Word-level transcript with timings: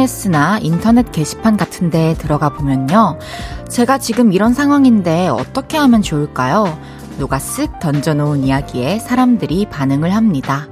SNS나 0.00 0.60
인터넷 0.62 1.12
게시판 1.12 1.56
같은 1.56 1.90
데 1.90 2.14
들어가 2.18 2.48
보면요. 2.48 3.18
제가 3.68 3.98
지금 3.98 4.32
이런 4.32 4.54
상황인데 4.54 5.28
어떻게 5.28 5.76
하면 5.76 6.00
좋을까요? 6.02 6.78
누가 7.18 7.38
쓱 7.38 7.80
던져놓은 7.80 8.44
이야기에 8.44 8.98
사람들이 8.98 9.66
반응을 9.66 10.14
합니다. 10.14 10.68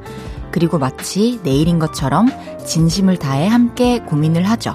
그리고 0.51 0.79
마치 0.79 1.41
내일인 1.43 1.79
것처럼 1.79 2.29
진심을 2.65 3.19
다해 3.19 3.49
함께 3.49 3.99
고민을 4.01 4.45
하죠. 4.45 4.75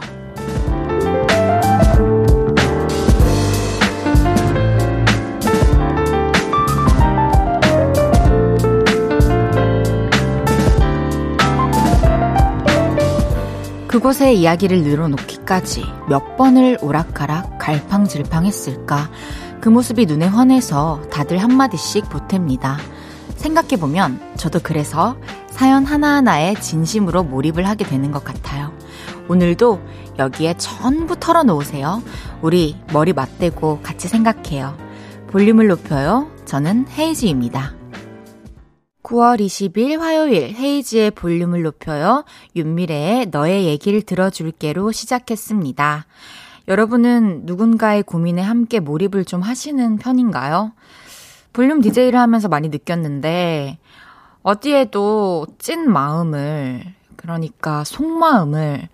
그곳에 14.04 14.34
이야기를 14.34 14.84
늘어놓기까지 14.84 15.86
몇 16.10 16.36
번을 16.36 16.78
오락가락 16.82 17.58
갈팡질팡 17.58 18.46
했을까. 18.46 19.10
그 19.62 19.70
모습이 19.70 20.08
눈에 20.08 20.26
환해서 20.26 21.02
다들 21.10 21.38
한마디씩 21.38 22.10
보탭니다. 22.10 22.76
생각해보면 23.38 24.34
저도 24.36 24.60
그래서 24.62 25.16
사연 25.50 25.86
하나하나에 25.86 26.56
진심으로 26.56 27.24
몰입을 27.24 27.66
하게 27.66 27.86
되는 27.86 28.12
것 28.12 28.26
같아요. 28.26 28.74
오늘도 29.30 29.80
여기에 30.20 30.56
전부 30.58 31.18
털어놓으세요. 31.18 32.04
우리 32.42 32.76
머리 32.92 33.14
맞대고 33.14 33.80
같이 33.84 34.10
생각해요. 34.10 34.78
볼륨을 35.32 35.68
높여요. 35.68 36.28
저는 36.44 36.88
헤이즈입니다. 36.90 37.83
9월 39.04 39.40
20일 39.40 40.00
화요일 40.00 40.56
헤이지의 40.56 41.12
볼륨을 41.12 41.62
높여요. 41.62 42.24
윤미래의 42.56 43.28
너의 43.32 43.66
얘기를 43.66 44.02
들어줄게로 44.02 44.92
시작했습니다. 44.92 46.06
여러분은 46.70 47.42
누군가의 47.44 48.04
고민에 48.04 48.42
함께 48.42 48.80
몰입을 48.80 49.26
좀 49.26 49.42
하시는 49.42 49.98
편인가요? 49.98 50.72
볼륨 51.52 51.82
DJ를 51.82 52.18
하면서 52.18 52.48
많이 52.48 52.70
느꼈는데, 52.70 53.78
어디에도 54.42 55.48
찐 55.60 55.92
마음을, 55.92 56.84
그러니까 57.18 57.84
속마음을 57.84 58.88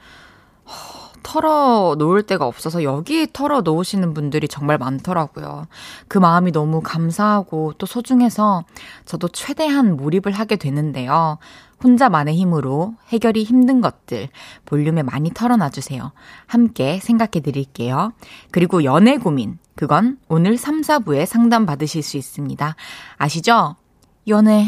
털어 1.30 1.94
놓을 1.96 2.24
데가 2.24 2.48
없어서 2.48 2.82
여기 2.82 3.28
털어 3.32 3.62
놓으시는 3.62 4.16
분들이 4.16 4.48
정말 4.48 4.80
많더라고요. 4.80 5.68
그 6.08 6.18
마음이 6.18 6.52
너무 6.52 6.82
감사하고 6.82 7.74
또 7.78 7.86
소중해서 7.86 8.64
저도 9.06 9.28
최대한 9.28 9.96
몰입을 9.96 10.32
하게 10.32 10.56
되는데요. 10.56 11.38
혼자만의 11.84 12.36
힘으로 12.36 12.96
해결이 13.10 13.44
힘든 13.44 13.80
것들 13.80 14.30
볼륨에 14.66 15.04
많이 15.04 15.32
털어놔 15.32 15.70
주세요. 15.70 16.14
함께 16.48 17.00
생각해 17.00 17.42
드릴게요. 17.44 18.12
그리고 18.50 18.84
연애 18.84 19.18
고민, 19.18 19.60
그건 19.76 20.18
오늘 20.30 20.58
3, 20.58 20.82
4부에 20.82 21.28
상담 21.28 21.68
받으실 21.68 22.02
수 22.02 22.18
있습니다. 22.18 22.76
아시죠? 23.18 23.76
연애, 24.28 24.66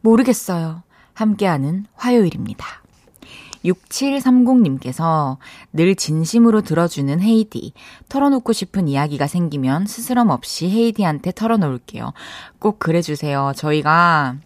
모르겠어요. 0.00 0.82
함께하는 1.12 1.84
화요일입니다. 1.96 2.66
6730님께서 3.64 5.36
늘 5.72 5.94
진심으로 5.94 6.62
들어주는 6.62 7.20
헤이디. 7.20 7.72
털어놓고 8.08 8.52
싶은 8.52 8.88
이야기가 8.88 9.26
생기면 9.26 9.86
스스럼 9.86 10.30
없이 10.30 10.68
헤이디한테 10.68 11.32
털어놓을게요. 11.32 12.12
꼭 12.58 12.78
그래주세요. 12.78 13.52
저희가 13.56 14.36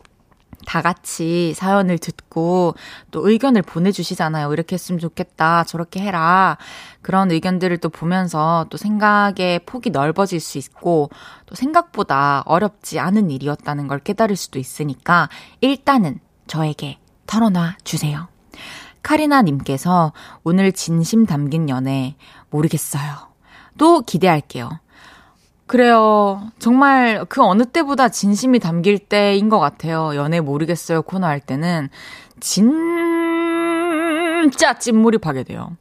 다 0.67 0.81
같이 0.81 1.53
사연을 1.55 1.99
듣고 1.99 2.75
또 3.11 3.29
의견을 3.29 3.63
보내주시잖아요. 3.63 4.53
이렇게 4.53 4.75
했으면 4.75 4.99
좋겠다. 4.99 5.65
저렇게 5.65 6.01
해라. 6.01 6.57
그런 7.01 7.31
의견들을 7.31 7.79
또 7.79 7.89
보면서 7.89 8.67
또 8.71 8.77
생각의 8.77 9.61
폭이 9.67 9.91
넓어질 9.91 10.41
수 10.41 10.59
있고 10.59 11.11
또 11.47 11.55
생각보다 11.55 12.43
어렵지 12.47 12.99
않은 12.99 13.31
일이었다는 13.31 13.89
걸 13.89 13.99
깨달을 13.99 14.37
수도 14.37 14.59
있으니까 14.59 15.29
일단은 15.61 16.21
저에게 16.47 16.99
털어놔 17.27 17.77
주세요. 17.85 18.29
카리나님께서 19.03 20.13
오늘 20.45 20.73
진심 20.73 21.27
담긴 21.27 21.69
연애 21.69 22.17
모르겠어요. 22.51 23.03
또 23.79 24.03
기대할게요. 24.03 24.71
그래요. 25.67 26.51
정말 26.59 27.25
그 27.29 27.43
어느 27.43 27.65
때보다 27.65 28.09
진심이 28.11 28.59
담길 28.59 28.99
때인 28.99 29.49
것 29.49 29.59
같아요. 29.59 30.15
연애 30.17 30.41
모르겠어요 30.41 31.03
코너 31.03 31.27
할 31.27 31.41
때는 31.41 31.89
진짜 32.41 32.75
찐몰입하게 34.79 35.45
돼요. 35.45 35.77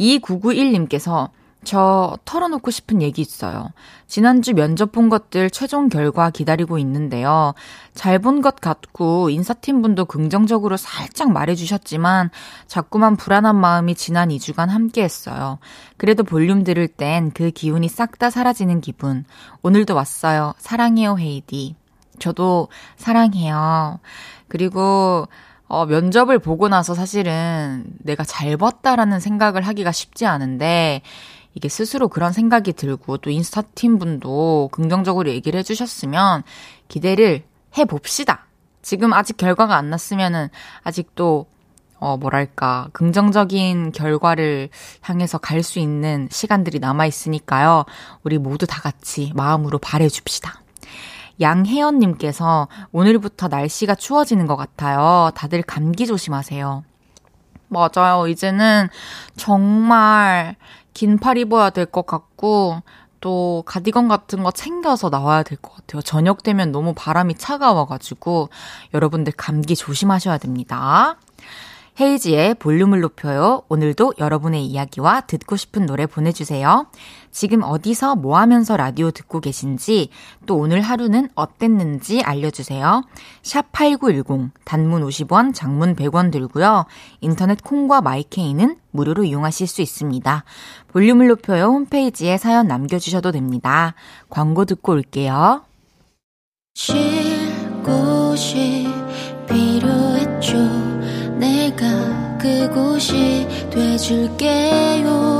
2991님께서 0.00 1.30
저 1.64 2.18
털어놓고 2.24 2.70
싶은 2.70 3.02
얘기 3.02 3.22
있어요. 3.22 3.70
지난주 4.08 4.52
면접 4.52 4.90
본 4.92 5.08
것들 5.08 5.50
최종 5.50 5.88
결과 5.88 6.30
기다리고 6.30 6.78
있는데요. 6.78 7.54
잘 7.94 8.18
본 8.18 8.42
것 8.42 8.56
같고 8.56 9.30
인사팀 9.30 9.80
분도 9.82 10.04
긍정적으로 10.04 10.76
살짝 10.76 11.30
말해주셨지만 11.32 12.30
자꾸만 12.66 13.16
불안한 13.16 13.54
마음이 13.56 13.94
지난 13.94 14.28
2주간 14.30 14.68
함께 14.68 15.02
했어요. 15.02 15.58
그래도 15.96 16.24
볼륨 16.24 16.64
들을 16.64 16.88
땐 16.88 17.30
그 17.32 17.50
기운이 17.50 17.88
싹 17.88 18.18
다 18.18 18.30
사라지는 18.30 18.80
기분. 18.80 19.24
오늘도 19.62 19.94
왔어요. 19.94 20.54
사랑해요, 20.58 21.18
헤이디. 21.18 21.76
저도 22.18 22.68
사랑해요. 22.96 24.00
그리고 24.48 25.28
어, 25.66 25.86
면접을 25.86 26.38
보고 26.38 26.68
나서 26.68 26.94
사실은 26.94 27.84
내가 28.00 28.24
잘 28.24 28.56
봤다라는 28.58 29.20
생각을 29.20 29.62
하기가 29.62 29.90
쉽지 29.90 30.26
않은데 30.26 31.00
이게 31.54 31.68
스스로 31.68 32.08
그런 32.08 32.32
생각이 32.32 32.72
들고 32.72 33.18
또 33.18 33.30
인스타 33.30 33.62
팀 33.74 33.98
분도 33.98 34.68
긍정적으로 34.72 35.30
얘기를 35.30 35.58
해주셨으면 35.58 36.42
기대를 36.88 37.44
해봅시다. 37.76 38.46
지금 38.82 39.12
아직 39.12 39.36
결과가 39.36 39.76
안 39.76 39.90
났으면은 39.90 40.48
아직도 40.82 41.46
어, 41.98 42.16
뭐랄까, 42.16 42.88
긍정적인 42.92 43.92
결과를 43.92 44.70
향해서 45.02 45.38
갈 45.38 45.62
수 45.62 45.78
있는 45.78 46.26
시간들이 46.32 46.80
남아있으니까요. 46.80 47.84
우리 48.24 48.38
모두 48.38 48.66
다 48.66 48.80
같이 48.80 49.30
마음으로 49.36 49.78
바래줍시다. 49.78 50.62
양혜연님께서 51.40 52.66
오늘부터 52.90 53.46
날씨가 53.46 53.94
추워지는 53.94 54.48
것 54.48 54.56
같아요. 54.56 55.30
다들 55.36 55.62
감기 55.62 56.08
조심하세요. 56.08 56.82
맞아요. 57.68 58.26
이제는 58.26 58.88
정말 59.36 60.56
긴 60.94 61.18
팔 61.18 61.38
입어야 61.38 61.70
될 61.70 61.86
것 61.86 62.06
같고, 62.06 62.82
또 63.20 63.62
가디건 63.66 64.08
같은 64.08 64.42
거 64.42 64.50
챙겨서 64.50 65.08
나와야 65.08 65.42
될 65.44 65.56
것 65.58 65.74
같아요. 65.76 66.02
저녁 66.02 66.42
되면 66.42 66.72
너무 66.72 66.92
바람이 66.96 67.36
차가워가지고 67.36 68.48
여러분들 68.94 69.32
감기 69.36 69.76
조심하셔야 69.76 70.38
됩니다. 70.38 71.16
헤이지의 72.00 72.54
볼륨을 72.54 73.00
높여요. 73.00 73.62
오늘도 73.68 74.14
여러분의 74.18 74.64
이야기와 74.64 75.22
듣고 75.22 75.56
싶은 75.56 75.84
노래 75.84 76.06
보내주세요. 76.06 76.86
지금 77.30 77.62
어디서 77.62 78.16
뭐 78.16 78.38
하면서 78.38 78.76
라디오 78.76 79.10
듣고 79.10 79.40
계신지, 79.40 80.08
또 80.46 80.56
오늘 80.56 80.80
하루는 80.80 81.28
어땠는지 81.34 82.22
알려주세요. 82.22 83.02
샵 83.42 83.70
8910, 83.72 84.50
단문 84.64 85.06
50원, 85.06 85.54
장문 85.54 85.94
100원 85.94 86.32
들고요. 86.32 86.86
인터넷 87.20 87.62
콩과 87.62 88.00
마이케이는 88.00 88.78
무료로 88.90 89.24
이용하실 89.24 89.66
수 89.66 89.82
있습니다. 89.82 90.44
볼륨을 90.88 91.28
높여요. 91.28 91.64
홈페이지에 91.66 92.38
사연 92.38 92.68
남겨주셔도 92.68 93.32
됩니다. 93.32 93.94
광고 94.30 94.64
듣고 94.64 94.92
올게요. 94.92 95.62
쉴 96.74 96.96
곳이. 97.82 98.88
내가 99.46 100.01
그곳이 102.72 103.46
돼줄게요. 103.70 105.32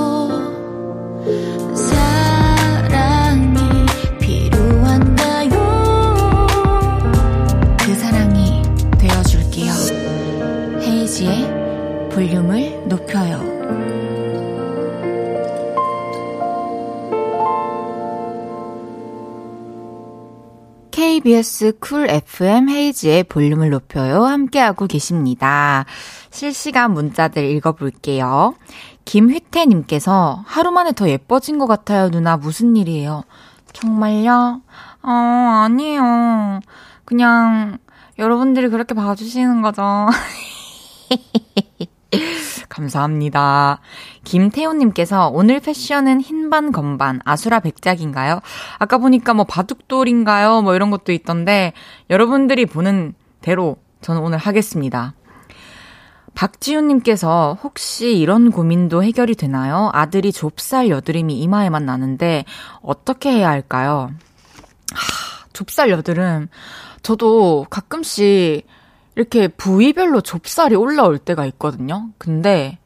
그 12.12 12.16
볼륨을 12.16 12.71
KBS 21.22 21.78
쿨 21.78 22.10
FM 22.10 22.68
헤이지의 22.68 23.24
볼륨을 23.24 23.70
높여요. 23.70 24.24
함께하고 24.24 24.88
계십니다. 24.88 25.84
실시간 26.30 26.92
문자들 26.94 27.44
읽어볼게요. 27.44 28.56
김휘태님께서 29.04 30.42
하루 30.44 30.72
만에 30.72 30.90
더 30.92 31.08
예뻐진 31.08 31.58
것 31.58 31.68
같아요, 31.68 32.10
누나. 32.10 32.36
무슨 32.36 32.74
일이에요? 32.74 33.22
정말요? 33.72 34.62
어, 35.02 35.08
아니에요. 35.08 36.58
그냥 37.04 37.78
여러분들이 38.18 38.68
그렇게 38.68 38.94
봐주시는 38.94 39.62
거죠. 39.62 39.82
감사합니다. 42.68 43.80
김태훈님께서 44.24 45.28
오늘 45.28 45.60
패션은 45.60 46.20
흰반 46.20 46.72
건반 46.72 47.20
아수라 47.24 47.60
백작인가요? 47.60 48.40
아까 48.78 48.98
보니까 48.98 49.34
뭐 49.34 49.44
바둑돌인가요? 49.44 50.62
뭐 50.62 50.74
이런 50.74 50.90
것도 50.90 51.12
있던데 51.12 51.72
여러분들이 52.10 52.66
보는 52.66 53.14
대로 53.40 53.76
저는 54.00 54.20
오늘 54.20 54.38
하겠습니다. 54.38 55.14
박지훈님께서 56.34 57.58
혹시 57.62 58.16
이런 58.16 58.50
고민도 58.50 59.02
해결이 59.02 59.34
되나요? 59.34 59.90
아들이 59.92 60.32
좁쌀 60.32 60.88
여드름이 60.88 61.38
이마에만 61.40 61.84
나는데 61.84 62.44
어떻게 62.80 63.30
해야 63.30 63.50
할까요? 63.50 64.10
하, 64.94 65.46
좁쌀 65.52 65.90
여드름. 65.90 66.48
저도 67.02 67.66
가끔씩 67.68 68.66
이렇게 69.14 69.48
부위별로 69.48 70.20
좁쌀이 70.20 70.74
올라올 70.74 71.18
때가 71.18 71.44
있거든요. 71.46 72.10
근데, 72.18 72.78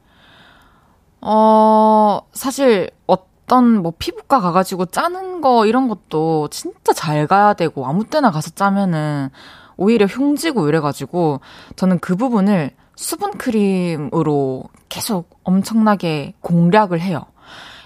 어, 1.20 2.20
사실 2.32 2.90
어떤 3.06 3.82
뭐 3.82 3.93
피부과 3.99 4.40
가가지고 4.40 4.87
짜는 4.87 5.40
거 5.40 5.67
이런 5.67 5.88
것도 5.88 6.49
진짜 6.49 6.93
잘 6.93 7.26
가야 7.26 7.55
되고 7.55 7.87
아무 7.87 8.05
때나 8.05 8.31
가서 8.31 8.50
짜면은 8.50 9.31
오히려 9.76 10.06
흉지고 10.06 10.69
이래가지고 10.69 11.40
저는 11.76 12.00
그 12.00 12.17
부분을 12.17 12.70
수분 12.96 13.32
크림으로 13.32 14.64
계속 14.88 15.38
엄청나게 15.44 16.34
공략을 16.40 17.00
해요. 17.00 17.26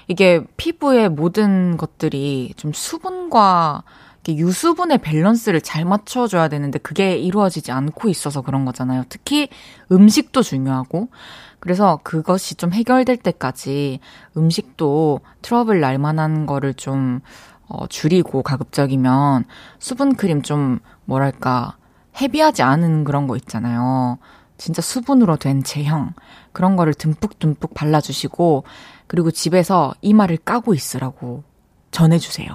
이게 0.07 0.45
피부의 0.57 1.09
모든 1.09 1.77
것들이 1.77 2.55
좀 2.57 2.73
수분과 2.73 3.85
유수분의 4.29 4.99
밸런스를 4.99 5.61
잘 5.61 5.85
맞춰줘야 5.85 6.49
되는데 6.49 6.79
그게 6.79 7.17
이루어지지 7.17 7.73
않고 7.73 8.09
있어서 8.09 8.43
그런 8.43 8.65
거잖아요. 8.65 9.05
특히 9.09 9.49
음식도 9.91 10.43
중요하고. 10.43 11.09
그래서 11.59 12.01
그것이 12.03 12.55
좀 12.55 12.73
해결될 12.73 13.19
때까지 13.19 14.01
음식도 14.37 15.21
트러블 15.43 15.81
날 15.81 15.99
만한 15.99 16.47
거를 16.47 16.75
좀 16.75 17.21
어, 17.69 17.87
줄이고 17.87 18.43
가급적이면 18.43 19.45
수분크림 19.79 20.43
좀 20.43 20.81
뭐랄까 21.05 21.77
heavy하지 22.21 22.63
않은 22.63 23.05
그런 23.05 23.27
거 23.27 23.37
있잖아요. 23.37 24.19
진짜 24.59 24.83
수분으로 24.83 25.37
된 25.37 25.63
제형 25.63 26.13
그런 26.53 26.77
거를 26.77 26.93
듬뿍듬뿍 26.93 27.73
발라주시고 27.73 28.65
그리고 29.07 29.31
집에서 29.31 29.95
이마를 30.03 30.37
까고 30.37 30.75
있으라고 30.75 31.45
전해주세요. 31.91 32.49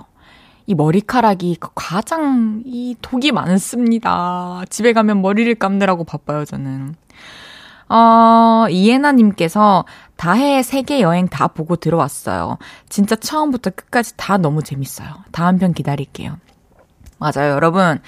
이 0.67 0.73
머리카락이 0.75 1.57
가장 1.75 2.63
이 2.65 2.95
독이 3.01 3.31
많습니다. 3.31 4.63
집에 4.69 4.93
가면 4.93 5.21
머리를 5.21 5.53
감느라고 5.55 6.03
바빠요, 6.03 6.45
저는. 6.45 6.95
어, 7.87 8.65
이해나님께서 8.69 9.85
다해 10.15 10.63
세계 10.63 11.01
여행 11.01 11.27
다 11.27 11.47
보고 11.47 11.75
들어왔어요. 11.75 12.57
진짜 12.89 13.15
처음부터 13.15 13.71
끝까지 13.71 14.17
다 14.17 14.37
너무 14.37 14.63
재밌어요. 14.63 15.09
다음 15.31 15.59
편 15.59 15.73
기다릴게요. 15.73 16.37
맞아요, 17.19 17.51
여러분. 17.51 17.99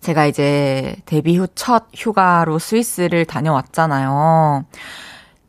제가 0.00 0.26
이제 0.26 0.96
데뷔 1.06 1.36
후 1.36 1.46
첫 1.54 1.84
휴가로 1.94 2.58
스위스를 2.58 3.24
다녀왔잖아요. 3.24 4.64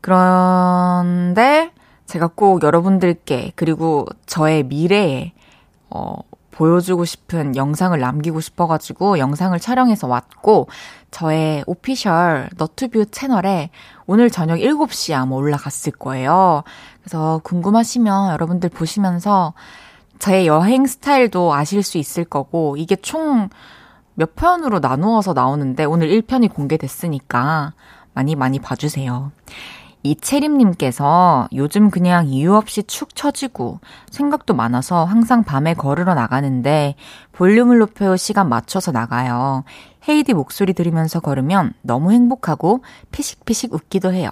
그런데 0.00 1.70
제가 2.06 2.28
꼭 2.28 2.62
여러분들께 2.62 3.52
그리고 3.56 4.06
저의 4.26 4.62
미래에 4.64 5.32
어, 5.90 6.16
보여주고 6.52 7.04
싶은 7.04 7.56
영상을 7.56 7.98
남기고 7.98 8.40
싶어가지고 8.40 9.18
영상을 9.18 9.58
촬영해서 9.58 10.06
왔고 10.06 10.68
저의 11.10 11.64
오피셜 11.66 12.50
너튜브 12.56 13.10
채널에 13.10 13.70
오늘 14.06 14.30
저녁 14.30 14.58
7시에 14.58 15.14
아마 15.14 15.34
올라갔을 15.34 15.92
거예요. 15.92 16.62
그래서 17.00 17.40
궁금하시면 17.42 18.32
여러분들 18.32 18.68
보시면서 18.68 19.54
제 20.20 20.46
여행 20.46 20.86
스타일도 20.86 21.52
아실 21.52 21.82
수 21.82 21.98
있을 21.98 22.24
거고 22.24 22.76
이게 22.76 22.94
총 22.94 23.48
몇 24.14 24.34
편으로 24.34 24.78
나누어서 24.80 25.32
나오는데 25.32 25.84
오늘 25.84 26.08
1편이 26.08 26.52
공개됐으니까 26.52 27.72
많이 28.14 28.34
많이 28.34 28.58
봐주세요. 28.58 29.32
이채림님께서 30.02 31.48
요즘 31.54 31.90
그냥 31.90 32.26
이유 32.26 32.54
없이 32.54 32.82
축 32.82 33.14
처지고 33.14 33.80
생각도 34.10 34.54
많아서 34.54 35.04
항상 35.04 35.44
밤에 35.44 35.74
걸으러 35.74 36.14
나가는데 36.14 36.96
볼륨을 37.32 37.78
높여 37.78 38.16
시간 38.16 38.48
맞춰서 38.48 38.92
나가요. 38.92 39.64
헤이디 40.08 40.34
목소리 40.34 40.72
들으면서 40.72 41.20
걸으면 41.20 41.72
너무 41.82 42.12
행복하고 42.12 42.82
피식피식 43.12 43.72
웃기도 43.72 44.12
해요. 44.12 44.28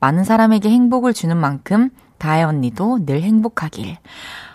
많은 0.00 0.24
사람에게 0.24 0.70
행복을 0.70 1.12
주는 1.12 1.36
만큼 1.36 1.90
다혜 2.18 2.42
언니도 2.42 3.04
늘 3.04 3.22
행복하길. 3.22 3.96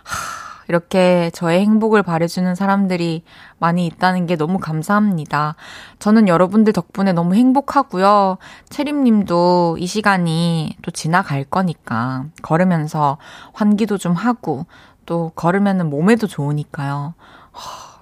하, 0.04 0.35
이렇게 0.68 1.30
저의 1.34 1.62
행복을 1.62 2.04
바래주는 2.04 2.56
사람들이 2.56 3.24
많이 3.60 3.86
있다는 3.86 4.26
게 4.26 4.36
너무 4.36 4.60
감사합니다. 4.60 5.56
저는 6.00 6.28
여러분들 6.28 6.74
덕분에 6.74 7.14
너무 7.14 7.36
행복하고요. 7.36 8.38
채림님도 8.70 9.78
이 9.80 9.88
시간이 9.88 10.78
또 10.82 10.92
지나갈 10.92 11.44
거니까 11.44 12.26
걸으면서 12.42 13.18
환기도 13.54 13.98
좀 13.98 14.14
하고 14.14 14.66
또 15.06 15.32
걸으면은 15.36 15.90
몸에도 15.90 16.28
좋으니까요. 16.28 17.14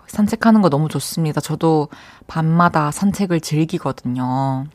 산책하는 0.07 0.61
거 0.61 0.69
너무 0.69 0.89
좋습니다. 0.89 1.41
저도 1.41 1.89
밤마다 2.27 2.91
산책을 2.91 3.41
즐기거든요. 3.41 4.65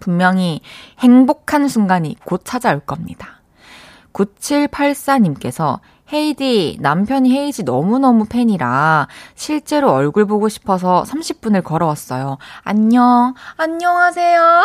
분명히 0.00 0.60
행복한 1.00 1.68
순간이 1.68 2.16
곧 2.24 2.42
찾아올 2.44 2.80
겁니다. 2.80 3.40
9784님께서 4.12 5.80
헤이디, 6.14 6.78
남편이 6.80 7.36
헤이지 7.36 7.64
너무너무 7.64 8.26
팬이라 8.26 9.08
실제로 9.34 9.90
얼굴 9.90 10.26
보고 10.26 10.48
싶어서 10.48 11.02
30분을 11.08 11.64
걸어왔어요. 11.64 12.38
안녕, 12.62 13.34
안녕하세요. 13.56 14.40
아, 14.40 14.64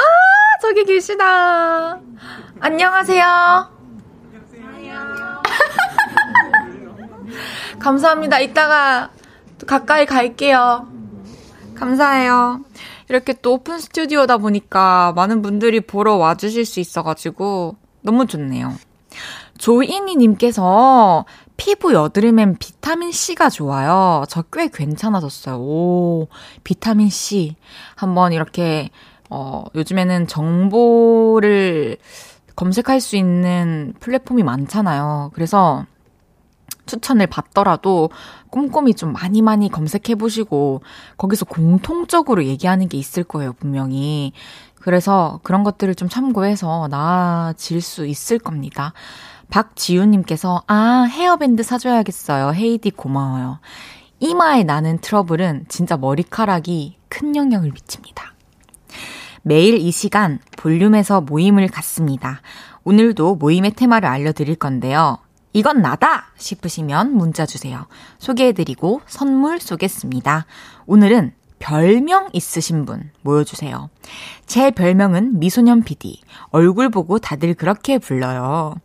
저기 0.61 0.85
계시다. 0.85 1.97
안녕하세요. 2.59 3.25
안녕. 4.63 5.41
감사합니다. 7.79 8.39
이따가 8.41 9.09
가까이 9.65 10.05
갈게요. 10.05 10.87
감사해요. 11.73 12.63
이렇게 13.09 13.33
또 13.33 13.53
오픈 13.53 13.79
스튜디오다 13.79 14.37
보니까 14.37 15.13
많은 15.15 15.41
분들이 15.41 15.81
보러 15.81 16.15
와주실 16.15 16.65
수 16.65 16.79
있어가지고 16.79 17.75
너무 18.03 18.27
좋네요. 18.27 18.75
조인이님께서 19.59 21.25
피부 21.57 21.93
여드름엔 21.93 22.57
비타민C가 22.57 23.49
좋아요. 23.49 24.23
저 24.29 24.43
꽤 24.51 24.69
괜찮아졌어요. 24.69 25.57
오, 25.57 26.27
비타민C. 26.63 27.55
한번 27.95 28.31
이렇게, 28.33 28.89
어, 29.29 29.65
요즘에는 29.75 30.27
정보를 30.27 31.97
검색할 32.55 32.99
수 33.01 33.15
있는 33.15 33.93
플랫폼이 33.99 34.43
많잖아요. 34.43 35.31
그래서 35.33 35.85
추천을 36.85 37.27
받더라도 37.27 38.09
꼼꼼히 38.49 38.93
좀 38.95 39.13
많이 39.13 39.41
많이 39.43 39.69
검색해 39.69 40.15
보시고 40.15 40.81
거기서 41.17 41.45
공통적으로 41.45 42.43
얘기하는 42.45 42.87
게 42.87 42.97
있을 42.97 43.23
거예요, 43.23 43.53
분명히. 43.53 44.31
그래서 44.75 45.39
그런 45.43 45.63
것들을 45.63 45.93
좀 45.95 46.09
참고해서 46.09 46.87
나아질 46.89 47.81
수 47.81 48.07
있을 48.07 48.39
겁니다. 48.39 48.93
박지우님께서, 49.49 50.63
아, 50.67 51.07
헤어밴드 51.09 51.63
사줘야겠어요. 51.63 52.53
헤이디 52.53 52.91
고마워요. 52.91 53.59
이마에 54.19 54.63
나는 54.63 54.99
트러블은 54.99 55.65
진짜 55.69 55.97
머리카락이 55.97 56.97
큰 57.07 57.35
영향을 57.35 57.71
미칩니다. 57.71 58.33
매일 59.41 59.75
이 59.75 59.91
시간 59.91 60.39
볼륨에서 60.57 61.21
모임을 61.21 61.67
갖습니다. 61.67 62.41
오늘도 62.83 63.35
모임의 63.35 63.71
테마를 63.71 64.07
알려드릴 64.09 64.55
건데요. 64.55 65.19
이건 65.53 65.81
나다! 65.81 66.31
싶으시면 66.37 67.15
문자 67.15 67.45
주세요. 67.45 67.87
소개해드리고 68.19 69.01
선물 69.07 69.59
쏘겠습니다. 69.59 70.45
오늘은 70.85 71.33
별명 71.59 72.29
있으신 72.33 72.85
분 72.85 73.11
모여주세요. 73.21 73.89
제 74.45 74.71
별명은 74.71 75.39
미소년 75.39 75.83
PD. 75.83 76.21
얼굴 76.49 76.89
보고 76.89 77.19
다들 77.19 77.53
그렇게 77.53 77.99
불러요. 77.99 78.75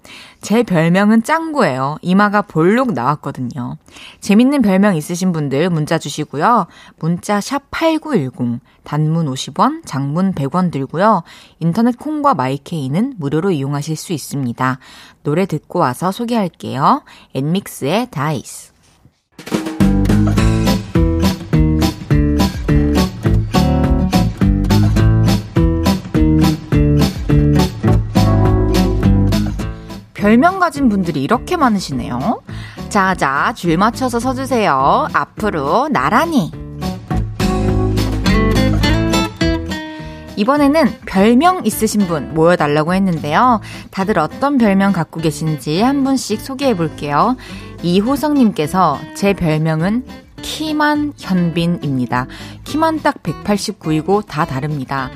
제 0.42 0.62
별명은 0.62 1.22
짱구예요. 1.22 1.96
이마가 2.02 2.42
볼록 2.42 2.92
나왔거든요. 2.92 3.78
재밌는 4.20 4.60
별명 4.60 4.96
있으신 4.96 5.32
분들 5.32 5.70
문자 5.70 5.98
주시고요. 5.98 6.66
문자 6.98 7.40
샵 7.40 7.70
8910. 7.70 8.60
단문 8.82 9.26
50원, 9.26 9.80
장문 9.86 10.34
100원 10.34 10.70
들고요. 10.70 11.22
인터넷 11.60 11.96
콩과 11.96 12.34
마이케이는 12.34 13.14
무료로 13.16 13.52
이용하실 13.52 13.96
수 13.96 14.12
있습니다. 14.12 14.78
노래 15.22 15.46
듣고 15.46 15.78
와서 15.78 16.12
소개할게요. 16.12 17.02
엔믹스의 17.34 18.08
다이스. 18.10 18.73
별명 30.34 30.58
가진 30.58 30.88
분들이 30.88 31.22
이렇게 31.22 31.56
많으시네요. 31.56 32.42
자 32.88 33.14
자, 33.14 33.52
줄 33.54 33.76
맞춰서 33.76 34.18
서주세요. 34.18 35.06
앞으로 35.12 35.88
나란히. 35.92 36.50
이번에는 40.34 40.92
별명 41.06 41.64
있으신 41.64 42.08
분 42.08 42.34
모여달라고 42.34 42.94
했는데요. 42.94 43.60
다들 43.92 44.18
어떤 44.18 44.58
별명 44.58 44.92
갖고 44.92 45.20
계신지 45.20 45.80
한 45.80 46.02
분씩 46.02 46.40
소개해 46.40 46.76
볼게요. 46.76 47.36
이호성님께서 47.84 48.98
제 49.14 49.34
별명은 49.34 50.04
키만 50.42 51.12
현빈입니다. 51.16 52.26
키만 52.64 53.02
딱 53.02 53.22
189이고 53.22 54.26
다 54.26 54.44
다릅니다. 54.44 55.10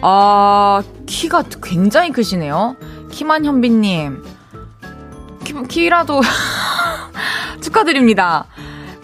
아, 0.00 0.80
키가 1.06 1.42
굉장히 1.60 2.12
크시네요. 2.12 2.76
키만 3.10 3.44
현빈님. 3.44 4.39
키, 5.44 5.54
키라도 5.68 6.20
축하드립니다. 7.60 8.46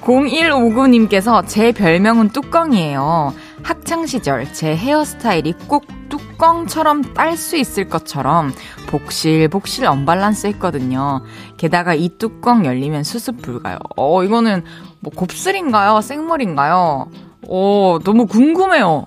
0159님께서 0.00 1.44
제 1.46 1.72
별명은 1.72 2.30
뚜껑이에요. 2.30 3.34
학창시절 3.62 4.52
제 4.52 4.76
헤어스타일이 4.76 5.54
꼭 5.66 5.86
뚜껑처럼 6.08 7.14
딸 7.14 7.36
수 7.36 7.56
있을 7.56 7.88
것처럼 7.88 8.52
복실복실 8.86 9.86
언밸런스 9.86 10.46
했거든요. 10.48 11.22
게다가 11.56 11.94
이 11.94 12.10
뚜껑 12.10 12.64
열리면 12.64 13.02
수습 13.02 13.42
불가요. 13.42 13.78
어, 13.96 14.22
이거는 14.22 14.62
뭐 15.00 15.12
곱슬인가요? 15.14 16.00
생물인가요? 16.00 17.10
오, 17.48 17.98
너무 18.04 18.26
궁금해요. 18.26 19.06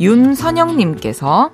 윤선영님께서 0.00 1.50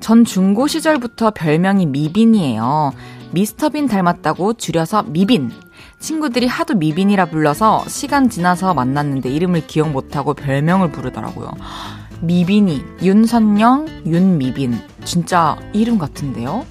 전 0.00 0.24
중고 0.24 0.66
시절부터 0.66 1.30
별명이 1.30 1.86
미빈이에요. 1.86 2.92
미스터빈 3.34 3.88
닮았다고 3.88 4.54
줄여서 4.54 5.02
미빈. 5.08 5.50
친구들이 5.98 6.46
하도 6.46 6.74
미빈이라 6.74 7.26
불러서 7.26 7.84
시간 7.88 8.30
지나서 8.30 8.74
만났는데 8.74 9.28
이름을 9.28 9.66
기억 9.66 9.90
못하고 9.90 10.34
별명을 10.34 10.92
부르더라고요. 10.92 11.50
미빈이, 12.20 12.84
윤선영, 13.02 14.04
윤미빈. 14.06 14.78
진짜 15.04 15.56
이름 15.72 15.98
같은데요? 15.98 16.64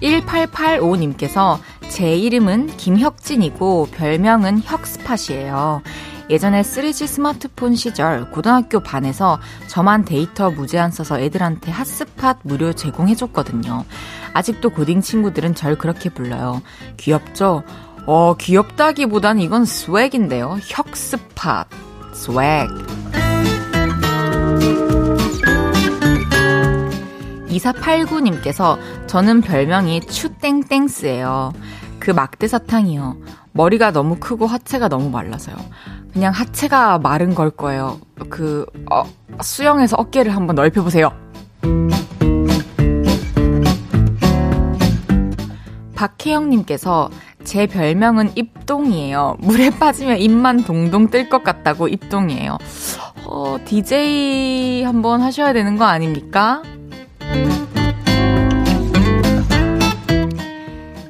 1885님께서 0.00 1.58
제 1.88 2.16
이름은 2.16 2.68
김혁진이고 2.76 3.88
별명은 3.90 4.62
혁스팟이에요. 4.62 5.82
예전에 6.28 6.62
3G 6.62 7.06
스마트폰 7.06 7.76
시절 7.76 8.30
고등학교 8.30 8.80
반에서 8.80 9.38
저만 9.68 10.04
데이터 10.04 10.50
무제한 10.50 10.90
써서 10.90 11.20
애들한테 11.20 11.70
핫스팟 11.70 12.40
무료 12.42 12.72
제공해줬거든요. 12.72 13.84
아직도 14.32 14.70
고딩 14.70 15.00
친구들은 15.00 15.54
절 15.54 15.78
그렇게 15.78 16.10
불러요. 16.10 16.62
귀엽죠? 16.96 17.62
어, 18.06 18.34
귀엽다기보단 18.38 19.40
이건 19.40 19.64
swag인데요. 19.64 20.58
혁스팟. 20.62 21.66
swag. 22.12 22.68
2489님께서 27.48 28.78
저는 29.06 29.40
별명이 29.40 30.02
추땡땡스예요. 30.02 31.52
그 31.98 32.10
막대 32.10 32.46
사탕이요. 32.46 33.16
머리가 33.52 33.90
너무 33.90 34.16
크고 34.16 34.46
하체가 34.46 34.88
너무 34.88 35.10
말라서요. 35.10 35.56
그냥 36.16 36.32
하체가 36.32 36.98
마른 36.98 37.34
걸 37.34 37.50
거예요. 37.50 38.00
그, 38.30 38.64
어, 38.90 39.04
수영해서 39.42 39.96
어깨를 39.98 40.34
한번 40.34 40.56
넓혀보세요. 40.56 41.10
박혜영님께서 45.94 47.10
제 47.44 47.66
별명은 47.66 48.32
입동이에요. 48.34 49.36
물에 49.40 49.68
빠지면 49.68 50.16
입만 50.16 50.64
동동 50.64 51.10
뜰 51.10 51.28
것 51.28 51.44
같다고 51.44 51.86
입동이에요. 51.86 52.56
어, 53.26 53.58
DJ 53.66 54.84
한번 54.84 55.20
하셔야 55.20 55.52
되는 55.52 55.76
거 55.76 55.84
아닙니까? 55.84 56.62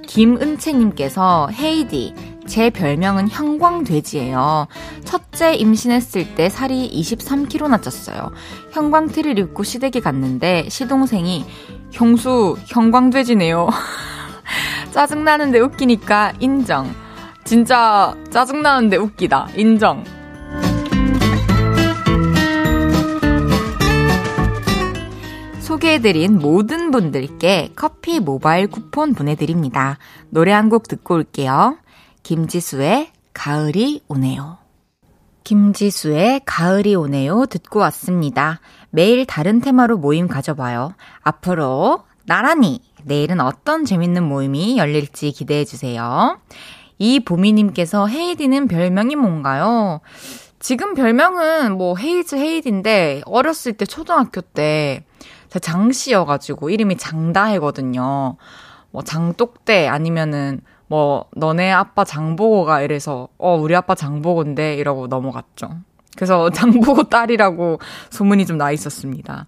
김은채님께서 0.09 1.51
헤이디, 1.53 2.15
제 2.47 2.71
별명은 2.71 3.29
형광돼지예요. 3.29 4.69
첫째 5.05 5.55
임신했을 5.55 6.35
때 6.35 6.49
살이 6.49 6.89
23kg나 6.91 7.81
쪘어요. 7.81 8.31
형광티를 8.73 9.39
입고 9.39 9.63
시댁에 9.63 10.01
갔는데 10.01 10.69
시동생이 10.69 11.45
형수 11.93 12.57
형광돼지네요. 12.67 13.69
짜증나는데 14.93 15.59
웃기니까 15.61 16.35
인정. 16.41 16.95
진짜 17.45 18.17
짜증나는데 18.31 18.97
웃기다. 18.97 19.49
인정. 19.57 20.05
소개해드린 25.61 26.39
모든 26.39 26.91
분들께 26.91 27.73
커피 27.75 28.21
모바일 28.21 28.69
쿠폰 28.69 29.15
보내드립니다. 29.15 29.99
노래 30.31 30.53
한 30.53 30.69
곡 30.69 30.89
듣고 30.89 31.15
올게요. 31.17 31.77
김지수의 32.27 33.13
가을이 33.35 34.03
오네요. 34.09 34.59
김지수의 35.45 36.41
가을이 36.45 36.97
오네요 36.97 37.47
듣고 37.47 37.79
왔습니다. 37.79 38.59
매일 38.91 39.27
다른 39.27 39.61
테마로 39.61 39.99
모임 39.99 40.27
가져봐요. 40.27 40.95
앞으로 41.23 42.03
나란히 42.25 42.81
내일은 43.05 43.41
어떤 43.41 43.85
재밌는 43.85 44.25
모임이 44.25 44.77
열릴지 44.77 45.31
기대해 45.31 45.65
주세요. 45.65 46.41
이 46.99 47.21
보미님께서 47.21 48.09
헤이디는 48.09 48.67
별명이 48.67 49.15
뭔가요? 49.15 50.01
지금 50.59 50.95
별명은 50.95 51.79
뭐 51.79 51.95
헤이즈 51.97 52.35
헤이디인데 52.35 53.23
어렸을 53.27 53.75
때 53.75 53.87
초등학교 53.87 54.41
때 54.41 55.05
장씨여가지고 55.61 56.71
이름이 56.71 56.97
장다혜거든요. 56.97 58.37
뭐 58.91 59.03
장독대 59.03 59.87
아니면은 59.87 60.61
뭐 60.89 61.27
너네 61.35 61.73
아빠 61.73 62.05
장보고가 62.05 62.83
이래서 62.83 63.29
어 63.39 63.57
우리 63.57 63.75
아빠 63.75 63.95
장보고인데 63.95 64.75
이러고 64.77 65.07
넘어갔죠. 65.09 65.71
그래서 66.17 66.49
장보고 66.51 67.05
딸이라고 67.05 67.79
소문이 68.11 68.47
좀 68.47 68.57
나 68.59 68.71
있었습니다. 68.71 69.47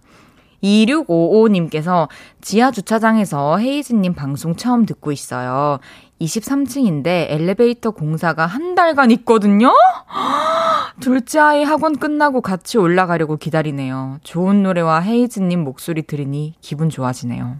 2655님께서 0.63 2.09
지하 2.41 2.69
주차장에서 2.69 3.57
헤이즈님 3.59 4.13
방송 4.13 4.55
처음 4.55 4.85
듣고 4.85 5.11
있어요. 5.13 5.79
23층인데 6.19 7.07
엘리베이터 7.29 7.91
공사가 7.91 8.45
한 8.45 8.75
달간 8.75 9.09
있거든요? 9.11 9.73
둘째 10.99 11.39
아이 11.39 11.63
학원 11.63 11.97
끝나고 11.97 12.41
같이 12.41 12.77
올라가려고 12.77 13.37
기다리네요. 13.37 14.19
좋은 14.23 14.63
노래와 14.63 14.99
헤이즈님 14.99 15.63
목소리 15.63 16.01
들으니 16.01 16.55
기분 16.59 16.89
좋아지네요. 16.89 17.55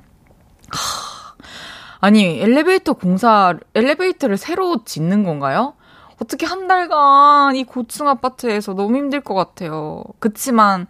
아니, 2.02 2.40
엘리베이터 2.40 2.94
공사, 2.94 3.58
엘리베이터를 3.76 4.38
새로 4.38 4.86
짓는 4.86 5.24
건가요? 5.24 5.74
어떻게 6.22 6.46
한 6.46 6.68
달간 6.68 7.56
이 7.56 7.64
고층 7.66 8.08
아파트에서 8.08 8.74
너무 8.74 8.96
힘들 8.96 9.22
것 9.22 9.34
같아요. 9.34 10.04
그치만 10.20 10.88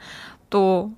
또, 0.52 0.92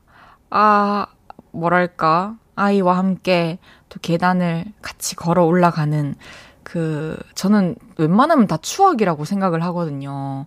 아, 0.49 1.07
뭐랄까, 1.51 2.35
아이와 2.55 2.97
함께 2.97 3.57
또 3.87 3.99
계단을 4.01 4.65
같이 4.81 5.15
걸어 5.15 5.45
올라가는 5.45 6.15
그, 6.63 7.17
저는 7.35 7.75
웬만하면 7.97 8.47
다 8.47 8.57
추억이라고 8.57 9.23
생각을 9.23 9.63
하거든요. 9.63 10.45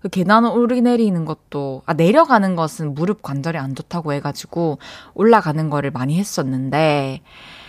그 0.00 0.08
계단 0.08 0.46
오르내리는 0.46 1.24
것도, 1.26 1.82
아, 1.84 1.92
내려가는 1.92 2.56
것은 2.56 2.94
무릎 2.94 3.20
관절이 3.22 3.58
안 3.58 3.74
좋다고 3.74 4.14
해가지고 4.14 4.78
올라가는 5.14 5.70
거를 5.70 5.90
많이 5.90 6.18
했었는데, 6.18 7.22
하, 7.22 7.61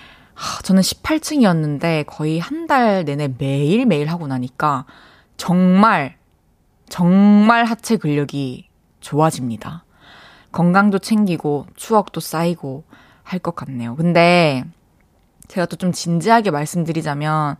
저는 0.63 0.81
18층이었는데 0.81 2.05
거의 2.07 2.39
한 2.39 2.67
달 2.67 3.03
내내 3.05 3.27
매일매일 3.37 4.09
하고 4.09 4.25
나니까 4.27 4.85
정말, 5.37 6.15
정말 6.87 7.65
하체 7.65 7.97
근력이 7.97 8.69
좋아집니다. 9.01 9.83
건강도 10.51 10.99
챙기고 10.99 11.67
추억도 11.75 12.19
쌓이고 12.21 12.83
할 13.23 13.39
것 13.39 13.55
같네요. 13.55 13.95
근데 13.95 14.63
제가 15.49 15.65
또 15.65 15.75
좀 15.75 15.91
진지하게 15.91 16.51
말씀드리자면 16.51 17.57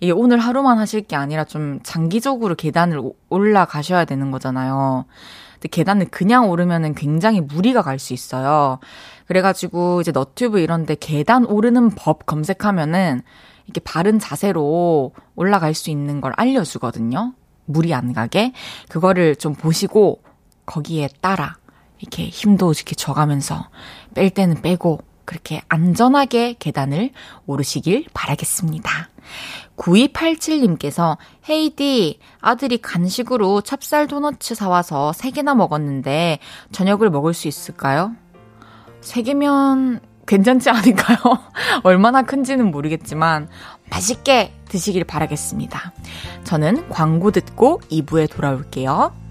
이게 0.00 0.12
오늘 0.12 0.38
하루만 0.38 0.78
하실 0.78 1.02
게 1.02 1.16
아니라 1.16 1.44
좀 1.44 1.80
장기적으로 1.82 2.54
계단을 2.54 3.00
올라가셔야 3.28 4.04
되는 4.04 4.30
거잖아요. 4.30 5.04
근데 5.64 5.68
계단을 5.70 6.06
그냥 6.10 6.50
오르면은 6.50 6.94
굉장히 6.94 7.40
무리가 7.40 7.80
갈 7.80 7.98
수 7.98 8.12
있어요. 8.12 8.80
그래가지고 9.26 10.02
이제 10.02 10.12
너튜브 10.12 10.58
이런데 10.58 10.94
계단 10.98 11.46
오르는 11.46 11.90
법 11.90 12.26
검색하면은 12.26 13.22
이렇게 13.64 13.80
바른 13.80 14.18
자세로 14.18 15.12
올라갈 15.36 15.72
수 15.72 15.88
있는 15.88 16.20
걸 16.20 16.34
알려주거든요. 16.36 17.32
무리 17.64 17.94
안 17.94 18.12
가게. 18.12 18.52
그거를 18.90 19.36
좀 19.36 19.54
보시고 19.54 20.22
거기에 20.66 21.08
따라 21.22 21.56
이렇게 21.98 22.24
힘도 22.28 22.72
이렇게 22.72 22.94
줘가면서 22.94 23.68
뺄 24.14 24.28
때는 24.28 24.60
빼고 24.60 25.00
그렇게 25.24 25.62
안전하게 25.68 26.56
계단을 26.58 27.10
오르시길 27.46 28.08
바라겠습니다. 28.12 29.08
9287님께서 29.76 31.16
헤이디 31.48 32.20
아들이 32.40 32.78
간식으로 32.78 33.60
찹쌀 33.60 34.06
도너츠 34.06 34.54
사와서 34.54 35.12
3개나 35.16 35.56
먹었는데 35.56 36.38
저녁을 36.72 37.10
먹을 37.10 37.34
수 37.34 37.48
있을까요? 37.48 38.12
3개면 39.00 40.00
괜찮지 40.26 40.70
않을까요? 40.70 41.18
얼마나 41.82 42.22
큰지는 42.22 42.70
모르겠지만 42.70 43.48
맛있게 43.90 44.54
드시길 44.68 45.04
바라겠습니다. 45.04 45.92
저는 46.44 46.88
광고 46.88 47.30
듣고 47.30 47.80
2부에 47.90 48.30
돌아올게요. 48.30 49.23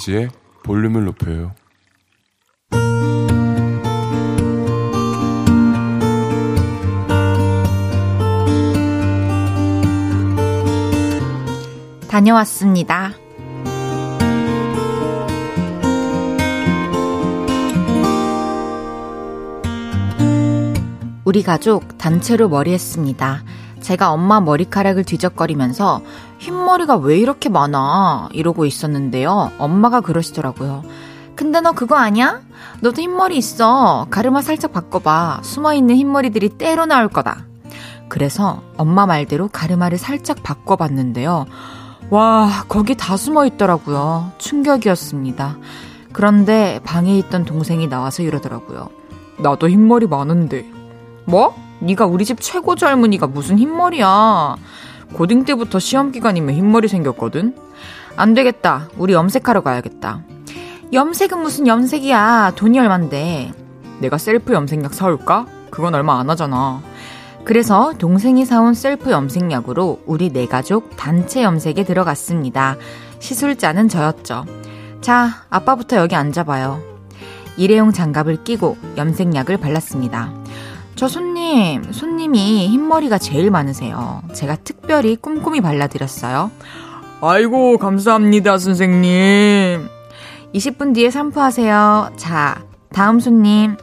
헤이지의 0.00 0.30
볼륨을 0.62 1.04
높여요. 1.04 1.52
다녀왔습니다. 12.08 13.12
우리 21.24 21.42
가족 21.44 21.96
단체로 21.98 22.48
머리했습니다. 22.48 23.44
제가 23.80 24.10
엄마 24.10 24.40
머리카락을 24.40 25.04
뒤적거리면서 25.04 26.02
흰머리가 26.50 26.96
왜 26.96 27.16
이렇게 27.16 27.48
많아? 27.48 28.28
이러고 28.32 28.66
있었는데요. 28.66 29.52
엄마가 29.58 30.00
그러시더라고요. 30.00 30.82
근데 31.36 31.60
너 31.60 31.70
그거 31.72 31.94
아니야? 31.94 32.40
너도 32.80 33.00
흰머리 33.00 33.36
있어. 33.36 34.08
가르마 34.10 34.42
살짝 34.42 34.72
바꿔봐. 34.72 35.40
숨어있는 35.42 35.94
흰머리들이 35.94 36.50
때로 36.50 36.86
나올 36.86 37.06
거다. 37.08 37.44
그래서 38.08 38.62
엄마 38.76 39.06
말대로 39.06 39.48
가르마를 39.48 39.96
살짝 39.96 40.42
바꿔봤는데요. 40.42 41.46
와, 42.10 42.64
거기 42.68 42.96
다 42.96 43.16
숨어 43.16 43.46
있더라고요. 43.46 44.32
충격이었습니다. 44.38 45.56
그런데 46.12 46.80
방에 46.82 47.16
있던 47.18 47.44
동생이 47.44 47.86
나와서 47.86 48.24
이러더라고요. 48.24 48.88
나도 49.38 49.68
흰머리 49.68 50.08
많은데. 50.08 50.68
뭐? 51.26 51.54
네가 51.78 52.06
우리 52.06 52.24
집 52.24 52.40
최고 52.40 52.74
젊은이가 52.74 53.28
무슨 53.28 53.56
흰머리야. 53.56 54.56
고딩 55.12 55.44
때부터 55.44 55.78
시험 55.78 56.12
기간이면 56.12 56.54
흰머리 56.54 56.88
생겼거든. 56.88 57.56
안 58.16 58.34
되겠다. 58.34 58.88
우리 58.96 59.12
염색하러 59.12 59.62
가야겠다. 59.62 60.22
염색은 60.92 61.38
무슨 61.40 61.66
염색이야. 61.66 62.52
돈이 62.56 62.78
얼만데. 62.78 63.52
내가 64.00 64.18
셀프 64.18 64.52
염색약 64.52 64.94
사올까? 64.94 65.46
그건 65.70 65.94
얼마 65.94 66.18
안 66.18 66.30
하잖아. 66.30 66.82
그래서 67.44 67.92
동생이 67.98 68.44
사온 68.44 68.74
셀프 68.74 69.10
염색약으로 69.10 70.02
우리 70.06 70.30
네 70.30 70.46
가족 70.46 70.96
단체 70.96 71.42
염색에 71.42 71.84
들어갔습니다. 71.84 72.76
시술자는 73.18 73.88
저였죠. 73.88 74.44
자, 75.00 75.44
아빠부터 75.48 75.96
여기 75.96 76.14
앉아봐요. 76.14 76.82
일회용 77.56 77.92
장갑을 77.92 78.44
끼고 78.44 78.76
염색약을 78.96 79.56
발랐습니다. 79.58 80.39
저 80.96 81.08
손님, 81.08 81.92
손님이 81.92 82.68
흰머리가 82.68 83.18
제일 83.18 83.50
많으세요. 83.50 84.22
제가 84.34 84.56
특별히 84.56 85.16
꼼꼼히 85.16 85.60
발라드렸어요. 85.60 86.50
아이고, 87.22 87.78
감사합니다, 87.78 88.58
선생님. 88.58 89.88
20분 90.54 90.94
뒤에 90.94 91.10
샴푸하세요. 91.10 92.12
자, 92.16 92.62
다음 92.92 93.20
손님. 93.20 93.76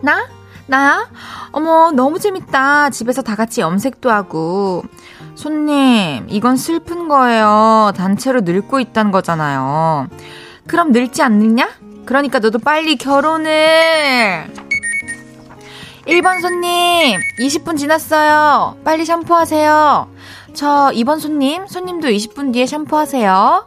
나? 0.00 0.26
나야? 0.66 1.08
어머, 1.52 1.90
너무 1.92 2.18
재밌다. 2.18 2.90
집에서 2.90 3.20
다 3.22 3.34
같이 3.36 3.60
염색도 3.60 4.10
하고. 4.10 4.84
손님, 5.34 6.26
이건 6.28 6.56
슬픈 6.56 7.08
거예요. 7.08 7.92
단체로 7.96 8.40
늙고 8.42 8.80
있다는 8.80 9.10
거잖아요. 9.10 10.08
그럼 10.66 10.92
늙지 10.92 11.22
않느냐? 11.22 11.68
그러니까 12.06 12.38
너도 12.38 12.58
빨리 12.58 12.96
결혼을! 12.96 14.46
1번 16.06 16.40
손님, 16.42 17.18
20분 17.40 17.78
지났어요. 17.78 18.76
빨리 18.84 19.04
샴푸하세요. 19.04 20.08
저 20.52 20.90
2번 20.94 21.18
손님, 21.18 21.66
손님도 21.66 22.08
20분 22.08 22.52
뒤에 22.52 22.66
샴푸하세요. 22.66 23.66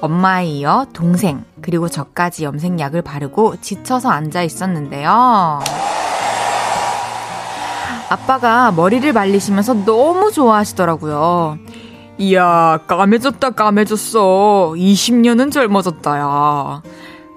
엄마에 0.00 0.46
이어 0.46 0.86
동생, 0.92 1.44
그리고 1.60 1.88
저까지 1.88 2.44
염색약을 2.44 3.02
바르고 3.02 3.60
지쳐서 3.60 4.08
앉아 4.08 4.42
있었는데요. 4.44 5.60
아빠가 8.08 8.72
머리를 8.72 9.12
말리시면서 9.12 9.84
너무 9.84 10.32
좋아하시더라고요. 10.32 11.58
이야, 12.16 12.78
까매졌다, 12.86 13.50
까매졌어. 13.50 14.72
20년은 14.74 15.52
젊어졌다, 15.52 16.18
야. 16.18 16.82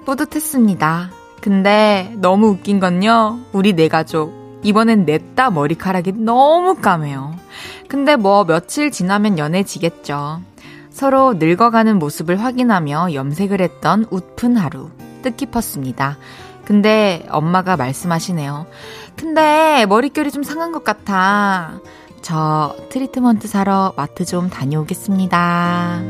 뿌듯했습니다. 0.06 1.10
근데 1.41 2.13
너무 2.17 2.49
웃긴 2.49 2.80
건요. 2.80 3.39
우리 3.51 3.73
네 3.73 3.88
가족. 3.88 4.39
이번엔 4.63 5.06
냈다 5.06 5.49
머리카락이 5.49 6.13
너무 6.13 6.75
까매요. 6.75 7.36
근데 7.88 8.15
뭐 8.15 8.45
며칠 8.45 8.91
지나면 8.91 9.39
연해지겠죠. 9.39 10.41
서로 10.91 11.34
늙어가는 11.34 11.97
모습을 11.97 12.39
확인하며 12.39 13.13
염색을 13.13 13.60
했던 13.60 14.06
웃픈 14.12 14.56
하루. 14.56 14.89
뜻깊었습니다. 15.23 16.17
근데 16.63 17.25
엄마가 17.30 17.75
말씀하시네요. 17.75 18.67
근데 19.15 19.86
머릿결이 19.88 20.32
좀 20.32 20.43
상한 20.43 20.71
것 20.71 20.84
같아. 20.84 21.80
저 22.21 22.75
트리트먼트 22.89 23.47
사러 23.47 23.93
마트 23.97 24.25
좀 24.25 24.49
다녀오겠습니다. 24.49 26.01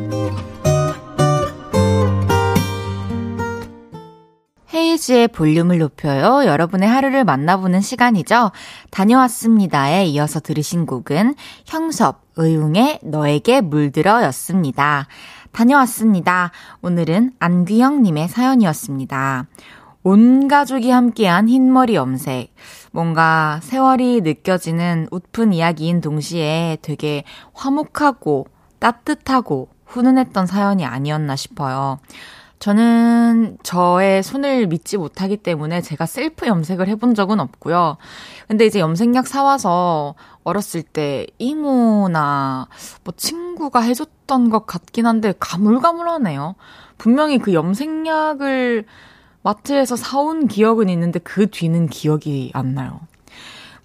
헤이즈의 4.74 5.28
볼륨을 5.30 5.80
높여요. 5.80 6.46
여러분의 6.46 6.88
하루를 6.88 7.26
만나보는 7.26 7.82
시간이죠. 7.82 8.52
다녀왔습니다에 8.90 10.06
이어서 10.06 10.40
들으신 10.40 10.86
곡은 10.86 11.36
형섭, 11.66 12.22
의웅의 12.38 13.00
너에게 13.04 13.62
물들어 13.62 14.24
였습니다. 14.24 15.08
다녀왔습니다. 15.52 16.52
오늘은 16.82 17.34
안귀영님의 17.40 18.30
사연이었습니다. 18.30 19.48
온 20.04 20.48
가족이 20.48 20.90
함께한 20.90 21.50
흰머리 21.50 21.96
염색. 21.96 22.56
뭔가 22.92 23.60
세월이 23.62 24.22
느껴지는 24.22 25.08
웃픈 25.12 25.54
이야기인 25.54 26.02
동시에 26.02 26.78
되게 26.82 27.24
화목하고 27.54 28.48
따뜻하고 28.80 29.70
훈훈했던 29.86 30.48
사연이 30.48 30.86
아니었나 30.86 31.36
싶어요. 31.36 32.00
저는 32.62 33.58
저의 33.63 34.21
손을 34.21 34.67
믿지 34.67 34.95
못하기 34.95 35.38
때문에 35.38 35.82
제가 35.82 36.06
셀프 36.06 36.45
염색을 36.45 36.88
해본 36.89 37.15
적은 37.15 37.39
없고요. 37.39 37.97
근데 38.47 38.67
이제 38.67 38.80
염색약 38.80 39.26
사와서 39.26 40.13
어렸을 40.43 40.84
때 40.84 41.26
이모나 41.39 42.67
뭐 43.04 43.13
친구가 43.17 43.82
해줬던 43.82 44.52
것 44.52 44.67
같긴 44.67 45.08
한데 45.08 45.34
가물가물하네요. 45.39 46.54
분명히 47.00 47.39
그 47.39 47.52
염색약을 47.56 48.86
마트에서 49.41 49.95
사온 49.95 50.47
기억은 50.47 50.88
있는데 50.89 51.17
그 51.17 51.50
뒤는 51.50 51.88
기억이 51.88 52.52
안 52.54 52.76
나요. 52.76 53.00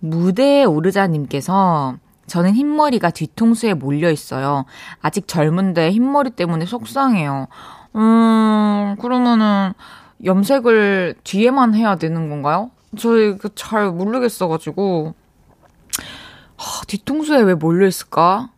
무대에 0.00 0.64
오르자님께서 0.64 1.96
저는 2.26 2.52
흰머리가 2.54 3.08
뒤통수에 3.08 3.72
몰려 3.72 4.10
있어요. 4.10 4.66
아직 5.00 5.28
젊은데 5.28 5.92
흰머리 5.92 6.30
때문에 6.30 6.66
속상해요. 6.66 7.48
음, 7.96 8.96
그러면은 9.00 9.72
염색을 10.24 11.16
뒤에만 11.24 11.74
해야 11.74 11.96
되는 11.96 12.28
건가요? 12.28 12.70
저희 12.98 13.37
그잘 13.37 13.90
모르겠어가지고. 13.90 15.14
하, 16.59 16.85
뒤통수에 16.87 17.42
왜 17.42 17.54
몰려있을까? 17.54 18.50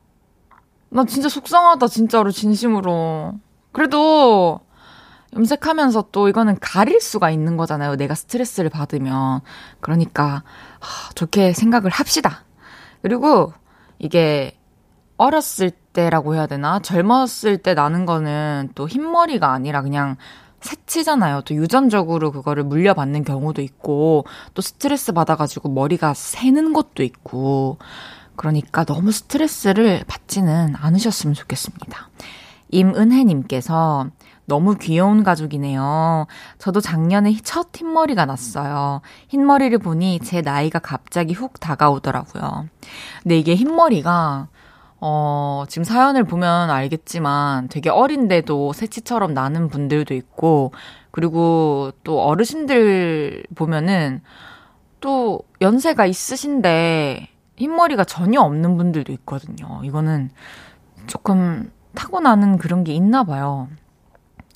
나 0.90 1.04
진짜 1.04 1.28
속상하다, 1.28 1.86
진짜로, 1.88 2.30
진심으로. 2.30 3.34
그래도, 3.72 4.60
염색하면서 5.34 6.08
또 6.10 6.28
이거는 6.28 6.56
가릴 6.60 7.00
수가 7.00 7.30
있는 7.30 7.56
거잖아요. 7.56 7.96
내가 7.96 8.14
스트레스를 8.14 8.70
받으면. 8.70 9.40
그러니까, 9.80 10.42
하, 10.80 11.12
좋게 11.14 11.52
생각을 11.52 11.90
합시다. 11.90 12.44
그리고, 13.02 13.52
이게, 13.98 14.57
어렸을 15.18 15.70
때라고 15.70 16.34
해야 16.34 16.46
되나? 16.46 16.78
젊었을 16.78 17.58
때 17.58 17.74
나는 17.74 18.06
거는 18.06 18.70
또 18.74 18.88
흰머리가 18.88 19.52
아니라 19.52 19.82
그냥 19.82 20.16
새치잖아요. 20.60 21.42
또 21.42 21.54
유전적으로 21.54 22.32
그거를 22.32 22.64
물려받는 22.64 23.24
경우도 23.24 23.60
있고, 23.62 24.24
또 24.54 24.62
스트레스 24.62 25.12
받아가지고 25.12 25.68
머리가 25.68 26.14
새는 26.14 26.72
것도 26.72 27.02
있고, 27.02 27.78
그러니까 28.36 28.84
너무 28.84 29.12
스트레스를 29.12 30.04
받지는 30.06 30.74
않으셨으면 30.76 31.34
좋겠습니다. 31.34 32.08
임은혜님께서 32.70 34.06
너무 34.46 34.76
귀여운 34.76 35.24
가족이네요. 35.24 36.26
저도 36.58 36.80
작년에 36.80 37.36
첫 37.42 37.68
흰머리가 37.74 38.24
났어요. 38.24 39.02
흰머리를 39.28 39.78
보니 39.78 40.20
제 40.20 40.40
나이가 40.40 40.78
갑자기 40.78 41.34
훅 41.34 41.60
다가오더라고요. 41.60 42.68
근데 43.22 43.38
이게 43.38 43.54
흰머리가 43.54 44.48
어, 45.00 45.64
지금 45.68 45.84
사연을 45.84 46.24
보면 46.24 46.70
알겠지만 46.70 47.68
되게 47.68 47.88
어린데도 47.90 48.72
새치처럼 48.72 49.32
나는 49.34 49.68
분들도 49.68 50.14
있고, 50.14 50.72
그리고 51.10 51.92
또 52.04 52.22
어르신들 52.22 53.44
보면은 53.54 54.22
또 55.00 55.40
연세가 55.60 56.06
있으신데 56.06 57.28
흰머리가 57.56 58.04
전혀 58.04 58.40
없는 58.40 58.76
분들도 58.76 59.12
있거든요. 59.12 59.80
이거는 59.84 60.30
조금 61.06 61.70
타고나는 61.94 62.58
그런 62.58 62.84
게 62.84 62.92
있나 62.92 63.24
봐요. 63.24 63.68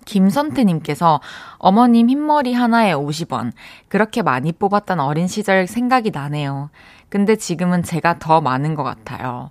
김선태님께서 0.04 1.20
어머님 1.58 2.10
흰머리 2.10 2.54
하나에 2.54 2.92
50원. 2.92 3.52
그렇게 3.88 4.22
많이 4.22 4.52
뽑았던 4.52 5.00
어린 5.00 5.28
시절 5.28 5.66
생각이 5.66 6.10
나네요. 6.10 6.70
근데 7.08 7.36
지금은 7.36 7.82
제가 7.82 8.18
더 8.18 8.40
많은 8.40 8.74
것 8.74 8.82
같아요. 8.82 9.50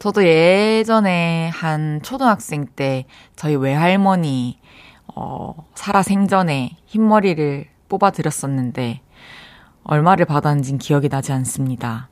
저도 0.00 0.24
예전에 0.24 1.50
한 1.52 2.00
초등학생 2.02 2.64
때 2.64 3.04
저희 3.36 3.54
외할머니, 3.54 4.58
어, 5.14 5.54
살아 5.74 6.02
생전에 6.02 6.70
흰머리를 6.86 7.66
뽑아드렸었는데, 7.90 9.02
얼마를 9.84 10.24
받았는진 10.24 10.78
기억이 10.78 11.10
나지 11.10 11.32
않습니다. 11.32 12.08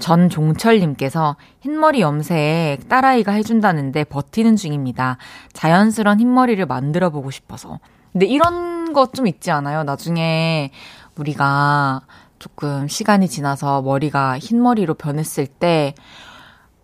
전종철님께서 0.00 1.36
흰머리 1.60 2.00
염색 2.00 2.88
딸아이가 2.88 3.30
해준다는데 3.30 4.02
버티는 4.02 4.56
중입니다. 4.56 5.16
자연스러운 5.52 6.18
흰머리를 6.18 6.66
만들어 6.66 7.10
보고 7.10 7.30
싶어서. 7.30 7.78
근데 8.10 8.26
이런 8.26 8.92
거좀 8.92 9.28
있지 9.28 9.52
않아요? 9.52 9.84
나중에 9.84 10.72
우리가 11.16 12.00
조금 12.40 12.88
시간이 12.88 13.28
지나서 13.28 13.82
머리가 13.82 14.40
흰머리로 14.40 14.94
변했을 14.94 15.46
때, 15.46 15.94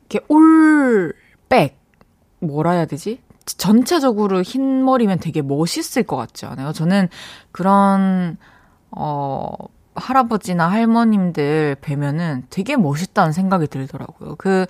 이렇게 0.09 0.25
올백 0.29 1.79
뭐라 2.41 2.73
해야 2.73 2.87
되지? 2.87 3.21
전체적으로 3.45 4.43
흰 4.43 4.85
머리면 4.85 5.19
되게 5.19 5.43
멋있을 5.43 6.03
것 6.05 6.17
같지 6.17 6.47
않아요? 6.47 6.73
저는 6.73 7.09
그런 7.53 8.37
어 8.91 9.51
할아버지나 9.95 10.71
할머님들 10.71 11.77
뵈면은 11.81 12.45
되게 12.51 12.77
멋있다는 12.77 13.33
생각이 13.33 13.67
들더라고요. 13.67 14.37
그 14.37 14.67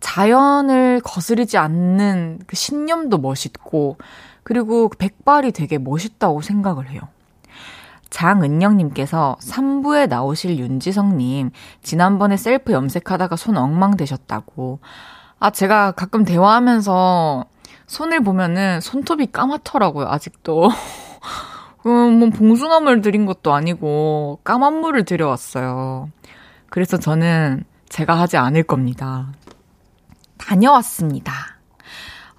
자연을 0.00 1.00
거스르지 1.02 1.58
않는 1.58 2.40
그 2.46 2.56
신념도 2.56 3.18
멋있고 3.18 3.96
그리고 4.42 4.88
백발이 4.88 5.52
되게 5.52 5.78
멋있다고 5.78 6.42
생각을 6.42 6.90
해요. 6.90 7.00
장은영님께서 8.12 9.38
3부에 9.40 10.08
나오실 10.08 10.58
윤지성님, 10.58 11.50
지난번에 11.82 12.36
셀프 12.36 12.72
염색하다가 12.72 13.36
손 13.36 13.56
엉망 13.56 13.96
되셨다고. 13.96 14.80
아, 15.40 15.50
제가 15.50 15.92
가끔 15.92 16.24
대화하면서 16.24 17.46
손을 17.86 18.20
보면은 18.22 18.80
손톱이 18.80 19.28
까맣더라고요, 19.32 20.06
아직도. 20.06 20.70
음, 21.86 22.18
뭐 22.20 22.30
봉숭아물 22.30 23.00
드린 23.00 23.26
것도 23.26 23.52
아니고 23.52 24.38
까만 24.44 24.74
물을 24.74 25.04
들여왔어요. 25.04 26.10
그래서 26.70 26.96
저는 26.96 27.64
제가 27.88 28.14
하지 28.14 28.36
않을 28.36 28.62
겁니다. 28.62 29.32
다녀왔습니다. 30.38 31.51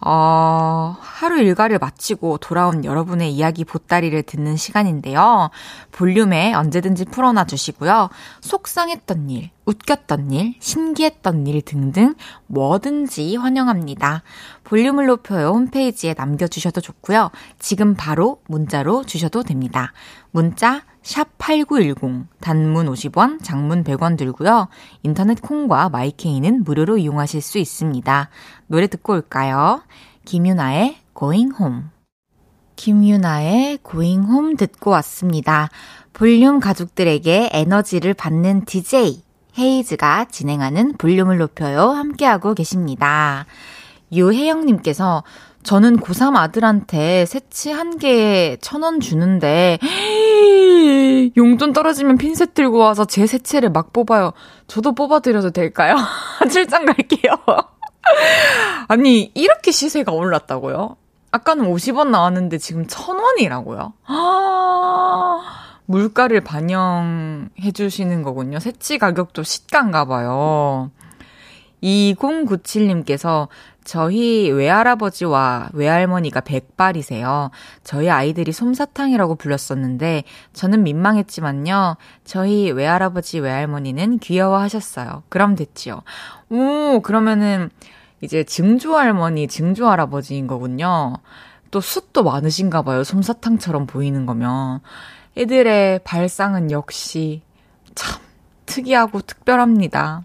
어, 0.05 0.97
하루 0.99 1.39
일과를 1.39 1.79
마치고 1.79 2.37
돌아온 2.39 2.83
여러분의 2.83 3.31
이야기 3.31 3.63
보따리를 3.63 4.21
듣는 4.23 4.57
시간인데요. 4.57 5.49
볼륨에 5.91 6.53
언제든지 6.53 7.05
풀어놔 7.05 7.45
주시고요. 7.45 8.09
속상했던 8.41 9.29
일, 9.29 9.49
웃겼던 9.65 10.31
일, 10.31 10.55
신기했던 10.59 11.47
일 11.47 11.61
등등 11.61 12.15
뭐든지 12.47 13.37
환영합니다. 13.37 14.23
볼륨을 14.73 15.05
높여요 15.05 15.49
홈페이지에 15.49 16.15
남겨주셔도 16.17 16.81
좋고요. 16.81 17.29
지금 17.59 17.93
바로 17.93 18.41
문자로 18.47 19.03
주셔도 19.03 19.43
됩니다. 19.43 19.93
문자 20.31 20.81
샵8910 21.03 22.25
단문 22.39 22.87
50원, 22.87 23.43
장문 23.43 23.83
100원 23.83 24.17
들고요. 24.17 24.69
인터넷 25.03 25.39
콩과 25.43 25.89
마이케이는 25.89 26.63
무료로 26.63 26.97
이용하실 26.97 27.41
수 27.41 27.59
있습니다. 27.59 28.29
노래 28.65 28.87
듣고 28.87 29.13
올까요? 29.13 29.83
김유나의 30.25 30.97
Going 31.15 31.53
Home. 31.59 31.83
김유나의 32.75 33.77
Going 33.87 34.27
Home 34.27 34.55
듣고 34.55 34.89
왔습니다. 34.89 35.69
볼륨 36.13 36.59
가족들에게 36.59 37.51
에너지를 37.53 38.15
받는 38.15 38.65
DJ 38.65 39.21
헤이즈가 39.59 40.25
진행하는 40.31 40.93
볼륨을 40.93 41.37
높여요 41.37 41.91
함께하고 41.91 42.55
계십니다. 42.55 43.45
유혜영님께서 44.13 45.23
저는 45.63 45.97
고3 45.97 46.35
아들한테 46.35 47.25
새치 47.25 47.71
한 47.71 47.97
개에 47.97 48.57
천 48.61 48.83
원 48.83 48.99
주는데, 48.99 49.79
용돈 51.37 51.71
떨어지면 51.73 52.17
핀셋 52.17 52.53
들고 52.53 52.77
와서 52.79 53.05
제 53.05 53.25
새치를 53.25 53.69
막 53.69 53.93
뽑아요. 53.93 54.33
저도 54.67 54.93
뽑아드려도 54.93 55.51
될까요? 55.51 55.95
출장 56.51 56.85
갈게요. 56.85 57.33
아니, 58.89 59.31
이렇게 59.33 59.71
시세가 59.71 60.11
올랐다고요? 60.11 60.97
아까는 61.31 61.65
50원 61.73 62.09
나왔는데 62.09 62.59
지금 62.59 62.85
천원이라고요 62.85 63.93
아, 64.05 65.39
물가를 65.87 66.41
반영해 66.41 67.71
주시는 67.73 68.21
거군요. 68.21 68.59
새치 68.59 68.97
가격도 68.99 69.41
시가인가 69.43 70.05
봐요. 70.05 70.91
2097님께서 71.81 73.47
저희 73.83 74.49
외할아버지와 74.49 75.69
외할머니가 75.73 76.41
백발이세요. 76.41 77.51
저희 77.83 78.09
아이들이 78.09 78.51
솜사탕이라고 78.51 79.35
불렀었는데 79.35 80.23
저는 80.53 80.83
민망했지만요. 80.83 81.97
저희 82.23 82.71
외할아버지 82.71 83.39
외할머니는 83.39 84.19
귀여워하셨어요. 84.19 85.23
그럼 85.29 85.55
됐지요. 85.55 86.01
오, 86.49 87.01
그러면은 87.01 87.69
이제 88.21 88.43
증조할머니, 88.43 89.47
증조할아버지인 89.47 90.47
거군요. 90.47 91.15
또 91.71 91.81
숱도 91.81 92.23
많으신가 92.23 92.83
봐요. 92.83 93.03
솜사탕처럼 93.03 93.87
보이는 93.87 94.25
거면. 94.25 94.79
애들의 95.35 95.99
발상은 96.03 96.71
역시 96.71 97.41
참 97.95 98.21
특이하고 98.65 99.21
특별합니다. 99.21 100.23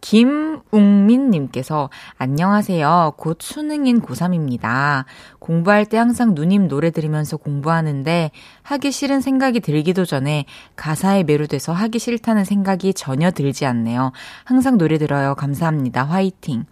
김웅민님께서 0.00 1.90
안녕하세요. 2.18 3.14
곧 3.16 3.38
수능인 3.40 4.00
고3입니다. 4.00 5.04
공부할 5.38 5.86
때 5.86 5.96
항상 5.96 6.34
누님 6.34 6.68
노래 6.68 6.90
들으면서 6.90 7.36
공부하는데 7.36 8.30
하기 8.62 8.92
싫은 8.92 9.20
생각이 9.20 9.60
들기도 9.60 10.04
전에 10.04 10.44
가사에 10.76 11.22
매료돼서 11.22 11.72
하기 11.72 11.98
싫다는 11.98 12.44
생각이 12.44 12.94
전혀 12.94 13.30
들지 13.30 13.66
않네요. 13.66 14.12
항상 14.44 14.78
노래 14.78 14.98
들어요. 14.98 15.34
감사합니다. 15.34 16.04
화이팅. 16.04 16.64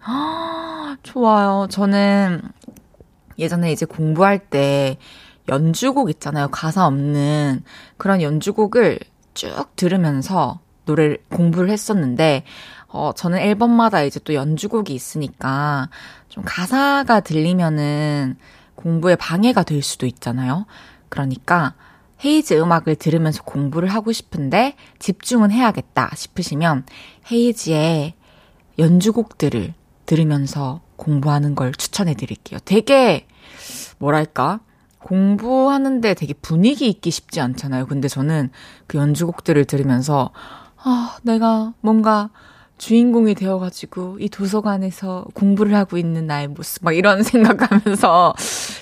좋아요. 1.03 1.67
저는 1.69 2.41
예전에 3.37 3.71
이제 3.71 3.85
공부할 3.85 4.39
때 4.39 4.97
연주곡 5.47 6.09
있잖아요. 6.09 6.49
가사 6.49 6.85
없는 6.85 7.63
그런 7.97 8.21
연주곡을 8.21 8.99
쭉 9.33 9.75
들으면서 9.75 10.59
노래를 10.85 11.19
공부를 11.29 11.69
했었는데 11.69 12.43
어, 12.89 13.11
저는 13.15 13.37
앨범마다 13.37 14.03
이제 14.03 14.19
또 14.23 14.33
연주곡이 14.33 14.93
있으니까 14.93 15.89
좀 16.27 16.43
가사가 16.45 17.21
들리면은 17.21 18.37
공부에 18.75 19.15
방해가 19.15 19.63
될 19.63 19.81
수도 19.81 20.05
있잖아요. 20.05 20.65
그러니까 21.09 21.75
헤이즈 22.23 22.53
음악을 22.55 22.95
들으면서 22.95 23.43
공부를 23.43 23.89
하고 23.89 24.11
싶은데 24.11 24.75
집중은 24.99 25.51
해야겠다 25.51 26.11
싶으시면 26.15 26.85
헤이즈의 27.31 28.13
연주곡들을 28.77 29.73
들으면서 30.05 30.81
공부하는 30.95 31.55
걸 31.55 31.71
추천해 31.73 32.13
드릴게요. 32.13 32.59
되게, 32.65 33.27
뭐랄까, 33.99 34.59
공부하는데 34.99 36.13
되게 36.13 36.33
분위기 36.33 36.89
있기 36.89 37.11
쉽지 37.11 37.39
않잖아요. 37.41 37.85
근데 37.85 38.07
저는 38.07 38.49
그 38.87 38.97
연주곡들을 38.97 39.65
들으면서, 39.65 40.31
아, 40.77 41.17
내가 41.23 41.73
뭔가 41.81 42.29
주인공이 42.79 43.35
되어가지고 43.35 44.17
이 44.19 44.29
도서관에서 44.29 45.25
공부를 45.33 45.75
하고 45.75 45.97
있는 45.97 46.25
나의 46.25 46.47
모습, 46.47 46.83
막 46.83 46.93
이런 46.93 47.21
생각하면서 47.23 48.33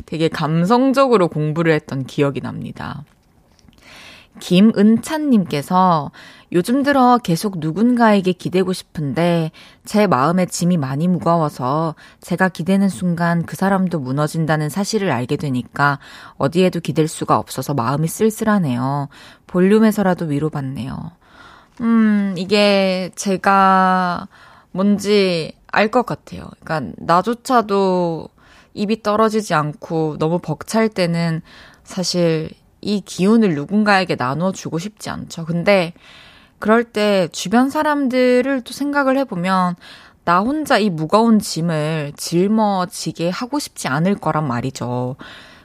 되게 0.05 0.29
감성적으로 0.29 1.27
공부를 1.27 1.73
했던 1.73 2.05
기억이 2.05 2.39
납니다. 2.39 3.03
김은찬님께서 4.39 6.12
요즘 6.51 6.83
들어 6.83 7.17
계속 7.17 7.57
누군가에게 7.57 8.33
기대고 8.33 8.71
싶은데 8.71 9.51
제 9.83 10.05
마음에 10.05 10.45
짐이 10.45 10.77
많이 10.77 11.07
무거워서 11.07 11.95
제가 12.21 12.49
기대는 12.49 12.89
순간 12.89 13.45
그 13.47 13.55
사람도 13.55 13.99
무너진다는 13.99 14.69
사실을 14.69 15.10
알게 15.12 15.38
되니까 15.38 15.97
어디에도 16.38 16.79
기댈 16.81 17.07
수가 17.07 17.38
없어서 17.39 17.73
마음이 17.73 18.07
쓸쓸하네요. 18.07 19.10
볼륨에서라도 19.47 20.25
위로받네요. 20.25 21.12
음, 21.81 22.33
이게 22.37 23.11
제가 23.15 24.27
뭔지 24.71 25.53
알 25.71 25.89
것 25.91 26.05
같아요. 26.05 26.49
그러니까 26.63 26.93
나조차도 26.97 28.29
입이 28.73 29.03
떨어지지 29.03 29.53
않고 29.53 30.17
너무 30.19 30.39
벅찰 30.39 30.89
때는 30.89 31.41
사실 31.83 32.49
이 32.81 33.01
기운을 33.01 33.53
누군가에게 33.55 34.15
나눠주고 34.15 34.79
싶지 34.79 35.09
않죠. 35.09 35.45
근데 35.45 35.93
그럴 36.59 36.83
때 36.83 37.27
주변 37.31 37.69
사람들을 37.69 38.61
또 38.61 38.73
생각을 38.73 39.17
해보면 39.19 39.75
나 40.25 40.39
혼자 40.39 40.77
이 40.77 40.89
무거운 40.89 41.39
짐을 41.39 42.13
짊어지게 42.17 43.29
하고 43.29 43.59
싶지 43.59 43.87
않을 43.87 44.15
거란 44.15 44.47
말이죠. 44.47 45.15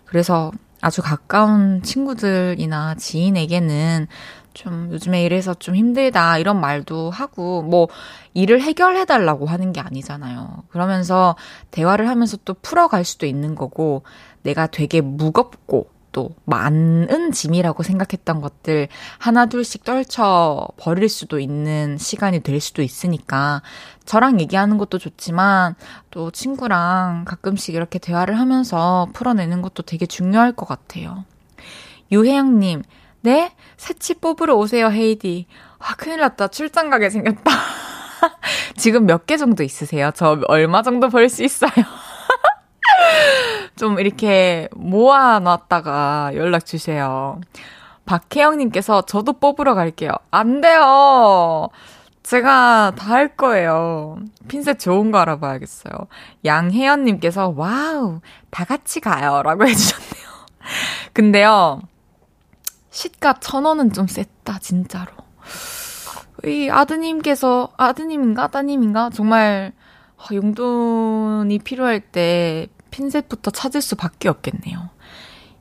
그래서 0.05 0.53
아주 0.81 1.01
가까운 1.03 1.83
친구들이나 1.83 2.97
지인에게는 2.97 4.09
좀 4.55 4.91
요즘에 4.93 5.25
이래서 5.25 5.55
좀 5.55 5.75
힘들다 5.75 6.39
이런 6.39 6.61
말도 6.61 7.11
하고 7.11 7.63
뭐 7.63 7.89
일을 8.35 8.61
해결해 8.61 9.05
달라고 9.05 9.47
하는 9.47 9.73
게 9.73 9.81
아니잖아요. 9.81 10.65
그러면서 10.71 11.37
대화를 11.71 12.09
하면서 12.09 12.37
또 12.45 12.55
풀어갈 12.55 13.05
수도 13.05 13.27
있는 13.27 13.55
거고 13.55 14.03
내가 14.43 14.67
되게 14.67 15.01
무겁고 15.01 15.91
또 16.13 16.31
많은 16.45 17.33
짐이라고 17.33 17.83
생각했던 17.83 18.41
것들 18.41 18.89
하나 19.19 19.47
둘씩 19.47 19.83
떨쳐 19.83 20.69
버릴 20.77 21.09
수도 21.09 21.41
있는 21.41 21.97
시간이 21.99 22.41
될 22.41 22.61
수도 22.61 22.83
있으니까 22.83 23.63
저랑 24.05 24.39
얘기하는 24.41 24.79
것도 24.79 24.99
좋지만 24.99 25.75
또 26.11 26.31
친구랑 26.31 27.25
가끔씩 27.27 27.75
이렇게 27.75 27.99
대화를 27.99 28.39
하면서 28.39 29.09
풀어내는 29.15 29.63
것도 29.63 29.83
되게 29.83 30.07
중요할 30.07 30.53
것 30.53 30.67
같아요. 30.67 31.25
유혜영님, 32.13 32.83
네? 33.23 33.53
새치 33.77 34.15
뽑으러 34.15 34.55
오세요, 34.57 34.91
헤이디. 34.91 35.47
아, 35.79 35.95
큰일 35.97 36.21
났다. 36.21 36.49
출장 36.49 36.91
가게 36.91 37.09
생겼다. 37.11 37.51
지금 38.77 39.07
몇 39.07 39.27
개 39.27 39.37
정도 39.37 39.63
있으세요? 39.63 40.11
저 40.15 40.41
얼마 40.49 40.83
정도 40.83 41.09
벌 41.09 41.29
수 41.29 41.43
있어요? 41.45 41.71
좀 43.77 43.99
이렇게 43.99 44.69
모아놨다가 44.75 46.33
연락 46.35 46.67
주세요. 46.67 47.41
박혜영님께서 48.05 49.03
저도 49.03 49.35
뽑으러 49.35 49.75
갈게요. 49.75 50.11
안 50.31 50.61
돼요! 50.61 51.69
제가 52.23 52.93
다 52.97 53.15
할 53.15 53.37
거예요. 53.37 54.19
핀셋 54.49 54.79
좋은 54.79 55.11
거 55.11 55.19
알아봐야겠어요. 55.19 55.93
양혜연님께서 56.45 57.55
와우, 57.57 58.21
다 58.51 58.65
같이 58.65 59.01
가요. 59.01 59.43
라고 59.43 59.65
해주셨네요. 59.67 60.27
근데요, 61.13 61.81
시가 62.93 63.35
천 63.41 63.65
원은 63.65 63.93
좀 63.93 64.07
셌다, 64.07 64.59
진짜로. 64.61 65.11
이 66.45 66.69
아드님께서, 66.71 67.73
아드님인가? 67.77 68.49
따님인가? 68.49 69.11
정말, 69.11 69.73
용돈이 70.31 71.59
필요할 71.61 72.01
때 72.01 72.69
핀셋부터 72.91 73.51
찾을 73.51 73.81
수밖에 73.81 74.29
없겠네요. 74.29 74.91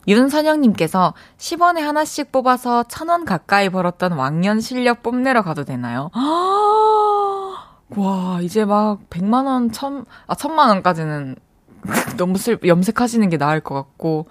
윤선영님께서 0.07 1.13
10원에 1.37 1.79
하나씩 1.79 2.31
뽑아서 2.31 2.83
1000원 2.83 3.25
가까이 3.25 3.69
벌었던 3.69 4.11
왕년 4.13 4.59
실력 4.59 5.01
뽐내러 5.01 5.41
가도 5.41 5.63
되나요? 5.63 6.11
와, 7.95 8.39
이제 8.41 8.65
막 8.65 8.99
100만원, 9.09 9.71
1000, 9.71 10.05
아, 10.27 10.35
1000만원까지는 10.35 11.37
너무 12.17 12.37
슬, 12.37 12.59
염색하시는 12.65 13.29
게 13.29 13.37
나을 13.37 13.61
것 13.61 13.75
같고, 13.75 14.27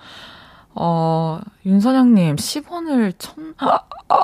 어, 0.75 1.41
윤선영님, 1.67 2.37
10원을 2.37 3.19
1000, 3.19 3.55
아, 3.59 3.81
아, 4.09 4.23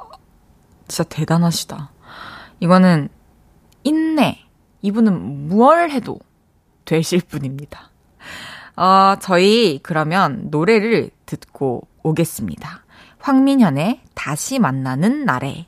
진짜 0.88 1.04
대단하시다. 1.04 1.90
이거는 2.60 3.08
인내. 3.84 4.38
이분은 4.82 5.48
무얼 5.48 5.90
해도 5.90 6.20
되실 6.84 7.20
분입니다. 7.20 7.90
어, 8.76 9.16
저희 9.20 9.80
그러면 9.82 10.48
노래를 10.50 11.10
듣고 11.24 11.88
오겠습니다. 12.02 12.84
황민현의 13.18 14.02
다시 14.14 14.58
만나는 14.58 15.24
날에. 15.24 15.66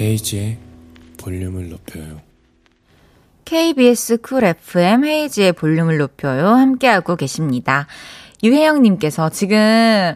헤이즈의 0.00 0.58
볼륨을 1.18 1.70
높여요. 1.70 2.20
KBS 3.44 4.18
쿨 4.18 4.44
FM 4.44 5.04
헤이즈의 5.04 5.54
볼륨을 5.54 5.98
높여요. 5.98 6.48
함께하고 6.48 7.16
계십니다. 7.16 7.86
유혜영님께서 8.42 9.30
지금, 9.30 10.14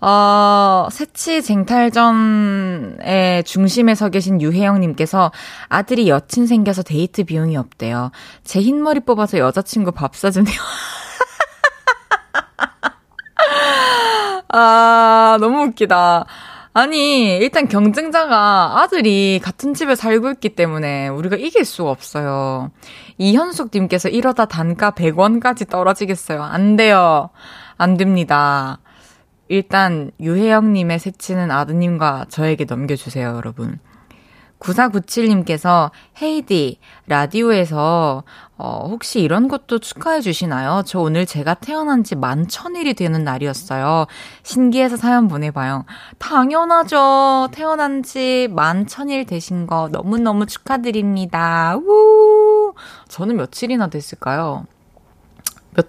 어, 0.00 0.88
새치 0.90 1.42
쟁탈전의 1.42 3.44
중심에 3.44 3.94
서 3.94 4.08
계신 4.08 4.40
유혜영님께서 4.40 5.30
아들이 5.68 6.08
여친 6.08 6.46
생겨서 6.46 6.82
데이트 6.82 7.24
비용이 7.24 7.56
없대요. 7.56 8.10
제 8.44 8.60
흰머리 8.60 9.00
뽑아서 9.00 9.38
여자친구 9.38 9.92
밥 9.92 10.16
사주네요. 10.16 10.56
아, 14.50 15.36
너무 15.40 15.64
웃기다. 15.64 16.24
아니, 16.72 17.36
일단 17.36 17.66
경쟁자가 17.66 18.80
아들이 18.80 19.40
같은 19.42 19.74
집에 19.74 19.94
살고 19.94 20.30
있기 20.32 20.50
때문에 20.50 21.08
우리가 21.08 21.36
이길 21.36 21.64
수가 21.64 21.90
없어요. 21.90 22.70
이현숙님께서 23.18 24.08
이러다 24.08 24.46
단가 24.46 24.90
100원까지 24.90 25.68
떨어지겠어요. 25.68 26.42
안 26.42 26.76
돼요. 26.76 27.30
안 27.76 27.96
됩니다. 27.96 28.78
일단 29.48 30.10
유혜영님의 30.20 30.98
새치는 30.98 31.50
아드님과 31.50 32.26
저에게 32.28 32.64
넘겨주세요, 32.64 33.34
여러분. 33.36 33.78
9497님께서 34.60 35.90
헤이디 36.20 36.78
라디오에서 37.06 38.24
어, 38.56 38.86
혹시 38.90 39.20
이런 39.20 39.46
것도 39.46 39.78
축하해 39.78 40.20
주시나요? 40.20 40.82
저 40.84 40.98
오늘 41.00 41.26
제가 41.26 41.54
태어난 41.54 42.02
지 42.02 42.16
만 42.16 42.48
천일이 42.48 42.94
되는 42.94 43.22
날이었어요. 43.22 44.06
신기해서 44.42 44.96
사연 44.96 45.28
보내봐요. 45.28 45.84
당연하죠. 46.18 47.48
태어난 47.52 48.02
지 48.02 48.48
만 48.50 48.86
천일 48.88 49.26
되신 49.26 49.66
거 49.68 49.88
너무너무 49.92 50.46
축하드립니다. 50.46 51.76
우! 51.76 52.74
저는 53.08 53.36
며칠이나 53.36 53.88
됐을까요? 53.88 54.66
몇, 55.74 55.86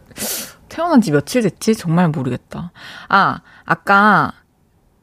태어난 0.69 1.01
지 1.01 1.11
며칠 1.11 1.41
됐지? 1.41 1.75
정말 1.75 2.09
모르겠다. 2.09 2.71
아, 3.07 3.39
아까 3.65 4.33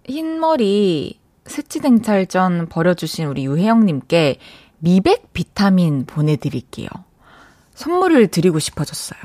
흰 0.04 0.38
머리 0.38 1.18
새치댕찰전 1.46 2.68
버려주신 2.68 3.26
우리 3.26 3.46
유혜영님께 3.46 4.38
미백 4.78 5.32
비타민 5.32 6.06
보내드릴게요. 6.06 6.88
선물을 7.74 8.28
드리고 8.28 8.58
싶어졌어요. 8.58 9.20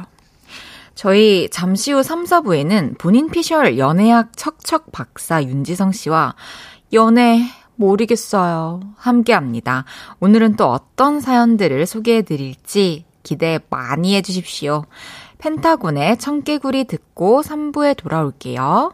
저희 0.95 1.49
잠시 1.49 1.91
후 1.91 2.03
3, 2.03 2.25
4부에는 2.25 2.97
본인 2.97 3.29
피셜 3.29 3.77
연애학 3.77 4.35
척척 4.35 4.91
박사 4.91 5.41
윤지성 5.43 5.93
씨와 5.93 6.35
연애 6.93 7.43
모르겠어요. 7.75 8.81
함께 8.97 9.33
합니다. 9.33 9.85
오늘은 10.19 10.55
또 10.57 10.67
어떤 10.67 11.19
사연들을 11.19 11.85
소개해 11.85 12.21
드릴지 12.21 13.05
기대 13.23 13.59
많이 13.69 14.15
해 14.15 14.21
주십시오. 14.21 14.85
펜타곤의 15.39 16.17
청개구리 16.17 16.83
듣고 16.83 17.41
3부에 17.41 17.97
돌아올게요. 17.97 18.93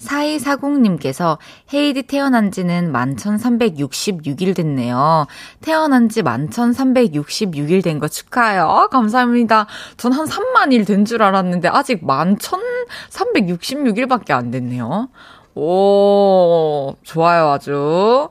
4240님께서 0.00 1.38
헤이디 1.72 2.02
태어난 2.04 2.50
지는 2.50 2.92
11,366일 2.92 4.54
됐네요. 4.56 5.26
태어난 5.60 6.08
지 6.08 6.22
11,366일 6.22 7.82
된 7.82 7.98
거 8.00 8.08
축하해요. 8.08 8.64
아, 8.68 8.88
감사합니다. 8.88 9.66
전 9.96 10.12
한 10.12 10.26
3만 10.26 10.72
일 10.72 10.84
된 10.84 11.04
줄 11.04 11.22
알았는데 11.22 11.68
아직 11.68 12.02
11,366일밖에 12.04 14.32
안 14.32 14.50
됐네요. 14.50 15.08
오, 15.54 16.96
좋아요, 17.02 17.50
아주. 17.50 18.28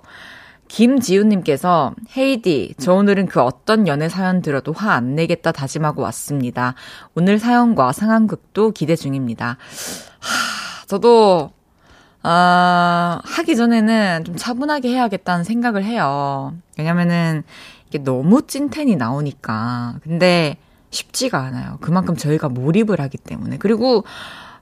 김지훈님께서 0.67 1.93
헤이디, 2.17 2.73
저 2.79 2.93
오늘은 2.95 3.27
그 3.27 3.39
어떤 3.41 3.87
연애 3.87 4.09
사연 4.09 4.41
들어도 4.41 4.73
화 4.73 4.93
안 4.93 5.13
내겠다 5.15 5.51
다짐하고 5.51 6.01
왔습니다. 6.01 6.73
오늘 7.15 7.37
사연과 7.37 7.91
상황극도 7.91 8.71
기대 8.71 8.95
중입니다. 8.95 9.57
하, 10.19 10.52
저도 10.93 11.49
아, 12.21 13.19
하기 13.23 13.55
전에는 13.55 14.25
좀 14.25 14.35
차분하게 14.35 14.89
해야겠다는 14.89 15.43
생각을 15.43 15.83
해요. 15.83 16.53
왜냐면은 16.77 17.41
이게 17.87 17.97
너무 17.97 18.45
찐텐이 18.45 18.95
나오니까. 18.95 19.95
근데 20.03 20.57
쉽지가 20.91 21.39
않아요. 21.39 21.79
그만큼 21.81 22.15
저희가 22.15 22.47
몰입을 22.49 23.01
하기 23.01 23.17
때문에. 23.17 23.57
그리고 23.57 24.03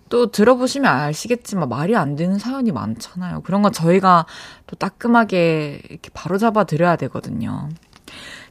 또 0.07 0.31
들어보시면 0.31 0.89
아시겠지만 0.89 1.67
말이 1.67 1.97
안 1.97 2.15
되는 2.15 2.39
사연이 2.39 2.71
많잖아요. 2.71 3.41
그런 3.41 3.61
건 3.61 3.73
저희가 3.73 4.25
또 4.67 4.77
따끔하게 4.77 5.81
이렇게 5.89 6.09
바로잡아 6.13 6.63
드려야 6.63 6.95
되거든요. 6.95 7.67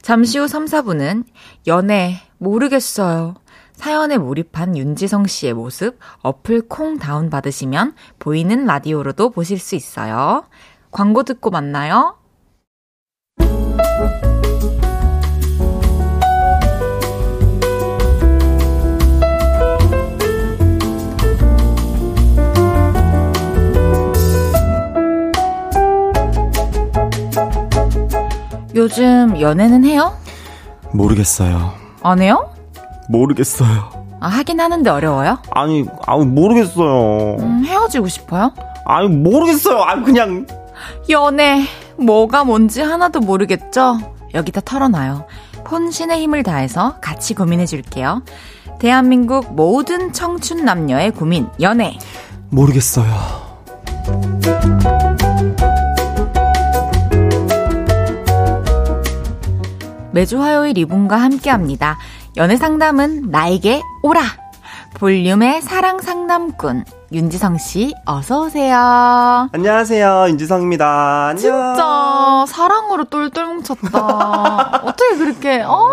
잠시 0.02 0.38
후 0.38 0.48
3, 0.48 0.66
4분은 0.66 1.24
연애 1.66 2.20
모르겠어요. 2.36 3.36
사연에 3.80 4.18
몰입한 4.18 4.76
윤지성 4.76 5.26
씨의 5.26 5.54
모습 5.54 5.98
어플 6.20 6.68
콩 6.68 6.98
다운 6.98 7.30
받으시면 7.30 7.94
보이는 8.18 8.66
라디오로도 8.66 9.30
보실 9.30 9.58
수 9.58 9.74
있어요. 9.74 10.44
광고 10.90 11.22
듣고 11.22 11.48
만나요. 11.48 12.18
요즘 28.74 29.40
연애는 29.40 29.86
해요? 29.86 30.18
모르겠어요. 30.92 31.72
안 32.02 32.20
해요? 32.20 32.49
모르겠어요. 33.11 33.90
아, 34.20 34.29
하긴 34.29 34.61
하는데 34.61 34.88
어려워요? 34.88 35.38
아니, 35.51 35.85
아우 36.07 36.25
모르겠어요. 36.25 37.37
음, 37.40 37.64
헤어지고 37.64 38.09
싶어요? 38.09 38.53
아니 38.87 39.09
모르겠어요. 39.09 39.83
아니 39.83 40.05
그냥 40.05 40.46
연애, 41.09 41.62
뭐가 41.96 42.44
뭔지 42.44 42.81
하나도 42.81 43.20
모르겠죠? 43.20 43.99
여기다 44.35 44.61
털어놔요. 44.61 45.27
혼신의 45.70 46.20
힘을 46.23 46.42
다해서 46.42 46.96
같이 47.01 47.35
고민해 47.35 47.66
줄게요. 47.66 48.23
대한민국 48.79 49.55
모든 49.55 50.12
청춘 50.12 50.64
남녀의 50.64 51.11
고민, 51.12 51.49
연애. 51.61 51.99
모르겠어요. 52.51 53.51
매주 60.12 60.40
화요일 60.42 60.77
이분과 60.79 61.16
함께 61.16 61.51
합니다. 61.51 61.99
연애 62.36 62.56
상담은 62.56 63.30
나에게 63.30 63.82
오라! 64.02 64.20
볼륨의 64.94 65.62
사랑 65.62 66.00
상담꾼, 66.00 66.84
윤지성 67.12 67.58
씨, 67.58 67.94
어서오세요. 68.06 69.48
안녕하세요. 69.52 70.26
윤지성입니다. 70.28 71.28
안녕. 71.28 71.36
진짜, 71.36 72.44
사랑으로 72.48 73.04
똘똘 73.04 73.46
뭉쳤다. 73.46 74.80
어떻게 74.84 75.16
그렇게, 75.16 75.62
어? 75.62 75.88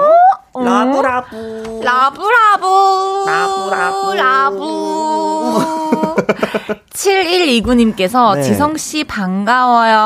어? 0.54 0.64
love 0.64 1.16
love. 1.16 1.82
love 1.84 2.47
love. 2.47 3.26
love 3.28 3.66
love. 3.66 4.14
love. 4.14 4.58
7129님께서 6.98 8.36
네. 8.36 8.42
지성씨 8.42 9.04
반가워요. 9.04 9.98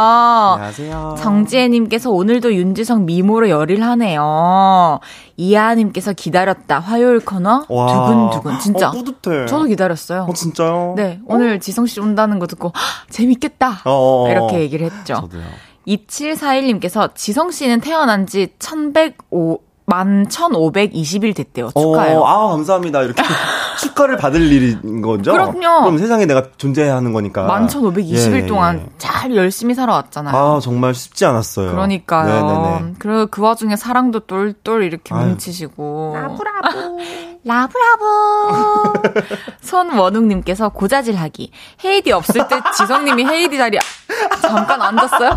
안녕하세요. 0.55 1.15
정지혜님께서 1.17 2.11
오늘도 2.11 2.53
윤지성 2.53 3.05
미모로 3.05 3.49
열일하네요. 3.49 4.99
이하님께서 5.37 6.11
기다렸다. 6.13 6.79
화요일 6.79 7.19
코너 7.21 7.65
와. 7.69 7.87
두근두근. 7.87 8.59
진짜. 8.59 8.89
어, 8.89 8.91
뿌듯해. 8.91 9.45
저도 9.47 9.65
기다렸어요. 9.65 10.25
어 10.29 10.33
진짜요? 10.33 10.93
네, 10.97 11.19
오늘 11.25 11.59
지성 11.61 11.85
씨 11.85 12.01
온다는 12.01 12.39
거 12.39 12.47
듣고 12.47 12.73
"헉, 12.75 12.81
재밌겠다. 13.09 13.81
어, 13.85 13.91
어, 13.91 14.27
어. 14.27 14.31
이렇게 14.31 14.59
얘기를 14.59 14.85
했죠. 14.91 15.13
저도요. 15.15 15.43
2741님께서 15.87 17.15
지성 17.15 17.51
씨는 17.51 17.79
태어난 17.79 18.27
지 18.27 18.49
1105, 18.59 19.59
만 19.91 20.25
1520일 20.27 21.35
됐대요. 21.35 21.69
축하해요. 21.75 22.19
어, 22.19 22.25
아 22.25 22.47
감사합니다. 22.51 23.01
이렇게 23.03 23.21
축하를 23.81 24.15
받을 24.15 24.41
일인 24.41 25.01
거죠? 25.01 25.33
그럼요. 25.33 25.81
그럼 25.83 25.97
세상에 25.97 26.25
내가 26.25 26.43
존재하는 26.55 27.11
거니까. 27.11 27.43
만 27.43 27.67
1520일 27.67 28.31
예, 28.31 28.35
예, 28.37 28.45
동안 28.45 28.79
예. 28.85 28.89
잘 28.97 29.35
열심히 29.35 29.75
살아왔잖아요. 29.75 30.33
아 30.33 30.59
정말 30.61 30.93
쉽지 30.93 31.25
않았어요. 31.25 31.71
그러니까요. 31.71 32.25
네네네. 32.25 32.93
그리고 32.99 33.27
그 33.27 33.41
와중에 33.41 33.75
사랑도 33.75 34.21
똘똘 34.21 34.83
이렇게 34.83 35.13
아유. 35.13 35.27
뭉치시고. 35.27 36.13
love 36.15 36.52
love. 36.52 36.97
love 37.43 38.17
love. 38.17 39.09
손원웅님께서 39.61 40.69
고자질하기. 40.69 41.51
헤이디 41.83 42.13
없을 42.13 42.47
때 42.47 42.61
지성님이 42.77 43.25
헤이디 43.25 43.57
자리에 43.57 43.79
잠깐 44.41 44.81
앉았어요? 44.81 45.31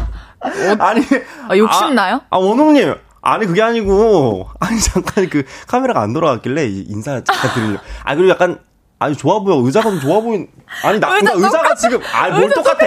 아니 0.79 1.01
아, 1.49 1.57
욕심나요? 1.57 2.17
아, 2.31 2.37
아 2.37 2.39
원웅님. 2.39 2.95
아니 3.25 3.47
그게 3.47 3.63
아니고 3.63 4.49
아니 4.61 4.79
잠깐 4.81 5.29
그 5.29 5.45
카메라가 5.67 6.01
안 6.03 6.13
돌아갔길래 6.13 6.67
이- 6.67 6.87
인사 6.89 7.23
잠깐 7.25 7.55
드리려. 7.55 7.79
아 8.05 8.15
그리고 8.15 8.31
약간 8.31 8.59
아니 9.05 9.15
좋아 9.17 9.39
보여 9.41 9.57
의자가 9.57 9.91
좀 9.91 10.01
좋아 10.01 10.21
보인. 10.21 10.49
아니 10.83 10.99
나 10.99 11.15
의자 11.15 11.31
나 11.35 11.37
의자가. 11.37 11.75
지금 11.75 12.01
아뭘 12.15 12.51
똑같아. 12.55 12.87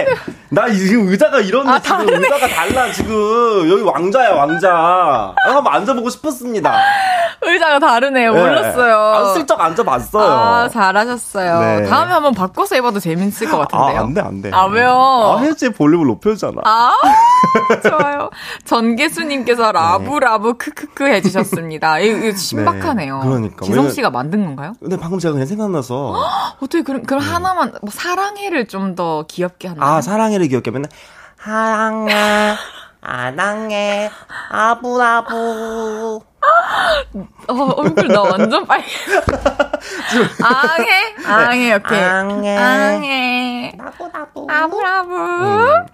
나 0.50 0.68
지금 0.68 1.08
의자가 1.08 1.40
이런데 1.40 1.70
아, 1.70 1.78
지금 1.78 1.96
다르네. 2.06 2.16
의자가 2.26 2.48
달라 2.48 2.92
지금 2.92 3.70
여기 3.70 3.82
왕자야 3.82 4.30
왕자. 4.34 4.68
아, 4.72 5.34
한번 5.44 5.72
앉아보고 5.74 6.10
싶었습니다. 6.10 6.74
의자가 7.42 7.78
다르네요. 7.78 8.34
예. 8.34 8.38
몰랐어요. 8.38 8.96
아, 8.98 9.34
슬쩍 9.34 9.60
앉아봤어요. 9.60 10.28
아, 10.28 10.68
잘하셨어요. 10.68 11.60
네. 11.82 11.88
다음에 11.88 12.12
한번 12.12 12.34
바꿔서 12.34 12.74
해봐도 12.74 12.98
재밌을 12.98 13.48
것 13.48 13.58
같은데요. 13.58 13.96
아, 14.00 14.00
안 14.02 14.12
돼, 14.14 14.20
안 14.20 14.42
돼. 14.42 14.50
아, 14.52 14.64
왜요? 14.64 14.90
아, 14.90 15.38
헤이즈의 15.40 15.72
볼륨을 15.74 16.06
높여주잖아. 16.08 16.62
아, 16.64 16.92
좋아요. 17.88 18.30
전계수님께서 18.64 19.70
love 19.70 20.12
love 20.12 20.54
크크크 20.54 21.04
해주셨습니다. 21.06 22.00
이거, 22.00 22.26
이거 22.26 22.36
신박하네요. 22.36 23.18
네, 23.22 23.28
그러니까. 23.28 23.56
지성 23.64 23.70
왜냐면- 23.76 23.92
씨가 23.92 24.10
만든 24.10 24.44
건가요? 24.44 24.72
근데 24.80 24.96
방금 24.98 25.20
제가 25.20 25.32
그냥 25.32 25.46
생각나서. 25.46 26.07
어떻게 26.60 26.82
그럼 26.82 27.02
그럼 27.04 27.22
하나만 27.22 27.72
뭐 27.82 27.90
사랑해를 27.90 28.66
좀 28.68 28.94
더 28.96 29.24
귀엽게 29.28 29.68
하나? 29.68 29.80
네. 29.84 29.86
아, 29.96 30.00
사랑해를 30.00 30.48
기억해. 30.48 30.70
맨날, 30.70 30.90
사랑해, 31.42 32.56
안랑해, 33.00 34.10
아부라부. 34.50 36.20
어, 37.48 37.54
얼굴 37.76 38.08
나 38.08 38.22
완전 38.22 38.66
빨개. 38.66 38.86
앙해? 40.42 41.14
앙해, 41.26 41.74
오케이. 41.74 41.98
앙해. 42.00 42.56
앙해. 42.56 43.74
나부, 43.76 44.08
나부. 44.12 44.46
나부, 44.46 44.80
나부. 44.82 45.14
음. 45.16 45.86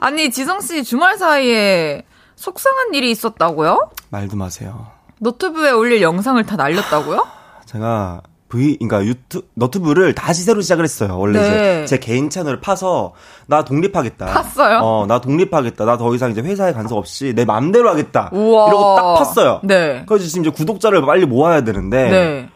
아니, 0.00 0.30
지성씨 0.30 0.84
주말 0.84 1.16
사이에 1.18 2.04
속상한 2.36 2.94
일이 2.94 3.10
있었다고요? 3.10 3.90
말도 4.10 4.36
마세요. 4.36 4.86
노트북에 5.20 5.70
올릴 5.70 6.02
영상을 6.02 6.44
다 6.44 6.56
날렸다고요? 6.56 7.26
제가 7.66 8.20
그러니까 8.62 9.04
유튜, 9.04 9.42
너튜브를 9.54 10.14
다시 10.14 10.42
새로 10.42 10.60
시작을 10.60 10.84
했어요. 10.84 11.18
원래 11.18 11.40
네. 11.40 11.82
이제 11.84 11.86
제 11.86 11.98
개인 11.98 12.30
채널을 12.30 12.60
파서 12.60 13.12
나 13.46 13.64
독립하겠다. 13.64 14.26
팠어요? 14.26 14.80
어, 14.82 15.04
나 15.06 15.20
독립하겠다. 15.20 15.84
나 15.84 15.96
더 15.96 16.14
이상 16.14 16.30
이제 16.30 16.40
회사에 16.40 16.72
간섭 16.72 16.98
없이 16.98 17.32
내 17.34 17.44
맘대로 17.44 17.88
하겠다. 17.90 18.30
우와. 18.32 18.68
이러고 18.68 18.96
딱 18.96 19.14
팠어요. 19.22 19.60
네. 19.62 20.04
그래서 20.06 20.26
지금 20.26 20.42
이제 20.42 20.50
구독자를 20.50 21.04
빨리 21.04 21.26
모아야 21.26 21.62
되는데. 21.64 22.10
네. 22.10 22.48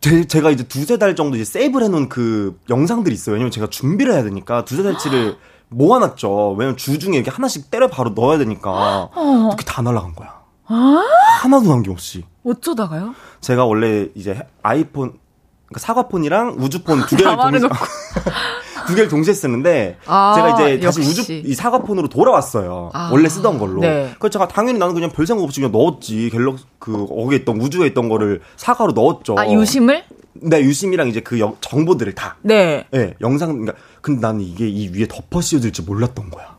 제, 0.00 0.24
제가 0.26 0.50
이제 0.50 0.64
두세 0.64 0.96
달 0.98 1.14
정도 1.14 1.36
이제 1.36 1.44
세이브를 1.44 1.86
해놓은 1.86 2.08
그 2.08 2.58
영상들이 2.68 3.14
있어요. 3.14 3.34
왜냐면 3.34 3.52
제가 3.52 3.68
준비를 3.68 4.12
해야 4.14 4.24
되니까 4.24 4.64
두세 4.64 4.82
달치를 4.82 5.36
모아놨죠. 5.70 6.52
왜냐면 6.58 6.76
주중에 6.76 7.16
이렇게 7.16 7.30
하나씩 7.30 7.70
때려 7.70 7.86
바로 7.88 8.10
넣어야 8.10 8.38
되니까. 8.38 9.08
어. 9.14 9.48
이렇게 9.48 9.64
다 9.64 9.80
날라간 9.82 10.14
거야. 10.16 10.40
아? 10.66 11.04
하나도 11.42 11.68
남김없이. 11.68 12.24
어쩌다가요? 12.44 13.14
제가 13.40 13.64
원래 13.64 14.08
이제 14.14 14.40
아이폰 14.62 15.12
그러니까 15.70 15.78
사과폰이랑 15.78 16.56
우주폰 16.58 17.06
두 17.06 17.16
개를 17.16 17.36
동시에 17.36 17.68
두 18.86 18.94
개를 18.94 19.08
동시에 19.08 19.32
쓰는데 19.34 19.98
아, 20.06 20.32
제가 20.34 20.50
이제 20.54 20.80
다시 20.84 21.00
역시. 21.00 21.20
우주 21.22 21.32
이 21.32 21.54
사과폰으로 21.54 22.08
돌아왔어요. 22.08 22.90
아, 22.92 23.10
원래 23.12 23.28
쓰던 23.28 23.58
걸로. 23.58 23.80
네. 23.80 24.12
그래서 24.18 24.30
제가 24.32 24.48
당연히 24.48 24.78
나는 24.78 24.94
그냥 24.94 25.10
별 25.10 25.26
생각 25.26 25.44
없이 25.44 25.60
그냥 25.60 25.72
넣었지. 25.72 26.28
갤럭 26.30 26.56
그 26.80 27.06
거기에 27.06 27.38
있던 27.38 27.60
우주에 27.60 27.86
있던 27.88 28.08
거를 28.08 28.40
사과로 28.56 28.92
넣었죠. 28.92 29.36
아 29.38 29.48
유심을? 29.48 30.04
네, 30.42 30.60
유심이랑 30.60 31.08
이제 31.08 31.20
그 31.20 31.38
여, 31.38 31.54
정보들을 31.60 32.14
다. 32.14 32.36
네. 32.42 32.84
네, 32.90 33.14
영상 33.20 33.50
그러니까 33.50 33.74
근데 34.00 34.20
나는 34.20 34.40
이게 34.40 34.68
이 34.68 34.88
위에 34.88 35.06
덮어 35.06 35.40
씌워질지 35.40 35.82
몰랐던 35.82 36.30
거야. 36.30 36.58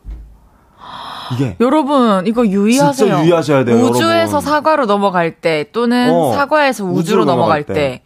이게 1.34 1.56
여러분 1.60 2.28
이거 2.28 2.46
유의하세요. 2.46 2.94
진짜 2.94 3.24
유의하셔야 3.24 3.66
돼요. 3.66 3.78
우주에서 3.78 4.10
여러분. 4.10 4.42
사과로 4.42 4.86
넘어갈 4.86 5.32
때 5.32 5.66
또는 5.72 6.12
어, 6.12 6.34
사과에서 6.34 6.84
우주로, 6.84 7.00
우주로 7.00 7.26
넘어갈, 7.26 7.64
때. 7.64 7.74
때. 7.74 8.02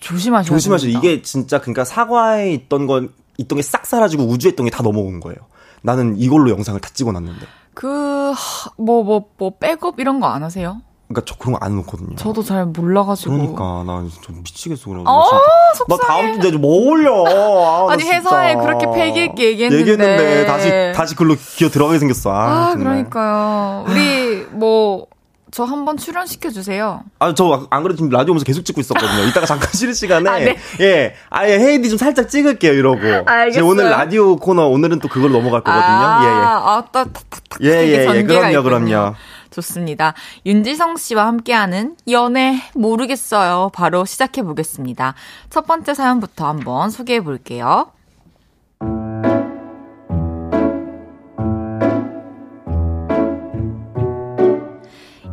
조심하셔야 0.00 0.48
조심하셔야 0.56 0.90
이게 0.90 1.22
진짜 1.22 1.60
그러니까 1.60 1.84
사과에 1.84 2.52
있던 2.52 2.86
건 2.86 3.10
있던 3.38 3.56
게 3.56 3.62
싹 3.62 3.86
사라지고 3.86 4.24
우주에 4.24 4.50
있던 4.52 4.66
게 4.66 4.70
다 4.70 4.82
넘어온 4.82 5.20
거예요. 5.20 5.38
나는 5.82 6.16
이걸로 6.18 6.50
영상을 6.50 6.80
다 6.80 6.88
찍어놨는데. 6.92 7.46
그 7.74 8.34
뭐 8.76 9.02
뭐뭐 9.04 9.24
뭐 9.38 9.52
백업 9.58 9.98
이런 10.00 10.20
거 10.20 10.26
안 10.26 10.42
하세요? 10.42 10.80
그러니까 11.08 11.24
저 11.26 11.34
그런 11.38 11.54
거 11.54 11.58
안 11.64 11.74
놓거든요. 11.76 12.14
저도 12.16 12.42
잘 12.42 12.66
몰라가지고. 12.66 13.32
그러니까 13.32 13.82
나좀 13.84 14.42
미치겠어 14.44 14.90
그래. 14.90 15.02
어, 15.06 15.24
나 15.88 15.96
다음 15.96 16.40
주에 16.40 16.52
뭐 16.52 16.86
올려. 16.88 17.88
아, 17.90 17.96
니 17.96 18.04
회사에 18.04 18.54
그렇게 18.56 18.86
있게 19.08 19.50
얘기했는데. 19.50 19.78
얘기했는데 19.80 20.46
다시 20.46 20.70
다시 20.94 21.14
글로 21.16 21.34
기어 21.56 21.68
들어가게 21.68 21.98
생겼어. 21.98 22.30
아, 22.30 22.68
아 22.70 22.74
그러니까요. 22.76 23.84
우리 23.88 24.46
뭐 24.52 25.06
저 25.52 25.64
한번 25.64 25.96
출연시켜 25.96 26.50
주세요. 26.50 27.02
아, 27.18 27.34
저 27.34 27.66
안 27.70 27.82
그래도 27.82 27.96
지금 27.96 28.10
라디오 28.10 28.32
오면서 28.32 28.44
계속 28.44 28.64
찍고 28.64 28.80
있었거든요. 28.80 29.24
이따가 29.24 29.46
잠깐 29.46 29.68
쉬는 29.72 29.94
시간에 29.94 30.30
아, 30.30 30.38
네. 30.38 30.56
예, 30.80 31.14
아예 31.28 31.58
헤이디 31.58 31.88
좀 31.88 31.98
살짝 31.98 32.28
찍을게요 32.28 32.72
이러고. 32.72 33.00
알겠어요. 33.28 33.66
오늘 33.66 33.90
라디오 33.90 34.36
코너 34.36 34.66
오늘은 34.68 35.00
또 35.00 35.08
그걸 35.08 35.32
넘어갈 35.32 35.60
거거든요. 35.62 35.84
아, 35.84 36.20
예, 36.22 36.26
예. 36.28 36.30
아, 36.32 36.84
딱, 36.92 37.12
딱, 37.12 37.30
딱, 37.30 37.48
딱. 37.50 37.58
예, 37.62 37.68
예, 37.68 37.92
예. 38.16 38.22
그럼요, 38.22 38.46
있군요. 38.48 38.62
그럼요. 38.62 39.14
좋습니다. 39.50 40.14
윤지성 40.46 40.96
씨와 40.96 41.26
함께하는 41.26 41.96
연애 42.08 42.62
모르겠어요. 42.74 43.70
바로 43.74 44.04
시작해 44.04 44.42
보겠습니다. 44.42 45.14
첫 45.50 45.66
번째 45.66 45.92
사연부터 45.94 46.46
한번 46.46 46.90
소개해 46.90 47.20
볼게요. 47.22 47.90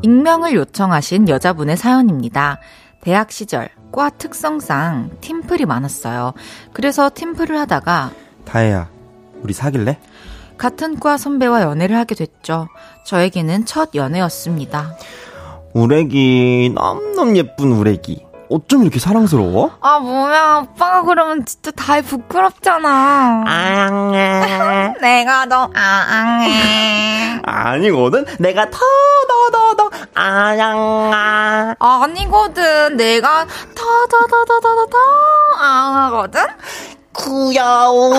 익명을 0.01 0.53
요청하신 0.53 1.29
여자분의 1.29 1.77
사연입니다. 1.77 2.59
대학 3.01 3.31
시절 3.31 3.69
과 3.91 4.09
특성상 4.09 5.11
팀플이 5.21 5.65
많았어요. 5.65 6.33
그래서 6.73 7.09
팀플을 7.13 7.57
하다가 7.57 8.11
다혜야, 8.45 8.89
우리 9.41 9.53
사귈래? 9.53 9.97
같은 10.57 10.99
과 10.99 11.17
선배와 11.17 11.61
연애를 11.61 11.95
하게 11.95 12.15
됐죠. 12.15 12.67
저에게는 13.05 13.65
첫 13.65 13.91
연애였습니다. 13.95 14.95
우레기 15.73 16.71
너무너무 16.73 17.37
예쁜 17.37 17.71
우레기. 17.71 18.26
어쩜 18.49 18.83
이렇게 18.83 18.99
사랑스러워? 18.99 19.71
아 19.81 19.99
뭐야 19.99 20.63
오빠가 20.63 21.01
그러면 21.03 21.45
진짜 21.45 21.71
다이 21.71 22.01
부끄럽잖아. 22.01 23.43
앙해. 23.45 24.93
내가 25.01 25.45
더 25.47 25.69
앙해. 25.73 27.41
아니거든. 27.43 28.25
내가 28.39 28.67
더더더더 28.69 29.89
앙아. 30.13 31.75
아니거든. 31.79 32.97
내가 32.97 33.45
더더더더더더 33.75 34.97
앙하거든. 35.59 36.41
귀여워. 37.17 38.13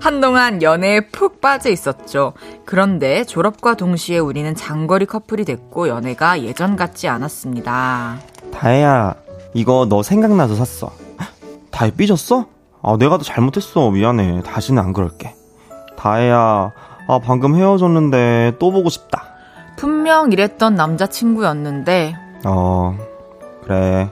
한동안 0.00 0.62
연애에 0.62 1.08
푹 1.08 1.40
빠져 1.40 1.70
있었죠. 1.70 2.32
그런데 2.64 3.24
졸업과 3.24 3.74
동시에 3.74 4.18
우리는 4.18 4.54
장거리 4.54 5.06
커플이 5.06 5.44
됐고 5.44 5.88
연애가 5.88 6.42
예전 6.42 6.76
같지 6.76 7.08
않았습니다. 7.08 8.18
다혜야, 8.52 9.14
이거 9.54 9.86
너 9.88 10.02
생각나서 10.02 10.54
샀어. 10.54 10.90
다혜 11.70 11.90
삐졌어? 11.90 12.46
아, 12.82 12.96
내가 12.98 13.18
더 13.18 13.24
잘못했어. 13.24 13.90
미안해. 13.90 14.42
다시는 14.42 14.82
안 14.82 14.92
그럴게. 14.92 15.34
다혜야, 15.96 16.72
아, 17.08 17.18
방금 17.22 17.54
헤어졌는데 17.56 18.54
또 18.58 18.70
보고 18.70 18.88
싶다. 18.88 19.24
분명 19.76 20.32
이랬던 20.32 20.74
남자친구였는데. 20.74 22.14
어, 22.44 22.96
그래. 23.64 24.08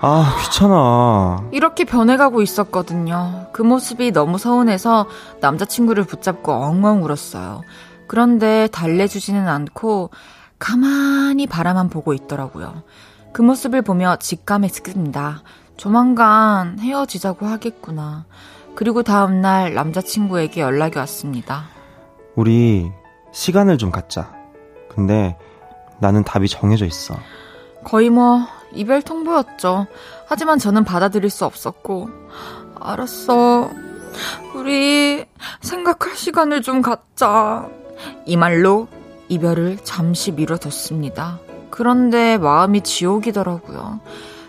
아, 0.00 0.36
귀찮아. 0.42 1.48
이렇게 1.50 1.84
변해가고 1.84 2.40
있었거든요. 2.42 3.46
그 3.52 3.62
모습이 3.62 4.12
너무 4.12 4.38
서운해서 4.38 5.06
남자친구를 5.40 6.04
붙잡고 6.04 6.52
엉엉 6.52 7.02
울었어요. 7.02 7.62
그런데 8.06 8.68
달래주지는 8.68 9.48
않고 9.48 10.10
가만히 10.58 11.46
바라만 11.46 11.88
보고 11.88 12.14
있더라고요. 12.14 12.82
그 13.32 13.42
모습을 13.42 13.82
보며 13.82 14.16
직감했습니다. 14.16 15.42
조만간 15.76 16.78
헤어지자고 16.78 17.46
하겠구나. 17.46 18.24
그리고 18.74 19.02
다음날 19.02 19.74
남자친구에게 19.74 20.60
연락이 20.60 20.98
왔습니다. 20.98 21.64
우리 22.36 22.90
시간을 23.32 23.78
좀 23.78 23.90
갖자. 23.90 24.32
근데 24.88 25.36
나는 25.98 26.22
답이 26.22 26.48
정해져 26.48 26.86
있어. 26.86 27.16
거의 27.84 28.10
뭐 28.10 28.46
이별 28.72 29.02
통보였죠. 29.02 29.86
하지만 30.26 30.58
저는 30.58 30.84
받아들일 30.84 31.30
수 31.30 31.44
없었고, 31.44 32.08
알았어. 32.80 33.70
우리 34.54 35.24
생각할 35.60 36.16
시간을 36.16 36.62
좀 36.62 36.82
갖자. 36.82 37.68
이 38.24 38.36
말로 38.36 38.88
이별을 39.28 39.78
잠시 39.82 40.32
미뤄뒀습니다. 40.32 41.38
그런데 41.70 42.38
마음이 42.38 42.82
지옥이더라고요. 42.82 44.00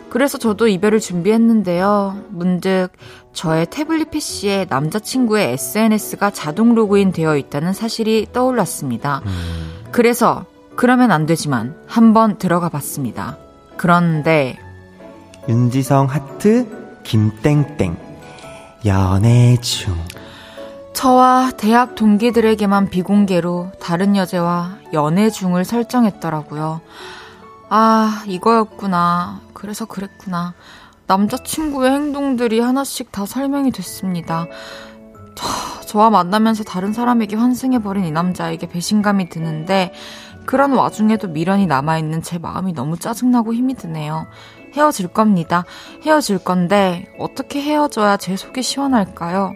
그래서 0.09 0.37
저도 0.37 0.67
이별을 0.67 0.99
준비했는데요. 0.99 2.25
문득 2.29 2.89
저의 3.33 3.67
태블릿 3.67 4.09
PC에 4.09 4.65
남자친구의 4.67 5.53
SNS가 5.53 6.31
자동 6.31 6.73
로그인 6.73 7.11
되어 7.11 7.37
있다는 7.37 7.73
사실이 7.73 8.27
떠올랐습니다. 8.33 9.21
음. 9.25 9.83
그래서 9.91 10.45
그러면 10.75 11.11
안 11.11 11.25
되지만 11.25 11.75
한번 11.85 12.37
들어가 12.37 12.69
봤습니다. 12.69 13.37
그런데 13.79 14.59
윤지성 15.47 16.07
하트 16.07 16.99
김땡땡 17.03 17.95
연애 18.85 19.55
중 19.61 19.95
저와 20.91 21.51
대학 21.55 21.95
동기들에게만 21.95 22.89
비공개로 22.89 23.71
다른 23.79 24.17
여자와 24.17 24.79
연애 24.91 25.29
중을 25.29 25.63
설정했더라고요. 25.63 26.81
아, 27.69 28.23
이거였구나. 28.27 29.39
그래서 29.53 29.85
그랬구나. 29.85 30.55
남자친구의 31.07 31.89
행동들이 31.89 32.59
하나씩 32.59 33.13
다 33.13 33.25
설명이 33.25 33.71
됐습니다. 33.71 34.47
저, 35.87 35.99
와 35.99 36.09
만나면서 36.09 36.65
다른 36.65 36.91
사람에게 36.91 37.37
환승해버린 37.37 38.03
이 38.03 38.11
남자에게 38.11 38.67
배신감이 38.67 39.29
드는데, 39.29 39.93
그런 40.45 40.73
와중에도 40.73 41.27
미련이 41.27 41.67
남아있는 41.67 42.21
제 42.21 42.37
마음이 42.37 42.73
너무 42.73 42.97
짜증나고 42.97 43.53
힘이 43.53 43.75
드네요. 43.75 44.27
헤어질 44.73 45.09
겁니다. 45.09 45.65
헤어질 46.03 46.39
건데, 46.39 47.13
어떻게 47.17 47.61
헤어져야 47.61 48.17
제 48.17 48.35
속이 48.35 48.61
시원할까요? 48.61 49.53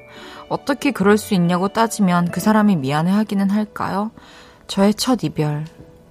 어떻게 0.50 0.92
그럴 0.92 1.18
수 1.18 1.34
있냐고 1.34 1.68
따지면 1.68 2.32
그 2.32 2.40
사람이 2.40 2.76
미안해 2.76 3.12
하기는 3.12 3.50
할까요? 3.50 4.12
저의 4.68 4.94
첫 4.94 5.24
이별. 5.24 5.66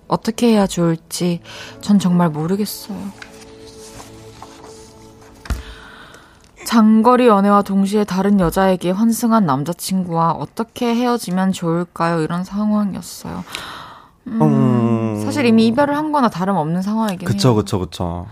어떻게 0.09 0.49
해야 0.49 0.67
좋을지 0.67 1.41
전 1.81 1.99
정말 1.99 2.29
모르겠어요. 2.29 2.99
장거리 6.67 7.27
연애와 7.27 7.63
동시에 7.63 8.05
다른 8.05 8.41
여자에게 8.41 8.91
환승한 8.91 9.45
남자친구와 9.47 10.33
어떻게 10.33 10.95
헤어지면 10.95 11.53
좋을까요? 11.53 12.21
이런 12.23 12.45
상황이었어요. 12.45 13.45
음, 14.27 14.43
음... 14.43 15.23
사실 15.25 15.47
이미 15.47 15.67
이별을 15.69 15.97
한 15.97 16.13
거나 16.13 16.29
다름없는 16.29 16.83
상황이긴 16.83 17.27
그쵸, 17.27 17.49
해요. 17.51 17.57
그쵸, 17.57 17.79
그쵸. 17.81 18.27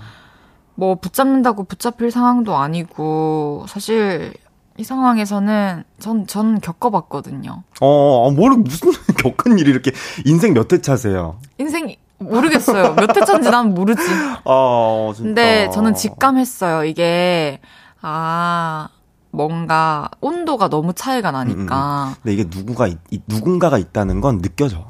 뭐 0.75 0.95
붙잡는다고 0.97 1.65
붙잡힐 1.65 2.11
상황도 2.11 2.57
아니고 2.57 3.67
사실 3.69 4.33
이 4.79 4.85
상황에서는 4.85 5.85
전, 5.99 6.27
전 6.27 6.61
겪어봤거든요. 6.61 7.63
어, 7.81 7.87
어 7.87 8.31
뭘, 8.31 8.53
무슨 8.53 8.93
겪은 9.19 9.59
일이 9.59 9.71
이렇게 9.71 9.93
인생 10.25 10.55
몇 10.55 10.73
회 10.73 10.81
차세요? 10.81 11.37
인생, 11.59 11.95
모르겠어요. 12.19 12.95
몇 12.95 13.15
회 13.17 13.25
차인지 13.27 13.51
난 13.51 13.75
모르지. 13.75 14.01
어, 14.45 15.13
진짜. 15.15 15.27
근데 15.27 15.71
저는 15.71 15.95
직감했어요. 15.95 16.85
이게, 16.85 17.61
아, 18.01 18.89
뭔가 19.33 20.09
온도가 20.21 20.69
너무 20.69 20.93
차이가 20.95 21.31
나니까. 21.31 22.05
음, 22.05 22.09
음. 22.11 22.15
근데 22.23 22.33
이게 22.35 22.45
누구가, 22.49 22.87
이, 22.89 22.97
누군가가 23.27 23.77
있다는 23.77 24.21
건 24.23 24.41
느껴져. 24.41 24.90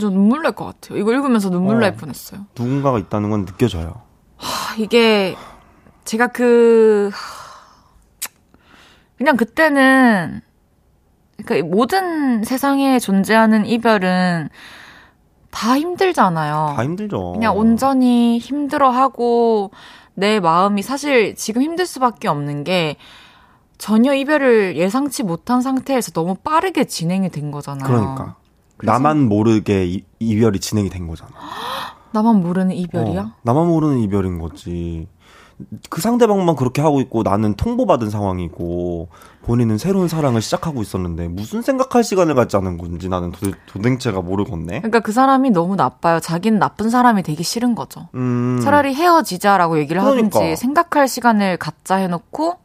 저 0.00 0.10
눈물 0.10 0.42
날 0.42 0.52
것 0.52 0.64
같아요. 0.66 0.98
이거 0.98 1.12
읽으면서 1.12 1.50
눈물 1.50 1.76
어, 1.76 1.78
날 1.80 1.94
뻔했어요. 1.96 2.46
누군가가 2.58 2.98
있다는 2.98 3.30
건 3.30 3.44
느껴져요. 3.46 4.02
하, 4.36 4.76
이게, 4.76 5.34
제가 6.04 6.28
그, 6.28 7.10
그냥 9.16 9.36
그때는 9.36 10.40
그러니까 11.44 11.68
모든 11.74 12.44
세상에 12.44 12.98
존재하는 12.98 13.66
이별은 13.66 14.48
다 15.50 15.78
힘들잖아요. 15.78 16.74
다 16.76 16.84
힘들죠. 16.84 17.32
그냥 17.32 17.56
온전히 17.56 18.38
힘들어하고 18.38 19.70
내 20.14 20.40
마음이 20.40 20.82
사실 20.82 21.34
지금 21.36 21.62
힘들 21.62 21.86
수밖에 21.86 22.28
없는 22.28 22.64
게 22.64 22.96
전혀 23.78 24.14
이별을 24.14 24.76
예상치 24.76 25.22
못한 25.22 25.60
상태에서 25.60 26.12
너무 26.12 26.34
빠르게 26.36 26.84
진행이 26.84 27.28
된 27.30 27.50
거잖아요. 27.50 27.86
그러니까 27.86 28.36
나만 28.82 29.28
모르게 29.28 29.86
이, 29.86 30.04
이별이 30.18 30.60
진행이 30.60 30.90
된 30.90 31.06
거잖아. 31.06 31.30
나만 32.12 32.40
모르는 32.40 32.74
이별이야? 32.76 33.20
어, 33.20 33.32
나만 33.42 33.66
모르는 33.66 33.98
이별인 34.00 34.38
거지. 34.38 35.08
그 35.88 36.00
상대방만 36.00 36.56
그렇게 36.56 36.82
하고 36.82 37.00
있고 37.00 37.22
나는 37.22 37.54
통보받은 37.54 38.10
상황이고 38.10 39.08
본인은 39.42 39.78
새로운 39.78 40.08
사랑을 40.08 40.40
시작하고 40.40 40.82
있었는데 40.82 41.28
무슨 41.28 41.62
생각할 41.62 42.02
시간을 42.02 42.34
않은 42.56 42.78
건지 42.78 43.08
나는 43.08 43.30
도, 43.30 43.52
도대체가 43.66 44.20
모르겠네. 44.20 44.80
그러니까 44.80 45.00
그 45.00 45.12
사람이 45.12 45.50
너무 45.50 45.76
나빠요. 45.76 46.18
자기는 46.18 46.58
나쁜 46.58 46.90
사람이 46.90 47.22
되기 47.22 47.42
싫은 47.42 47.74
거죠. 47.74 48.08
음. 48.14 48.60
차라리 48.62 48.94
헤어지자라고 48.94 49.78
얘기를 49.78 50.02
그러니까. 50.02 50.40
하든지 50.40 50.56
생각할 50.56 51.06
시간을 51.08 51.56
갖자 51.58 51.96
해놓고 51.96 52.56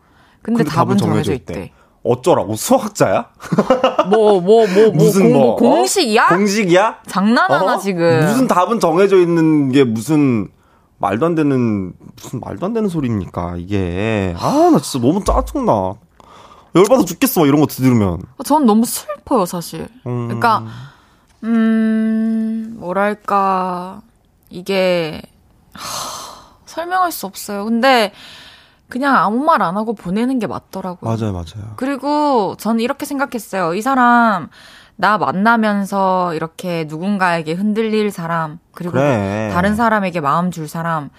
근데, 0.41 0.63
근데 0.63 0.71
답은, 0.71 0.97
답은 0.97 0.97
정해져 0.97 1.33
있대. 1.33 1.53
있대. 1.53 1.71
어쩌라고 2.03 2.55
수학자야? 2.55 3.29
뭐 4.09 4.39
뭐 4.39 4.41
뭐 4.41 4.67
뭐, 4.67 4.67
뭐, 4.67 4.91
무슨 4.93 5.23
공, 5.23 5.33
뭐, 5.33 5.41
뭐 5.47 5.55
공식이야? 5.57 6.27
공식이야? 6.27 6.99
장난하나 7.07 7.75
어? 7.75 7.77
지금? 7.79 8.19
무슨 8.25 8.47
답은 8.47 8.79
정해져 8.79 9.17
있는 9.19 9.71
게 9.71 9.83
무슨 9.83 10.47
말도 10.97 11.25
안 11.25 11.35
되는 11.35 11.93
무슨 12.15 12.39
말도 12.39 12.65
안 12.65 12.73
되는 12.73 12.89
소리입니까 12.89 13.55
이게 13.57 14.33
아 14.39 14.69
나 14.71 14.79
진짜 14.79 15.05
너무 15.05 15.23
짜증나 15.23 15.93
열받아 16.75 17.03
죽겠어 17.05 17.45
이런 17.45 17.59
거 17.61 17.67
들으면 17.67 18.21
전 18.45 18.65
너무 18.65 18.85
슬퍼요 18.85 19.45
사실 19.45 19.87
음... 20.05 20.27
그러니까 20.27 20.63
음 21.43 22.75
뭐랄까 22.79 24.01
이게 24.49 25.21
하, 25.73 25.81
설명할 26.65 27.11
수 27.11 27.25
없어요 27.25 27.65
근데 27.65 28.11
그냥 28.89 29.15
아무 29.15 29.43
말 29.43 29.61
안 29.61 29.77
하고 29.77 29.93
보내는 29.93 30.39
게 30.39 30.47
맞더라고요 30.47 31.09
맞아요 31.17 31.31
맞아요 31.33 31.73
그리고 31.75 32.55
저는 32.57 32.79
이렇게 32.81 33.05
생각했어요 33.05 33.73
이 33.75 33.81
사람 33.81 34.49
나 34.95 35.17
만나면서 35.17 36.33
이렇게 36.33 36.83
누군가에게 36.89 37.53
흔들릴 37.53 38.11
사람, 38.11 38.59
그리고 38.73 38.95
그래. 38.95 39.49
다른 39.53 39.77
사람에게 39.77 40.19
마음 40.19 40.51
줄 40.51 40.67
사람, 40.67 41.09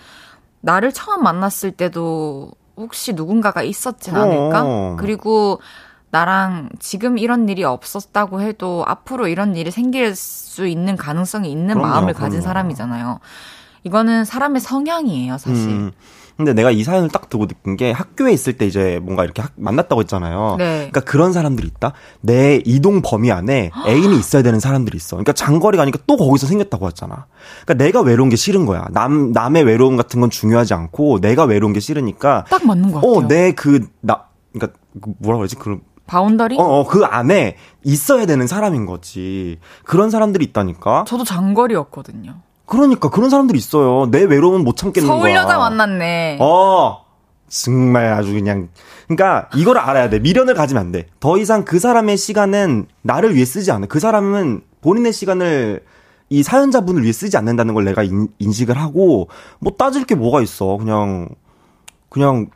나를 0.60 0.92
처음 0.92 1.22
만났을 1.22 1.70
때도 1.72 2.50
혹시 2.76 3.14
누군가가 3.14 3.62
있었진 3.62 4.18
어. 4.18 4.20
않을까? 4.20 4.96
그리고 4.98 5.62
나랑 6.10 6.68
지금 6.78 7.16
이런 7.16 7.48
일이 7.48 7.64
없었다고 7.64 8.42
해도 8.42 8.84
앞으로 8.86 9.28
이런 9.28 9.56
일이 9.56 9.70
생길 9.70 10.14
수 10.14 10.66
있는 10.66 10.94
가능성이 10.96 11.50
있는 11.50 11.72
그럼요, 11.76 11.88
마음을 11.90 12.12
그럼요. 12.12 12.26
가진 12.26 12.42
사람이잖아요. 12.42 13.18
이거는 13.84 14.26
사람의 14.26 14.60
성향이에요, 14.60 15.38
사실. 15.38 15.70
음. 15.70 15.92
근데 16.44 16.54
내가 16.54 16.70
이 16.70 16.82
사연을 16.82 17.08
딱 17.10 17.28
두고 17.28 17.46
느낀 17.46 17.76
게 17.76 17.92
학교에 17.92 18.32
있을 18.32 18.54
때 18.54 18.66
이제 18.66 18.98
뭔가 19.02 19.24
이렇게 19.24 19.42
학, 19.42 19.52
만났다고 19.56 20.00
했잖아요. 20.00 20.56
네. 20.58 20.74
그러니까 20.76 21.00
그런 21.00 21.32
사람들이 21.32 21.66
있다. 21.68 21.92
내 22.22 22.62
이동 22.64 23.02
범위 23.02 23.30
안에 23.30 23.70
애인이 23.86 24.18
있어야 24.18 24.42
되는 24.42 24.58
사람들이 24.60 24.96
있어. 24.96 25.16
그러니까 25.16 25.32
장거리 25.32 25.76
가니까 25.76 25.98
또 26.06 26.16
거기서 26.16 26.46
생겼다고 26.46 26.86
했잖아. 26.88 27.26
그러니까 27.64 27.84
내가 27.84 28.00
외로운 28.00 28.30
게 28.30 28.36
싫은 28.36 28.66
거야. 28.66 28.86
남 28.92 29.32
남의 29.32 29.64
외로움 29.64 29.96
같은 29.96 30.20
건 30.20 30.30
중요하지 30.30 30.74
않고 30.74 31.20
내가 31.20 31.44
외로운 31.44 31.72
게 31.72 31.80
싫으니까 31.80 32.44
딱 32.48 32.66
맞는 32.66 32.90
거 32.92 32.98
어, 32.98 33.00
같아요. 33.00 33.24
어, 33.24 33.28
내 33.28 33.52
그 33.52 33.80
나 34.00 34.24
그러니까 34.52 34.78
그 35.00 35.12
뭐라 35.18 35.36
그러지? 35.38 35.56
그 35.56 35.78
boundary? 36.06 36.56
어, 36.58 36.62
어, 36.62 36.86
그 36.86 37.04
안에 37.04 37.56
있어야 37.84 38.26
되는 38.26 38.46
사람인 38.48 38.84
거지. 38.86 39.58
그런 39.84 40.10
사람들이 40.10 40.44
있다니까. 40.46 41.04
저도 41.06 41.22
장거리였거든요. 41.24 42.34
그러니까 42.70 43.10
그런 43.10 43.30
사람들이 43.30 43.58
있어요. 43.58 44.08
내 44.10 44.22
외로움은 44.22 44.62
못 44.62 44.76
참겠는 44.76 45.06
서울 45.06 45.22
거야. 45.22 45.34
서울 45.34 45.44
여자 45.44 45.58
만났네. 45.58 46.38
어. 46.40 47.04
정말 47.48 48.12
아주 48.12 48.32
그냥 48.32 48.68
그러니까 49.08 49.48
이걸 49.56 49.76
알아야 49.76 50.08
돼. 50.08 50.20
미련을 50.20 50.54
가지면 50.54 50.80
안 50.80 50.92
돼. 50.92 51.08
더 51.18 51.36
이상 51.36 51.64
그 51.64 51.80
사람의 51.80 52.16
시간은 52.16 52.86
나를 53.02 53.34
위해 53.34 53.44
쓰지 53.44 53.72
않아. 53.72 53.86
그 53.86 53.98
사람은 53.98 54.62
본인의 54.82 55.12
시간을 55.12 55.84
이 56.28 56.42
사연자분을 56.44 57.02
위해 57.02 57.12
쓰지 57.12 57.36
않는다는 57.36 57.74
걸 57.74 57.84
내가 57.84 58.04
인, 58.04 58.28
인식을 58.38 58.78
하고 58.78 59.28
뭐 59.58 59.72
따질 59.76 60.04
게 60.04 60.14
뭐가 60.14 60.40
있어. 60.42 60.76
그냥 60.76 61.28
그냥 62.08 62.50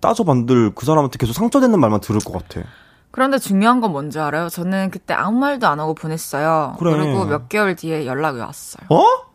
따져본들 0.00 0.72
그 0.74 0.84
사람한테 0.84 1.16
계속 1.18 1.32
상처되는 1.32 1.78
말만 1.78 2.00
들을 2.00 2.20
것 2.20 2.32
같아. 2.32 2.66
그런데 3.12 3.38
중요한 3.38 3.80
건 3.80 3.92
뭔지 3.92 4.18
알아요? 4.18 4.48
저는 4.48 4.90
그때 4.90 5.14
아무 5.14 5.38
말도 5.38 5.68
안 5.68 5.78
하고 5.78 5.94
보냈어요. 5.94 6.74
그래. 6.80 6.90
그리고 6.90 7.24
몇 7.24 7.48
개월 7.48 7.76
뒤에 7.76 8.04
연락이 8.06 8.40
왔어요. 8.40 8.86
어? 8.90 9.33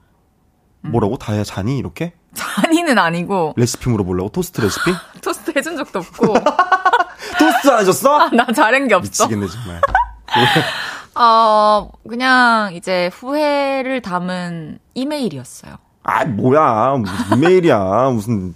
음. 0.86 0.92
뭐라고? 0.92 1.18
다이아 1.18 1.44
자니 1.44 1.78
이렇게? 1.78 2.14
자니는 2.34 2.98
아니고. 2.98 3.54
레시피 3.58 3.90
물어보려고? 3.90 4.30
토스트 4.30 4.62
레시피? 4.62 4.94
토스트 5.22 5.54
해준 5.56 5.78
적도 5.78 6.00
없고. 6.00 6.34
토스트 7.40 7.70
안 7.70 7.80
해줬어? 7.82 8.20
아, 8.20 8.30
나 8.30 8.46
잘한 8.46 8.88
게 8.88 8.96
없어. 8.96 9.26
미치겠네, 9.26 9.48
정말. 9.48 9.82
어, 11.16 11.90
그냥 12.08 12.74
이제 12.74 13.10
후회를 13.14 14.02
담은 14.02 14.80
이메일이었어요. 14.94 15.76
아, 16.10 16.26
뭐야. 16.26 16.98
무슨 16.98 17.38
이메일이야. 17.38 18.10
무슨 18.12 18.56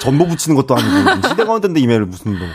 전보 0.00 0.26
붙이는 0.26 0.56
것도 0.56 0.74
아니고. 0.76 1.28
시대가 1.28 1.52
어떤데 1.52 1.80
이메일을 1.80 2.06
무슨 2.06 2.36
뭐. 2.36 2.46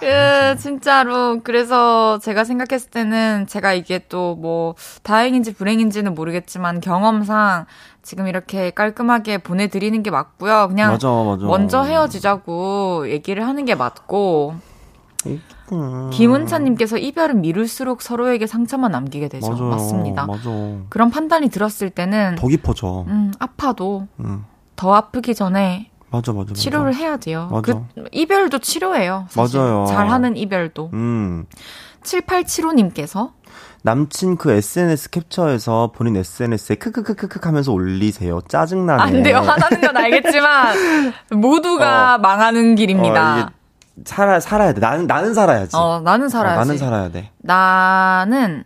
그, 0.00 0.56
진짜로. 0.58 1.40
그래서 1.42 2.18
제가 2.18 2.44
생각했을 2.44 2.90
때는 2.90 3.46
제가 3.46 3.72
이게 3.72 4.00
또 4.08 4.34
뭐, 4.34 4.74
다행인지 5.02 5.54
불행인지는 5.54 6.14
모르겠지만 6.14 6.80
경험상 6.80 7.66
지금 8.02 8.26
이렇게 8.26 8.70
깔끔하게 8.70 9.38
보내드리는 9.38 10.02
게 10.02 10.10
맞고요. 10.10 10.68
그냥 10.68 10.92
맞아, 10.92 11.08
맞아. 11.08 11.44
먼저 11.44 11.82
헤어지자고 11.82 13.10
얘기를 13.10 13.46
하는 13.46 13.64
게 13.64 13.74
맞고. 13.74 14.54
음. 15.72 16.10
김은찬님께서 16.10 16.98
이별은 16.98 17.40
미룰수록 17.40 18.02
서로에게 18.02 18.46
상처만 18.46 18.90
남기게 18.92 19.28
되죠. 19.28 19.50
맞아요, 19.50 19.64
맞습니다. 19.70 20.26
맞아. 20.26 20.50
그런 20.88 21.10
판단이 21.10 21.48
들었을 21.50 21.90
때는 21.90 22.36
더 22.36 22.46
깊어져. 22.48 23.04
음, 23.08 23.32
아파도 23.38 24.06
음. 24.20 24.44
더 24.76 24.94
아프기 24.94 25.34
전에 25.34 25.90
맞아, 26.10 26.32
맞아, 26.32 26.54
치료를 26.54 26.94
해야 26.94 27.16
돼요. 27.18 27.48
맞아. 27.52 27.60
그 27.94 28.04
이별도 28.12 28.58
치료예요. 28.58 29.26
사실. 29.28 29.58
맞아요. 29.60 29.86
잘하는 29.86 30.36
이별도. 30.36 30.90
음. 30.94 31.44
7875님께서 32.02 33.32
남친 33.82 34.36
그 34.36 34.50
SNS 34.50 35.10
캡처해서 35.10 35.92
본인 35.94 36.16
SNS에 36.16 36.76
크크크크크 36.76 37.40
하면서 37.42 37.72
올리세요. 37.72 38.40
짜증나네. 38.48 39.02
안 39.02 39.22
돼요. 39.22 39.38
하나는 39.38 39.80
건 39.80 39.96
알겠지만 39.96 40.76
모두가 41.32 42.16
어, 42.16 42.18
망하는 42.18 42.74
길입니다. 42.74 43.44
어, 43.46 43.50
살아 44.04 44.40
살아야 44.40 44.72
돼. 44.72 44.80
나는 44.80 45.06
나는 45.06 45.34
살아야지. 45.34 45.76
어, 45.76 46.00
나는 46.00 46.28
살아야지. 46.28 46.56
어, 46.56 46.60
나는 46.64 46.78
살아야 46.78 47.10
돼. 47.10 47.30
나는 47.38 48.64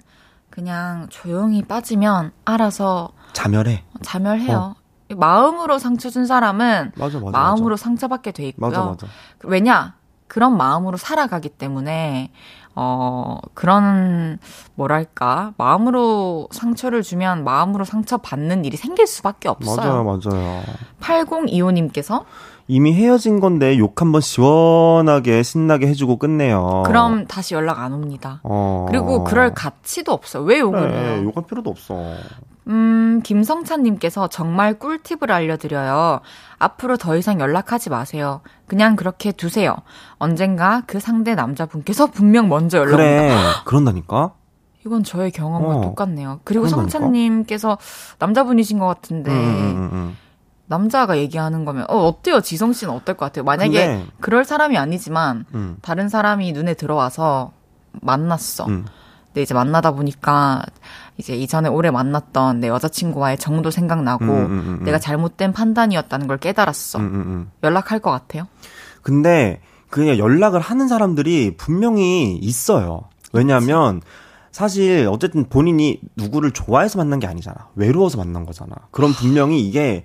그냥 0.51 1.07
조용히 1.11 1.63
빠지면 1.63 2.33
알아서 2.45 3.11
자멸해. 3.33 3.85
자멸해요. 4.03 4.57
어. 4.57 4.83
마음으로 5.15 5.79
상처 5.79 6.09
준 6.11 6.27
사람은 6.27 6.93
맞아, 6.97 7.19
맞아, 7.19 7.31
마음으로 7.39 7.75
맞아. 7.75 7.85
상처받게 7.85 8.33
돼 8.33 8.49
있고요. 8.49 8.71
맞아, 8.71 8.85
맞아. 8.85 9.07
왜냐? 9.45 9.95
그런 10.27 10.57
마음으로 10.57 10.97
살아가기 10.97 11.51
때문에 11.51 12.33
어 12.75 13.39
그런 13.53 14.39
뭐랄까 14.77 15.53
마음으로 15.59 16.49
상처를 16.53 17.03
주면 17.03 17.45
마음으로 17.45 17.85
상처 17.85 18.17
받는 18.17 18.65
일이 18.65 18.79
생길 18.79 19.07
수밖에 19.07 19.51
없어요. 19.51 20.05
맞아요, 20.05 20.05
맞아요. 20.05 20.63
8025님께서 21.03 22.25
이미 22.73 22.95
헤어진 22.95 23.39
건데 23.39 23.77
욕 23.77 24.01
한번 24.01 24.23
시원하게 24.23 25.43
신나게 25.43 25.87
해주고 25.89 26.17
끝내요. 26.17 26.85
그럼 26.87 27.27
다시 27.27 27.55
연락 27.55 27.81
안 27.81 27.93
옵니다. 27.93 28.41
어... 28.45 28.87
그리고 28.89 29.25
그럴 29.25 29.53
가치도 29.53 30.11
없어요. 30.11 30.43
왜 30.45 30.61
욕을 30.61 30.81
그래, 30.81 30.99
해요? 30.99 31.25
욕할 31.25 31.45
필요도 31.45 31.69
없어. 31.69 31.95
음, 32.69 33.21
김성찬님께서 33.25 34.29
정말 34.29 34.79
꿀팁을 34.79 35.31
알려드려요. 35.31 36.21
앞으로 36.59 36.97
더 36.97 37.15
이상 37.19 37.41
연락하지 37.41 37.91
마세요. 37.91 38.41
그냥 38.67 38.97
그렇게 38.97 39.33
두세요. 39.33 39.77
언젠가 40.17 40.83
그 40.87 40.99
상대 40.99 41.35
남자분께서 41.35 42.07
분명 42.07 42.49
먼저 42.49 42.79
연락. 42.79 42.97
그래, 42.97 43.37
그런다니까? 43.67 44.33
이건 44.87 45.05
저의 45.05 45.31
경험과 45.31 45.77
어, 45.77 45.81
똑같네요. 45.83 46.41
그리고 46.45 46.65
그런다니까? 46.65 46.91
성찬님께서 46.91 47.77
남자분이신 48.19 48.79
것 48.79 48.87
같은데, 48.87 49.31
음, 49.31 49.37
음, 49.37 49.77
음, 49.77 49.91
음. 49.93 50.17
남자가 50.73 51.19
얘기하는 51.19 51.67
거면, 51.67 51.85
어, 51.89 52.07
어때요? 52.07 52.41
지성 52.41 52.73
씨는 52.73 52.95
어떨 52.95 53.17
것 53.17 53.27
같아요? 53.27 53.45
만약에 53.45 53.87
근데, 53.87 54.07
그럴 54.21 54.45
사람이 54.45 54.79
아니지만, 54.79 55.45
음. 55.53 55.77
다른 55.83 56.09
사람이 56.09 56.53
눈에 56.53 56.73
들어와서 56.73 57.53
만났어. 58.01 58.65
음. 58.67 58.87
근데 59.27 59.43
이제 59.43 59.53
만나다 59.53 59.93
보니까, 59.93 60.63
이제 61.19 61.37
이전에 61.37 61.69
오래 61.69 61.91
만났던 61.91 62.61
내 62.61 62.69
여자친구와의 62.69 63.37
정도 63.37 63.71
생각나고, 63.71 64.25
내가 64.85 64.99
잘못된 64.99 65.53
판단이었다는 65.53 66.27
걸 66.27 66.39
깨달았어. 66.39 67.01
연락할 67.63 67.99
것 67.99 68.11
같아요? 68.11 68.49
근데, 69.03 69.61
그냥 69.91 70.17
연락을 70.17 70.61
하는 70.61 70.89
사람들이 70.89 71.57
분명히 71.59 72.35
있어요. 72.37 73.03
왜냐하면 73.35 74.01
사실 74.51 75.07
어쨌든 75.11 75.45
본인이 75.49 76.01
누구를 76.17 76.53
좋아해서 76.53 76.99
만난 76.99 77.19
게 77.19 77.27
아니잖아. 77.27 77.69
외로워서 77.75 78.17
만난 78.17 78.47
거잖아. 78.47 78.75
그럼 78.91 79.13
분명히 79.13 79.61
이게 79.61 80.05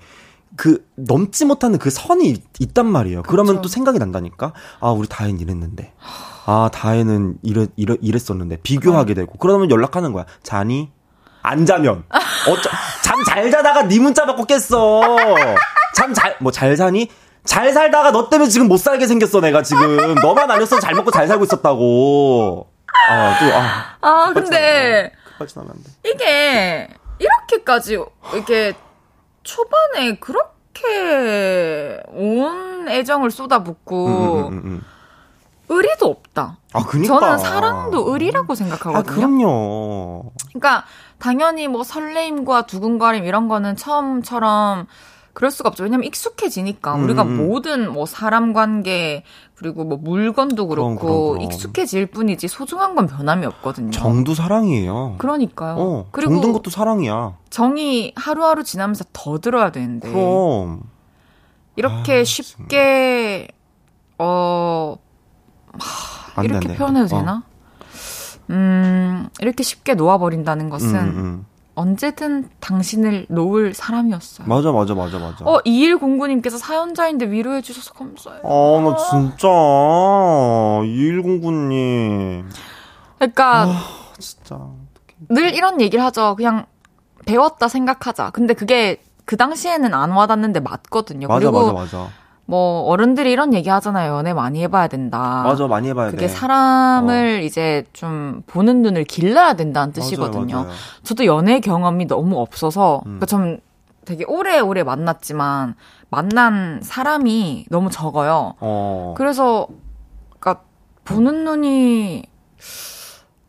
그 0.56 0.88
넘지 0.96 1.46
못하는 1.46 1.78
그 1.80 1.90
선이 1.90 2.42
있 2.60 2.74
단 2.74 2.86
말이에요. 2.88 3.22
그쵸. 3.24 3.30
그러면 3.32 3.62
또 3.62 3.68
생각이 3.68 4.00
난다니까. 4.00 4.54
아, 4.80 4.90
우리 4.92 5.08
다혜는 5.08 5.40
이랬는데. 5.40 5.94
아, 6.46 6.70
다혜는 6.72 7.38
이래, 7.44 7.68
이래, 7.76 7.96
이랬었는데. 8.02 8.58
비교하게 8.64 9.14
되고. 9.14 9.34
그러면 9.38 9.70
연락하는 9.70 10.14
거야. 10.14 10.26
자니? 10.44 10.92
안 11.44 11.66
자면. 11.66 12.04
어쩌, 12.50 12.70
잠 13.04 13.24
잘 13.26 13.50
자다가 13.52 13.84
네 13.88 14.00
문자 14.00 14.26
받고 14.26 14.46
깼어. 14.46 15.18
잠 15.96 16.14
잘, 16.14 16.36
뭐잘 16.40 16.76
사니? 16.78 17.10
잘 17.46 17.72
살다가 17.74 18.12
너 18.12 18.30
때문에 18.30 18.50
지금 18.50 18.68
못 18.68 18.78
살게 18.78 19.08
생겼어, 19.08 19.40
내가 19.42 19.64
지금. 19.64 20.16
너만 20.16 20.50
아니었으면 20.52 20.82
잘 20.82 20.94
먹고 20.96 21.12
잘 21.12 21.28
살고 21.28 21.46
있었다고. 21.46 22.68
아, 23.10 23.40
또, 23.40 23.46
아. 23.56 23.98
아, 24.02 24.34
근데. 24.34 25.12
이게, 26.06 26.90
이렇게까지, 27.20 27.98
이렇게, 28.34 28.74
초반에 29.48 30.18
그렇게 30.20 32.02
온 32.10 32.88
애정을 32.90 33.32
쏟아붓고, 33.32 34.06
음, 34.08 34.12
음, 34.12 34.48
음, 34.52 34.62
음, 34.66 34.86
의리도 35.70 36.06
없다. 36.08 36.58
아, 36.74 36.84
그니까. 36.86 37.20
저는 37.20 37.38
사랑도 37.38 38.12
의리라고 38.12 38.56
생각하거든요. 38.56 39.00
아, 39.00 39.02
그럼요. 39.16 40.32
그러니까, 40.50 40.84
당연히 41.18 41.68
뭐 41.68 41.84
설레임과 41.84 42.68
두근거림 42.68 43.26
이런 43.26 43.48
거는 43.48 43.76
처음처럼 43.78 44.88
그럴 45.38 45.52
수가 45.52 45.70
없죠. 45.70 45.84
왜냐면 45.84 46.06
익숙해지니까 46.06 46.96
음, 46.96 47.04
우리가 47.04 47.22
음. 47.22 47.38
모든 47.38 47.94
뭐 47.94 48.08
사람 48.08 48.54
관계 48.54 49.24
그리고 49.54 49.84
뭐 49.84 50.00
물건도 50.02 50.68
그렇고 50.68 50.96
그럼, 50.96 50.98
그럼, 50.98 51.28
그럼. 51.34 51.42
익숙해질 51.44 52.08
뿐이지 52.08 52.48
소중한 52.48 52.96
건 52.96 53.06
변함이 53.06 53.46
없거든요. 53.46 53.92
정도 53.92 54.34
사랑이에요. 54.34 55.18
그러니까요. 55.20 55.76
어, 55.78 56.08
그리고 56.10 56.34
정든 56.34 56.54
것도 56.54 56.72
사랑이야. 56.72 57.38
정이 57.52 58.14
하루하루 58.16 58.64
지나면서 58.64 59.06
더 59.14 59.38
들어야 59.38 59.72
되는데. 59.72 60.12
그럼 60.12 60.82
이렇게 61.76 62.22
아, 62.22 62.24
쉽게 62.24 63.48
어 64.18 64.96
하, 65.80 66.42
이렇게 66.42 66.74
표현해도 66.74 67.16
어. 67.16 67.20
되나? 67.20 67.44
음 68.50 69.30
이렇게 69.40 69.62
쉽게 69.62 69.94
놓아버린다는 69.94 70.72
것은. 70.72 70.96
음, 70.96 71.06
음. 71.06 71.46
언제든 71.78 72.50
당신을 72.60 73.28
놓을 73.30 73.76
사람이었어요. 73.76 74.48
맞아, 74.48 74.72
맞아, 74.72 74.96
맞아, 74.96 75.20
맞아. 75.20 75.46
어, 75.46 75.62
2109님께서 75.64 76.58
사연자인데 76.58 77.30
위로해주셔서 77.30 77.94
감사해요. 77.94 78.42
아, 78.44 78.82
나 78.82 78.98
진짜. 78.98 79.48
2109님. 79.48 82.46
그러니까. 83.20 83.62
아, 83.62 83.84
진짜. 84.18 84.60
늘 85.30 85.54
이런 85.54 85.80
얘기를 85.80 86.04
하죠. 86.06 86.36
그냥 86.36 86.66
배웠다 87.28 87.68
생각하자. 87.68 88.32
근데 88.32 88.56
그게 88.56 89.00
그 89.26 89.38
당시에는 89.38 89.94
안 89.94 90.10
와닿는데 90.12 90.62
맞거든요. 90.62 91.28
맞아, 91.28 91.52
그리고 91.52 91.74
맞아, 91.74 91.98
맞아. 91.98 92.10
뭐 92.50 92.84
어른들이 92.84 93.30
이런 93.32 93.54
얘기 93.54 93.70
하잖아요. 93.70 94.16
연애 94.16 94.34
많이 94.34 94.62
해봐야 94.64 94.88
된다. 94.88 95.44
맞아, 95.46 95.68
많이 95.68 95.90
해봐야 95.90 96.12
그게 96.12 96.28
돼. 96.28 96.28
사람을 96.30 97.40
어. 97.42 97.44
이제 97.44 97.84
좀 97.92 98.42
보는 98.48 98.82
눈을 98.84 99.04
길러야 99.04 99.54
된다는 99.56 99.92
뜻이거든요. 99.92 100.56
맞아요, 100.56 100.68
맞아요. 100.68 100.80
저도 101.04 101.26
연애 101.26 101.60
경험이 101.60 102.08
너무 102.08 102.40
없어서 102.40 103.02
음. 103.06 103.20
그러니까 103.20 103.26
좀 103.26 103.58
되게 104.06 104.24
오래 104.26 104.60
오래 104.60 104.84
만났지만 104.84 105.76
만난 106.10 106.80
사람이 106.82 107.66
너무 107.70 107.90
적어요. 107.90 108.54
어. 108.62 109.14
그래서 109.18 109.68
그러니까 110.40 110.64
보는 111.04 111.44
눈이 111.44 112.24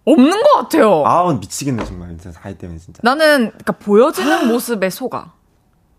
없는 0.05 0.42
것 0.42 0.53
같아요. 0.55 1.05
아 1.07 1.32
미치겠네 1.34 1.84
정말 1.84 2.09
진짜 2.09 2.32
사이 2.32 2.59
때문에 2.59 2.80
진짜. 2.80 3.01
나는 3.05 3.51
그러니까 3.51 3.72
보여지는 3.74 4.49
모습에 4.49 4.90
속아. 4.90 5.32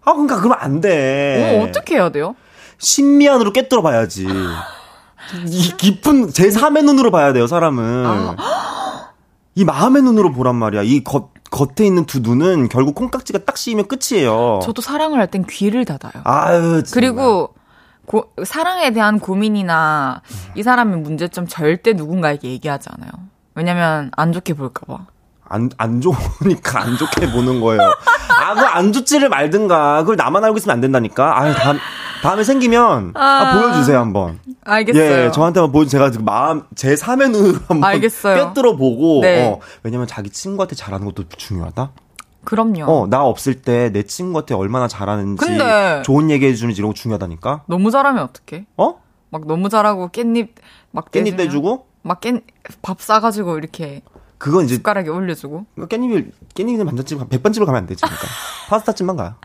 아 0.02 0.12
그러니까 0.12 0.36
그러면 0.36 0.58
안 0.60 0.82
돼. 0.82 1.60
어, 1.62 1.64
어떻게 1.64 1.95
해야 1.95 2.10
돼요? 2.10 2.36
신미안으로 2.80 3.54
꿰뚫어 3.54 3.82
봐야지. 3.82 4.28
이 5.48 5.74
깊은 5.78 6.30
제3의 6.30 6.84
눈으로 6.84 7.12
봐야 7.12 7.34
돼요, 7.34 7.46
사람은. 7.48 8.06
아. 8.06 8.36
이 9.56 9.64
마음의 9.66 10.02
눈으로 10.02 10.32
보란 10.32 10.56
말이야. 10.56 10.84
이 10.84 11.04
겉, 11.04 11.32
겉에 11.52 11.86
있는 11.86 12.06
두 12.06 12.20
눈은 12.22 12.70
결국 12.70 12.96
콩깍지가 12.96 13.40
딱 13.46 13.58
씌이면 13.58 13.88
끝이에요. 13.88 14.60
저도 14.64 14.82
사랑을 14.82 15.20
할 15.20 15.28
땐 15.28 15.46
귀를 15.48 15.86
닫아요. 15.86 16.24
아유, 16.24 16.84
정말. 16.84 16.84
그리고 16.94 17.54
고, 18.06 18.32
사랑에 18.44 18.92
대한 18.92 19.20
고민이나 19.20 20.22
이 20.56 20.64
사람의 20.64 21.00
문제점 21.00 21.46
절대 21.48 21.94
누군가에게 21.94 22.50
얘기하지 22.50 22.90
않아요. 22.94 23.12
왜냐면 23.54 24.10
안 24.16 24.32
좋게 24.32 24.54
볼까 24.54 24.86
봐. 24.88 25.06
안, 25.52 25.70
안 25.78 26.00
좋으니까 26.00 26.82
안 26.82 26.96
좋게 26.98 27.32
보는 27.32 27.60
거예요. 27.62 27.82
아, 27.82 28.54
그거 28.54 28.66
안 28.68 28.94
좋지를 28.94 29.30
말든가. 29.30 30.00
그걸 30.02 30.16
나만 30.16 30.44
알고 30.44 30.58
있으면 30.58 30.76
안 30.76 30.82
된다니까. 30.82 31.40
아유, 31.40 31.54
다음, 31.56 31.78
다음에 32.22 32.43
생기면 32.43 33.13
아, 33.15 33.22
아 33.22 33.59
보여주세요 33.61 33.97
한번. 33.99 34.39
알겠어요. 34.63 35.26
예, 35.26 35.32
저한테만 35.32 35.72
보여 35.72 35.86
제가 35.86 36.11
그 36.11 36.17
마음 36.20 36.63
제 36.76 36.93
3의 36.95 37.32
눈으로 37.32 37.59
한번 37.67 37.84
알겠어요. 37.84 38.47
꿰뚫어 38.53 38.76
보고. 38.76 39.22
네. 39.22 39.47
어, 39.47 39.59
왜냐면 39.84 40.07
자기 40.07 40.30
친구한테 40.30 40.76
잘하는 40.76 41.05
것도 41.05 41.28
중요하다. 41.30 41.91
그럼요. 42.45 42.84
어, 42.86 43.07
나 43.07 43.24
없을 43.24 43.61
때 43.61 43.89
내 43.91 44.03
친구한테 44.03 44.53
얼마나 44.55 44.88
잘하는지 44.88 45.45
근데 45.45 46.01
좋은 46.03 46.30
얘기 46.30 46.45
해주는지 46.45 46.80
이런 46.82 46.91
거 46.91 46.95
중요하다니까. 46.95 47.63
너무 47.67 47.91
잘하면 47.91 48.24
어떡해? 48.24 48.65
어? 48.78 49.01
막 49.30 49.45
너무 49.45 49.70
잘하고 49.70 50.09
깻잎 50.09 50.49
막 50.91 51.11
깻잎 51.11 51.38
떼주고 51.38 51.86
막깻밥 52.03 52.99
싸가지고 52.99 53.57
이렇게 53.57 54.01
그건 54.38 54.65
이제 54.65 54.76
숟가락에 54.76 55.09
올려주고. 55.09 55.65
깻잎을 55.78 56.32
깻잎 56.55 56.80
은 56.80 56.86
반찬집 56.86 57.30
백반집을 57.30 57.65
가면 57.65 57.80
안 57.80 57.86
되지. 57.88 58.01
그러니까 58.01 58.26
파스타집만 58.70 59.17
가요. 59.17 59.36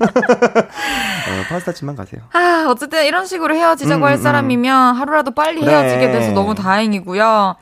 어, 0.00 1.48
파스타집만 1.48 1.96
가세요. 1.96 2.22
아 2.32 2.66
어쨌든 2.68 3.04
이런 3.04 3.26
식으로 3.26 3.54
헤어지자고 3.54 4.02
음, 4.02 4.04
할 4.04 4.12
음, 4.12 4.18
음. 4.18 4.22
사람이면 4.22 4.96
하루라도 4.96 5.32
빨리 5.32 5.60
그래. 5.60 5.72
헤어지게 5.72 6.12
돼서 6.12 6.32
너무 6.32 6.54
다행이고요. 6.54 7.56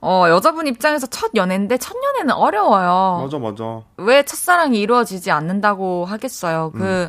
어, 0.00 0.26
여자분 0.28 0.66
입장에서 0.66 1.06
첫 1.06 1.32
연애인데 1.34 1.78
첫 1.78 1.96
연애는 2.02 2.34
어려워요. 2.34 3.22
맞아, 3.22 3.38
맞아. 3.38 3.82
왜 3.96 4.22
첫사랑이 4.22 4.78
이루어지지 4.80 5.30
않는다고 5.30 6.04
하겠어요. 6.04 6.70
그, 6.74 7.08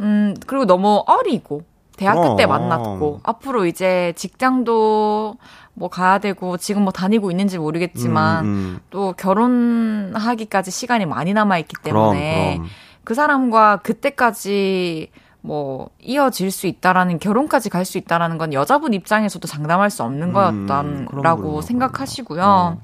음, 0.00 0.04
음 0.04 0.34
그리고 0.46 0.66
너무 0.66 1.02
어리고, 1.06 1.62
대학교 1.96 2.20
어, 2.20 2.36
때 2.36 2.46
만났고, 2.46 3.20
앞으로 3.24 3.66
이제 3.66 4.12
직장도 4.16 5.36
뭐 5.74 5.88
가야 5.88 6.18
되고 6.18 6.56
지금 6.56 6.82
뭐 6.82 6.92
다니고 6.92 7.30
있는지 7.30 7.58
모르겠지만 7.58 8.44
음, 8.44 8.48
음. 8.48 8.80
또 8.90 9.12
결혼하기까지 9.16 10.70
시간이 10.70 11.04
많이 11.06 11.32
남아 11.32 11.58
있기 11.58 11.74
때문에 11.82 12.54
그럼, 12.54 12.68
그럼. 12.68 12.70
그 13.04 13.14
사람과 13.14 13.78
그때까지 13.78 15.10
뭐 15.40 15.90
이어질 16.00 16.50
수 16.50 16.66
있다라는 16.66 17.18
결혼까지 17.18 17.68
갈 17.68 17.84
수 17.84 17.98
있다라는 17.98 18.38
건 18.38 18.52
여자분 18.54 18.94
입장에서도 18.94 19.46
장담할 19.46 19.90
수 19.90 20.02
없는 20.02 20.28
음, 20.28 20.32
거였다라고 20.32 21.60
생각하시고요. 21.60 22.42
어. 22.42 22.80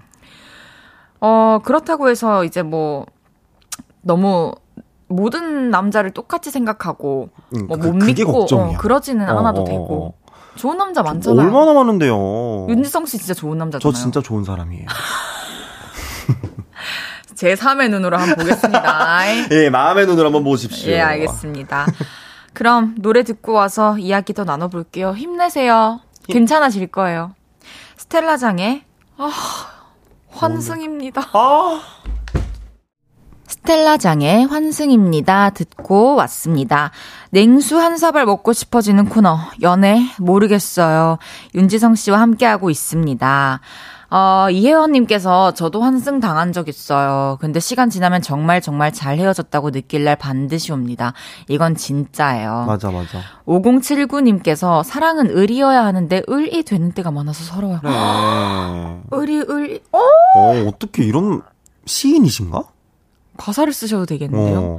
어 1.23 1.59
그렇다고 1.65 2.09
해서 2.11 2.45
이제 2.45 2.63
뭐 2.63 3.07
너무 4.03 4.53
모든 5.09 5.71
남자를 5.71 6.11
똑같이 6.13 6.51
생각하고 6.51 7.31
음, 7.57 7.67
뭐못 7.67 7.99
그, 7.99 8.05
믿고 8.05 8.47
어, 8.55 8.77
그러지는 8.79 9.29
어, 9.29 9.39
않아도 9.39 9.63
어, 9.63 9.65
되고 9.65 10.07
어. 10.07 10.21
좋은 10.57 10.77
남자 10.77 11.03
많잖아요. 11.03 11.47
얼마나 11.47 11.73
많은데요. 11.73 12.67
윤지성 12.69 13.07
씨 13.07 13.19
진짜 13.19 13.33
좋은 13.35 13.57
남자잖아요. 13.57 13.93
저 13.93 13.99
진짜 13.99 14.21
좋은 14.21 14.45
사람이에요. 14.45 14.87
제 17.41 17.55
3의 17.55 17.89
눈으로 17.89 18.19
한번 18.19 18.37
보겠습니다. 18.37 19.49
예, 19.51 19.71
마음의 19.71 20.05
눈으로 20.05 20.27
한번 20.27 20.45
보십시오. 20.45 20.93
예, 20.93 21.01
알겠습니다. 21.01 21.87
그럼 22.53 22.95
노래 22.99 23.23
듣고 23.23 23.55
와서 23.55 23.97
이야기 23.97 24.35
더 24.35 24.45
나눠볼게요. 24.45 25.15
힘내세요. 25.15 26.01
괜찮아질 26.29 26.89
거예요. 26.89 27.35
스텔라장의 27.97 28.83
아, 29.17 29.31
환승입니다. 30.29 31.31
아. 31.33 31.81
스텔라장의 33.47 34.45
환승입니다. 34.45 35.49
듣고 35.51 36.17
왔습니다. 36.17 36.91
냉수 37.31 37.81
한 37.81 37.97
사발 37.97 38.27
먹고 38.27 38.53
싶어지는 38.53 39.09
코너, 39.09 39.39
연애 39.63 40.03
모르겠어요. 40.19 41.17
윤지성 41.55 41.95
씨와 41.95 42.21
함께하고 42.21 42.69
있습니다. 42.69 43.61
어, 44.11 44.49
이혜원님께서 44.51 45.55
저도 45.55 45.83
환승 45.83 46.19
당한 46.19 46.53
적 46.53 46.69
있어요. 46.69 47.39
근데 47.41 47.61
시간 47.61 47.91
지나면 47.91 48.23
정말 48.23 48.61
정말 48.61 48.93
잘 48.93 49.19
헤어졌다고 49.19 49.71
느낄 49.71 50.05
날 50.05 50.17
반드시 50.17 50.73
옵니다. 50.73 51.15
이건 51.49 51.77
진짜예요. 51.77 52.65
맞아, 52.67 52.91
맞아. 52.91 53.21
5079님께서 53.47 54.83
사랑은 54.83 55.31
을이어야 55.31 55.85
하는데 55.85 56.23
을이 56.29 56.65
되는 56.65 56.93
때가 56.93 57.13
많아서 57.13 57.45
서러워요. 57.45 57.81
그래. 57.81 57.93
을이, 59.15 59.45
을이, 59.49 59.81
어? 59.93 59.99
어, 60.35 60.67
어떻게 60.67 61.05
이런 61.05 61.43
시인이신가? 61.87 62.65
가사를 63.37 63.73
쓰셔도 63.73 64.07
되겠는데요. 64.07 64.61
어. 64.61 64.79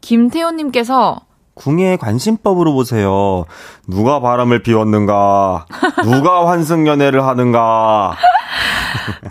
김태호님께서 0.00 1.20
궁예 1.54 1.96
관심법으로 1.96 2.72
보세요. 2.72 3.44
누가 3.86 4.20
바람을 4.20 4.62
피웠는가? 4.62 5.66
누가 6.04 6.46
환승연애를 6.50 7.24
하는가? 7.24 8.16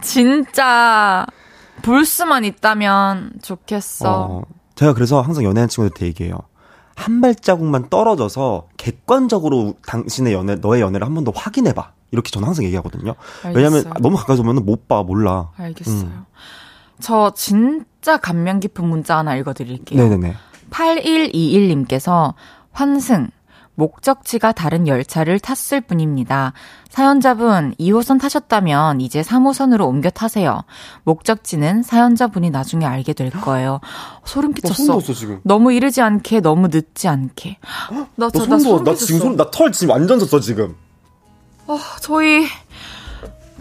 진짜 0.02 1.26
볼 1.82 2.06
수만 2.06 2.46
있다면 2.46 3.34
좋겠어. 3.42 4.12
어, 4.30 4.42
제가 4.76 4.94
그래서 4.94 5.22
항상 5.22 5.44
연애하는 5.44 5.68
친구들한테 5.68 6.06
얘기해요. 6.08 6.36
한 6.96 7.22
발자국만 7.22 7.90
떨어져서 7.90 8.68
객관적으로 8.78 9.74
당신의 9.88 10.34
연애, 10.34 10.56
너의 10.56 10.82
연애를 10.82 11.08
한 11.08 11.16
번 11.16 11.24
더 11.24 11.32
확인해봐. 11.36 11.92
이렇게 12.12 12.30
저는 12.30 12.46
항상 12.48 12.66
얘기하거든요. 12.66 13.16
알겠어요. 13.44 13.54
왜냐면 13.56 13.94
너무 14.02 14.18
가까이서 14.18 14.44
오면 14.44 14.66
못 14.66 14.88
봐, 14.88 15.02
몰라. 15.02 15.50
알겠어요. 15.58 15.96
음. 16.04 16.26
저 17.00 17.32
진짜 17.36 18.18
감명 18.18 18.60
깊은 18.60 18.86
문자 18.86 19.18
하나 19.18 19.36
읽어드릴게요. 19.36 20.00
네네네. 20.04 20.36
8121님께서 20.72 22.34
환승, 22.72 23.30
목적지가 23.76 24.52
다른 24.52 24.88
열차를 24.88 25.40
탔을 25.40 25.82
뿐입니다. 25.82 26.54
사연자분 26.90 27.74
2호선 27.80 28.20
타셨다면 28.20 29.02
이제 29.02 29.22
3호선으로 29.22 29.88
옮겨 29.88 30.10
타세요. 30.10 30.62
목적지는 31.04 31.84
사연자분이 31.84 32.50
나중에 32.50 32.86
알게 32.86 33.14
될 33.14 33.32
거예요. 33.32 33.80
소름 34.26 34.54
끼쳤어. 34.54 34.98
어. 34.98 35.02
너무 35.44 35.74
이르지 35.74 36.02
않게 36.02 36.42
너무 36.42 36.68
늦지 36.68 37.08
않게. 37.08 37.58
나, 38.16 38.30
저, 38.30 38.46
나, 38.46 38.60
소름 38.60 38.84
나 38.84 38.94
지금 38.94 39.20
소름 39.20 39.36
나털 39.38 39.72
지금 39.72 39.92
완전 39.92 40.20
섰어 40.20 40.40
지금. 40.40 40.76
어, 41.68 41.78
저희 42.02 42.46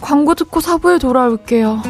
광고 0.00 0.34
듣고 0.34 0.60
사부에 0.60 0.98
돌아올게요. 0.98 1.82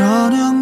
저녁 0.00 0.54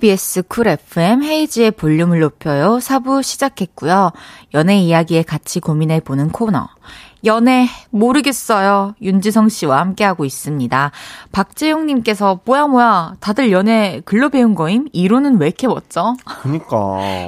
KBS 0.00 0.42
쿨 0.48 0.68
FM 0.68 1.22
헤이즈의 1.22 1.70
볼륨을 1.70 2.20
높여요. 2.20 2.76
4부 2.78 3.22
시작했고요. 3.22 4.12
연애 4.52 4.78
이야기에 4.78 5.22
같이 5.22 5.58
고민해보는 5.58 6.30
코너. 6.32 6.68
연애 7.24 7.66
모르겠어요. 7.90 8.94
윤지성 9.00 9.48
씨와 9.48 9.80
함께하고 9.80 10.26
있습니다. 10.26 10.90
박재용님께서 11.32 12.40
뭐야 12.44 12.66
뭐야 12.66 13.14
다들 13.20 13.50
연애 13.52 14.02
글로 14.04 14.28
배운 14.28 14.54
거임? 14.54 14.86
이론은 14.92 15.40
왜 15.40 15.46
이렇게 15.46 15.66
멋져? 15.66 16.14
그니까 16.42 16.76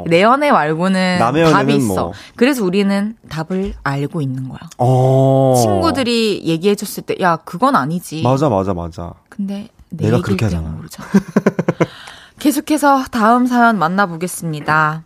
내 0.06 0.20
연애 0.20 0.52
말고는 0.52 1.18
답이 1.18 1.74
있어. 1.76 1.94
뭐. 1.94 2.12
그래서 2.36 2.62
우리는 2.64 3.16
답을 3.30 3.74
알고 3.82 4.20
있는 4.20 4.48
거야. 4.50 4.60
어... 4.76 5.54
친구들이 5.62 6.42
얘기해줬을 6.44 7.04
때 7.04 7.16
야 7.20 7.36
그건 7.36 7.74
아니지. 7.76 8.22
맞아 8.22 8.50
맞아 8.50 8.74
맞아. 8.74 9.14
근데 9.30 9.68
내가 9.88 10.20
그렇게 10.20 10.44
하잖아. 10.44 10.68
모르잖아. 10.68 11.08
계속해서 12.38 13.04
다음 13.10 13.46
사연 13.46 13.78
만나보겠습니다. 13.78 15.04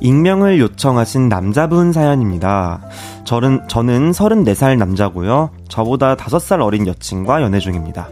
익명을 0.00 0.58
요청하신 0.58 1.28
남자분 1.28 1.92
사연입니다. 1.92 2.80
저는, 3.24 3.68
저는 3.68 4.10
34살 4.10 4.76
남자고요. 4.76 5.50
저보다 5.68 6.16
5살 6.16 6.60
어린 6.60 6.88
여친과 6.88 7.40
연애 7.42 7.60
중입니다. 7.60 8.08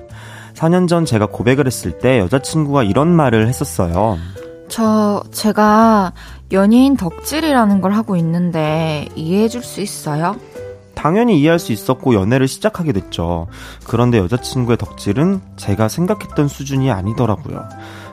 4년 0.54 0.86
전 0.86 1.04
제가 1.04 1.26
고백을 1.26 1.66
했을 1.66 1.98
때 1.98 2.20
여자친구가 2.20 2.84
이런 2.84 3.08
말을 3.08 3.48
했었어요. 3.48 4.18
저, 4.68 5.24
제가 5.32 6.12
연예인 6.52 6.96
덕질이라는 6.96 7.80
걸 7.80 7.92
하고 7.92 8.16
있는데 8.16 9.08
이해해 9.14 9.48
줄 9.48 9.62
수 9.62 9.80
있어요? 9.80 10.36
당연히 10.94 11.40
이해할 11.40 11.58
수 11.58 11.72
있었고 11.72 12.14
연애를 12.14 12.46
시작하게 12.48 12.92
됐죠. 12.92 13.46
그런데 13.86 14.18
여자친구의 14.18 14.76
덕질은 14.76 15.40
제가 15.56 15.88
생각했던 15.88 16.48
수준이 16.48 16.90
아니더라고요. 16.90 17.68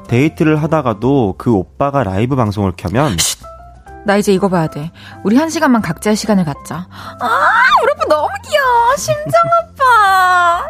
데이트를 0.07 0.61
하다가도 0.63 1.35
그 1.37 1.51
오빠가 1.53 2.03
라이브 2.03 2.35
방송을 2.35 2.73
켜면 2.77 3.17
쉿! 3.17 3.39
나 4.05 4.15
이제 4.15 4.31
이거 4.31 4.47
봐야 4.47 4.67
돼. 4.67 4.91
우리 5.25 5.35
한 5.35 5.49
시간만 5.49 5.81
각자의 5.81 6.15
시간을 6.15 6.45
갖자. 6.45 6.87
아, 7.19 7.61
우리 7.83 7.91
오빠 7.93 8.05
너무 8.07 8.29
귀여워. 8.47 8.95
심장 8.95 9.33
아파. 9.59 10.65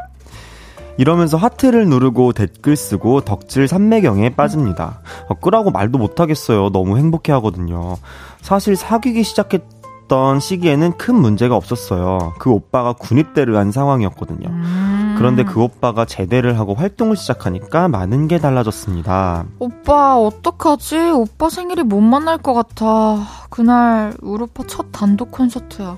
이러면서 0.97 1.37
하트를 1.37 1.87
누르고 1.87 2.33
댓글 2.33 2.75
쓰고 2.75 3.21
덕질 3.21 3.67
삼매경에 3.67 4.35
빠집니다. 4.35 5.01
어, 5.29 5.35
끄라고 5.35 5.71
말도 5.71 5.97
못하겠어요. 5.97 6.71
너무 6.71 6.97
행복해 6.97 7.31
하거든요. 7.33 7.97
사실 8.41 8.75
사귀기 8.75 9.23
시작했 9.23 9.77
던 10.07 10.39
시기에는 10.39 10.93
큰 10.97 11.15
문제가 11.15 11.55
없었어요. 11.55 12.33
그 12.39 12.49
오빠가 12.49 12.93
군입대를 12.93 13.57
한 13.57 13.71
상황이었거든요. 13.71 14.47
음. 14.47 15.15
그런데 15.17 15.43
그 15.43 15.61
오빠가 15.61 16.05
제대를 16.05 16.57
하고 16.57 16.75
활동을 16.75 17.17
시작하니까 17.17 17.87
많은 17.87 18.27
게 18.27 18.39
달라졌습니다. 18.39 19.45
오빠, 19.59 20.17
어떡하지? 20.17 20.97
오빠 21.11 21.49
생일이 21.49 21.83
못 21.83 21.99
만날 22.01 22.37
것 22.37 22.53
같아. 22.53 23.25
그날 23.49 24.13
우리 24.21 24.43
오빠 24.43 24.63
첫 24.67 24.91
단독 24.91 25.31
콘서트야. 25.31 25.97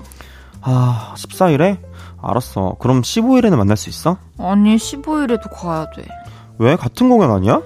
아, 0.62 1.14
14일에? 1.16 1.78
알았어. 2.22 2.76
그럼 2.78 3.02
15일에는 3.02 3.56
만날 3.56 3.76
수 3.76 3.88
있어? 3.88 4.18
아니, 4.38 4.76
15일에도 4.76 5.50
가야 5.54 5.90
돼. 5.90 6.06
왜? 6.58 6.76
같은 6.76 7.08
공연 7.08 7.30
아니야? 7.30 7.62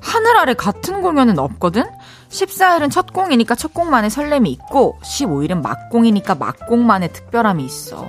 하늘 0.00 0.36
아래 0.36 0.54
같은 0.54 1.02
공연은 1.02 1.38
없거든? 1.38 1.84
14일은 2.28 2.90
첫 2.90 3.12
공이니까 3.12 3.54
첫 3.54 3.74
공만의 3.74 4.10
설렘이 4.10 4.50
있고 4.52 4.98
15일은 5.02 5.62
막공이니까 5.62 6.34
막공만의 6.36 7.12
특별함이 7.12 7.64
있어. 7.64 8.06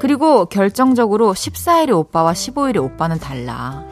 그리고 0.00 0.46
결정적으로 0.46 1.34
14일의 1.34 1.90
오빠와 1.96 2.32
15일의 2.32 2.82
오빠는 2.82 3.18
달라. 3.20 3.84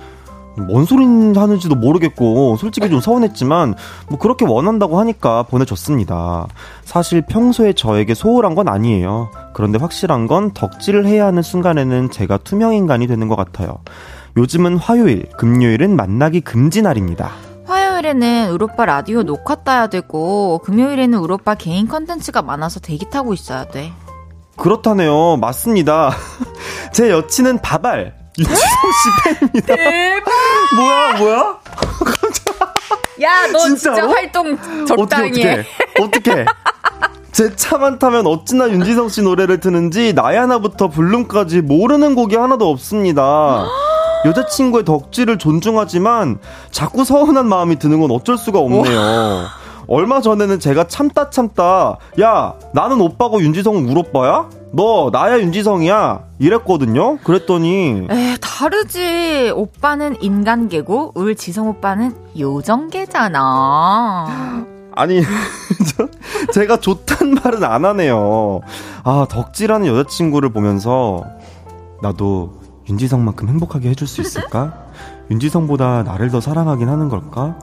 뭔 0.58 0.84
소리 0.84 1.04
하는지도 1.04 1.74
모르겠고 1.74 2.56
솔직히 2.56 2.88
좀 2.88 3.00
서운했지만 3.00 3.74
뭐 4.08 4.18
그렇게 4.18 4.44
원한다고 4.44 4.98
하니까 4.98 5.44
보내줬습니다. 5.44 6.46
사실 6.84 7.22
평소에 7.22 7.72
저에게 7.74 8.14
소홀한 8.14 8.54
건 8.54 8.68
아니에요. 8.68 9.30
그런데 9.54 9.78
확실한 9.78 10.26
건 10.26 10.52
덕질을 10.52 11.06
해야 11.06 11.26
하는 11.26 11.42
순간에는 11.42 12.10
제가 12.10 12.38
투명 12.38 12.74
인간이 12.74 13.06
되는 13.06 13.28
것 13.28 13.36
같아요. 13.36 13.78
요즘은 14.36 14.76
화요일, 14.76 15.28
금요일은 15.38 15.96
만나기 15.96 16.40
금지 16.40 16.82
날입니다. 16.82 17.30
화요일에는 17.64 18.50
우로빠 18.52 18.84
라디오 18.84 19.22
녹화 19.22 19.56
따야 19.56 19.88
되고 19.88 20.58
금요일에는 20.58 21.18
우로빠 21.18 21.54
개인 21.54 21.88
컨텐츠가 21.88 22.42
많아서 22.42 22.80
대기 22.80 23.08
타고 23.10 23.32
있어야 23.32 23.66
돼. 23.66 23.92
그렇다네요. 24.56 25.36
맞습니다. 25.36 26.12
제 26.92 27.10
여친은 27.10 27.60
바발. 27.60 28.14
윤지성 28.38 28.58
씨 28.60 29.34
팬입니다. 29.34 29.74
대박! 29.74 30.32
뭐야, 30.76 31.18
뭐야? 31.18 31.58
야, 33.22 33.46
너 33.50 33.58
진짜 33.60 33.94
활동 34.08 34.58
적당히 34.86 35.42
해. 35.44 35.64
어떻게? 36.00 36.30
어떻게? 36.32 36.44
제 37.32 37.54
차만 37.54 37.98
타면 37.98 38.26
어찌나 38.26 38.68
윤지성 38.68 39.08
씨 39.08 39.22
노래를 39.22 39.60
트는지 39.60 40.12
나이 40.14 40.36
하나부터 40.36 40.88
블룸까지 40.88 41.62
모르는 41.62 42.14
곡이 42.14 42.36
하나도 42.36 42.68
없습니다. 42.70 43.66
여자친구의 44.24 44.84
덕질을 44.84 45.38
존중하지만 45.38 46.38
자꾸 46.70 47.04
서운한 47.04 47.46
마음이 47.46 47.78
드는 47.78 48.00
건 48.00 48.10
어쩔 48.10 48.36
수가 48.38 48.58
없네요. 48.58 49.46
얼마 49.88 50.20
전에는 50.20 50.58
제가 50.60 50.88
참다 50.88 51.30
참다 51.30 51.98
야 52.20 52.54
나는 52.72 53.00
오빠고 53.00 53.40
윤지성은 53.40 53.88
울 53.88 53.98
오빠야? 53.98 54.48
너 54.72 55.10
나야 55.12 55.38
윤지성이야 55.38 56.24
이랬거든요. 56.38 57.18
그랬더니 57.18 58.06
에 58.10 58.36
다르지. 58.40 59.52
오빠는 59.54 60.22
인간계고 60.22 61.12
울 61.14 61.34
지성 61.36 61.68
오빠는 61.68 62.14
요정계잖아. 62.38 64.26
아니 64.94 65.22
제가 66.52 66.80
좋단 66.80 67.34
말은 67.42 67.62
안 67.64 67.84
하네요. 67.84 68.60
아 69.04 69.26
덕질하는 69.28 69.86
여자친구를 69.86 70.50
보면서 70.50 71.22
나도 72.02 72.54
윤지성만큼 72.88 73.48
행복하게 73.48 73.90
해줄 73.90 74.06
수 74.08 74.20
있을까? 74.20 74.85
윤지성보다 75.30 76.04
나를 76.04 76.30
더 76.30 76.40
사랑하긴 76.40 76.88
하는 76.88 77.08
걸까? 77.08 77.56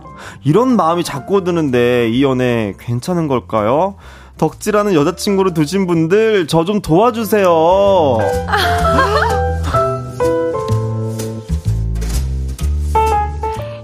이런 0.43 0.76
마음이 0.76 1.03
자꾸 1.03 1.43
드는데 1.43 2.09
이 2.09 2.24
연애 2.24 2.74
괜찮은 2.80 3.28
걸까요? 3.28 3.95
덕질하는 4.38 4.93
여자친구를 4.95 5.53
두신 5.53 5.88
분들 5.88 6.47
저 6.47 6.64
좀 6.66 6.82
도와주세요. 6.82 7.47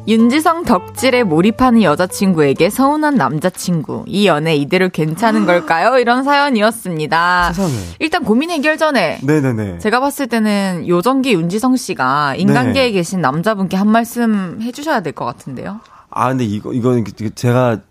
윤지성 0.10 0.64
덕질에 0.64 1.22
몰입하는 1.22 1.84
여자친구에게 1.84 2.72
서운한 2.72 3.14
남자친구. 3.14 4.05
이 4.07 4.26
연애 4.26 4.55
이대로 4.55 4.89
괜찮은 4.89 5.45
걸까요? 5.45 5.99
이런 5.99 6.24
사연이었습니다. 6.24 7.53
세상에. 7.53 7.76
일단 7.99 8.24
고민 8.24 8.49
해결 8.49 8.80
전에. 8.80 9.20
네네네. 9.22 9.78
제가 9.78 9.99
봤을 9.99 10.26
때는 10.26 10.88
요정기 10.88 11.32
윤지성 11.34 11.76
씨가 11.76 12.34
인간계에 12.38 12.86
네. 12.86 12.91
계신 12.91 13.22
남자분께 13.22 13.78
한 13.78 13.88
말씀 13.88 14.57
해주셔야 14.64 15.01
될 15.01 15.14
것 15.14 15.26
같은데요. 15.26 15.80
아, 16.10 16.30
근데 16.30 16.43
이거, 16.43 16.74
이거, 16.74 16.95
제가, 17.36 17.82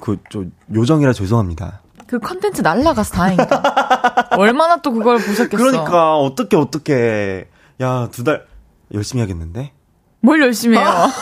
그, 0.00 0.18
좀, 0.30 0.52
요정이라 0.72 1.12
죄송합니다. 1.12 1.80
그 2.06 2.20
컨텐츠 2.20 2.60
날라가서 2.60 3.14
다행이다. 3.14 4.28
얼마나 4.38 4.76
또 4.76 4.92
그걸 4.92 5.16
보셨겠어. 5.16 5.56
그러니까, 5.56 6.16
어떻게, 6.18 6.56
어떻게. 6.56 7.48
야, 7.80 8.08
두 8.12 8.22
달, 8.22 8.46
열심히 8.92 9.22
하겠는데? 9.22 9.72
뭘 10.24 10.40
열심히 10.40 10.78
해요? 10.78 10.88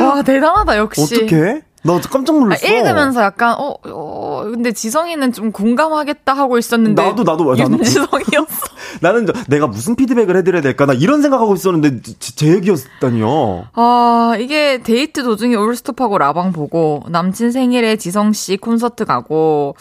와, 0.00 0.22
대단하다, 0.22 0.76
역시. 0.76 1.02
어떻게? 1.02 1.62
나 1.84 2.00
깜짝 2.00 2.38
놀랐어. 2.38 2.66
아, 2.66 2.70
읽으면서 2.70 3.22
약간 3.22 3.54
어, 3.58 3.74
어, 3.84 4.42
근데 4.50 4.72
지성이는 4.72 5.32
좀 5.32 5.52
공감하겠다 5.52 6.32
하고 6.32 6.56
있었는데 6.56 7.02
나도 7.02 7.24
나도 7.24 7.54
나도 7.54 7.82
지성이었어. 7.82 8.66
나는 9.02 9.26
내가 9.48 9.66
무슨 9.66 9.94
피드백을 9.94 10.34
해드려야 10.38 10.62
될까 10.62 10.86
나 10.86 10.94
이런 10.94 11.20
생각하고 11.20 11.54
있었는데 11.54 12.00
제, 12.18 12.34
제 12.34 12.46
얘기였다니요. 12.54 13.66
아 13.74 14.34
이게 14.40 14.78
데이트 14.78 15.22
도중에 15.22 15.56
올스톱하고 15.56 16.16
라방 16.16 16.52
보고 16.52 17.02
남친 17.10 17.52
생일에 17.52 17.96
지성 17.96 18.32
씨 18.32 18.56
콘서트 18.56 19.04
가고 19.04 19.76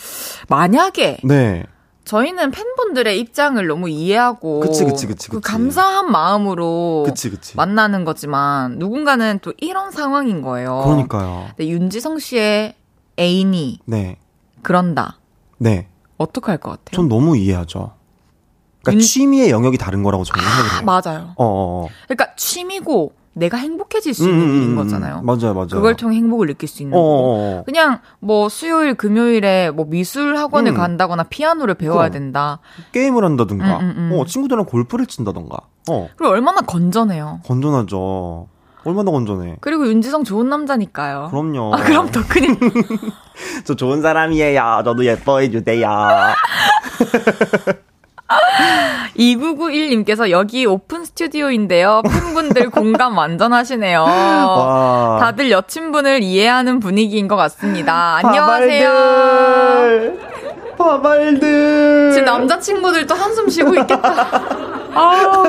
만약에 0.50 1.20
네. 1.24 1.64
저희는 2.06 2.52
팬분들의 2.52 3.18
입장을 3.20 3.66
너무 3.66 3.90
이해하고 3.90 4.60
그치, 4.60 4.84
그치, 4.84 5.08
그치, 5.08 5.30
그 5.30 5.40
감사한 5.40 6.12
마음으로. 6.12 7.06
만나는 7.56 8.04
거지만 8.04 8.78
누군가는 8.78 9.40
또 9.42 9.54
이런 9.58 9.92
상황인 9.92 10.42
거예요. 10.42 10.82
그러니까요. 10.84 11.46
근데 11.56 11.70
윤지성 11.70 12.20
씨의 12.20 12.76
애인이 13.20 13.80
네. 13.86 14.18
그런다. 14.62 15.20
네. 15.58 15.88
어떡할 16.18 16.58
것 16.58 16.72
같아요? 16.72 16.96
전 16.96 17.08
너무 17.08 17.38
이해하죠. 17.38 17.94
그러니까 18.82 18.94
윤... 18.94 19.00
취미의 19.00 19.50
영역이 19.50 19.78
다른 19.78 20.04
거라고 20.04 20.24
저는 20.26 20.44
해요. 20.44 20.52
아, 20.80 20.82
맞아요. 20.82 21.34
어, 21.38 21.46
어, 21.46 21.86
어. 21.86 21.88
그러니까 22.08 22.36
취미고 22.36 23.14
내가 23.34 23.58
행복해질 23.58 24.14
수 24.14 24.30
있는 24.30 24.36
음, 24.36 24.44
음 24.44 24.50
일인 24.56 24.64
음, 24.64 24.70
음. 24.72 24.76
거잖아요. 24.76 25.22
맞아요, 25.24 25.54
맞아요. 25.54 25.68
그걸 25.70 25.96
통해 25.96 26.18
행복을 26.18 26.48
느낄 26.48 26.70
수 26.70 26.84
있는 26.84 26.96
거고. 26.96 27.64
그냥 27.66 28.00
뭐 28.20 28.50
수요일, 28.50 28.96
금요일에 28.96 29.72
뭐 29.72 29.86
미술 29.86 30.38
학원을 30.38 30.74
음. 30.74 30.78
간다거나 30.78 31.24
피아노를 31.24 31.76
배워야 31.76 32.10
그럼. 32.10 32.12
된다. 32.12 32.60
게임을 32.92 33.24
한다든가, 33.26 33.80
음, 33.80 34.12
어, 34.14 34.26
친구들이랑 34.26 34.66
골프를 34.66 35.08
친다던가. 35.08 35.58
어. 35.90 36.10
그리고 36.16 36.32
얼마나 36.32 36.62
건전해요. 36.62 37.42
건전하죠. 37.46 38.48
얼마나 38.86 39.12
건전해. 39.12 39.56
그리고 39.62 39.88
윤지성 39.88 40.26
좋은 40.26 40.50
남자니까요. 40.50 41.30
그럼요. 41.32 41.74
아, 41.74 41.78
그럼 41.84 42.12
더 42.12 42.22
그냥. 42.28 42.58
저 43.66 43.76
좋은 43.76 44.02
사람이에요. 44.02 44.82
저도 44.84 45.06
예뻐해 45.06 45.50
주세요. 45.50 45.90
2991님께서 49.18 50.30
여기 50.30 50.66
오픈 50.66 51.06
스튜디오인데요. 51.06 52.02
팬분들 52.04 52.70
공감 52.70 53.18
완전 53.18 53.54
하시네요. 53.54 54.02
와. 54.04 55.18
다들 55.20 55.52
여친분을 55.52 56.24
이해하는 56.24 56.80
분위기인 56.80 57.28
것 57.28 57.36
같습니다. 57.36 58.20
안녕하세요. 58.24 60.14
바발들. 60.78 62.12
지금 62.12 62.26
남자친구들도 62.26 63.14
한숨 63.14 63.50
쉬고 63.50 63.76
있겠다. 63.76 64.14
아. 64.96 65.44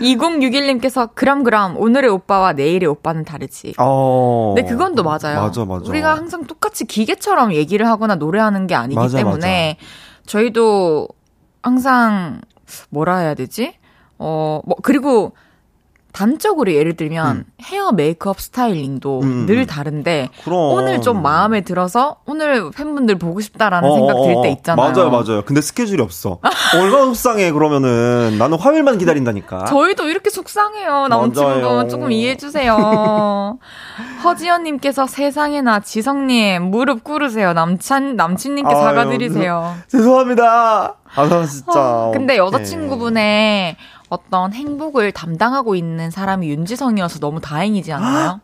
2061님께서 0.00 1.10
그람 1.14 1.42
그람 1.44 1.76
오늘의 1.76 2.10
오빠와 2.10 2.54
내일의 2.54 2.88
오빠는 2.88 3.24
다르지. 3.24 3.74
어. 3.78 4.54
네, 4.56 4.64
그건 4.64 4.94
또 4.94 5.02
맞아요. 5.02 5.42
맞아, 5.42 5.64
맞아. 5.64 5.90
우리가 5.90 6.16
항상 6.16 6.44
똑같이 6.44 6.86
기계처럼 6.86 7.52
얘기를 7.52 7.86
하거나 7.86 8.14
노래하는 8.14 8.66
게 8.66 8.74
아니기 8.74 8.96
맞아, 8.96 9.18
때문에 9.18 9.76
맞아. 9.78 9.90
저희도 10.26 11.08
항상 11.62 12.40
뭐라 12.90 13.18
해야 13.18 13.34
되지? 13.34 13.74
어, 14.18 14.60
뭐, 14.64 14.76
그리고 14.82 15.32
단적으로 16.12 16.72
예를 16.72 16.96
들면 16.96 17.36
음. 17.36 17.44
헤어 17.62 17.92
메이크업 17.92 18.40
스타일링도 18.40 19.20
음, 19.20 19.22
음늘 19.46 19.58
음. 19.58 19.66
다른데 19.66 20.28
그럼. 20.42 20.58
오늘 20.72 21.00
좀 21.02 21.22
마음에 21.22 21.60
들어서 21.60 22.16
오늘 22.26 22.72
팬분들 22.72 23.16
보고 23.16 23.40
싶다라는 23.40 23.88
어, 23.88 23.94
생각 23.94 24.14
들 24.24 24.42
때 24.42 24.50
있잖아요. 24.50 24.90
맞아요, 24.92 25.10
맞아요. 25.10 25.42
근데 25.44 25.60
스케줄이 25.60 26.02
없어. 26.02 26.40
얼마나 26.74 27.04
속상해 27.06 27.52
그러면은 27.52 28.38
나는 28.38 28.58
화요일만 28.58 28.98
기다린다니까. 28.98 29.66
저희도 29.70 30.08
이렇게 30.08 30.30
속상해요. 30.30 31.06
남친분 31.08 31.88
조금 31.88 32.10
이해해 32.10 32.36
주세요. 32.36 33.58
허지연님께서 34.24 35.06
세상에나 35.06 35.78
지성님 35.78 36.64
무릎 36.64 37.04
꿇으세요. 37.04 37.52
남친 37.52 38.16
남친님께 38.16 38.74
사과드리세요. 38.74 39.76
죄송합니다. 39.86 40.96
아 41.14 41.46
진짜. 41.46 41.72
어, 41.80 42.10
근데 42.12 42.36
여자친구분의 42.36 43.14
네. 43.14 43.76
어떤 44.08 44.52
행복을 44.52 45.12
담당하고 45.12 45.74
있는 45.74 46.10
사람이 46.10 46.48
윤지성이어서 46.48 47.20
너무 47.20 47.40
다행이지 47.40 47.92
않나요? 47.92 48.40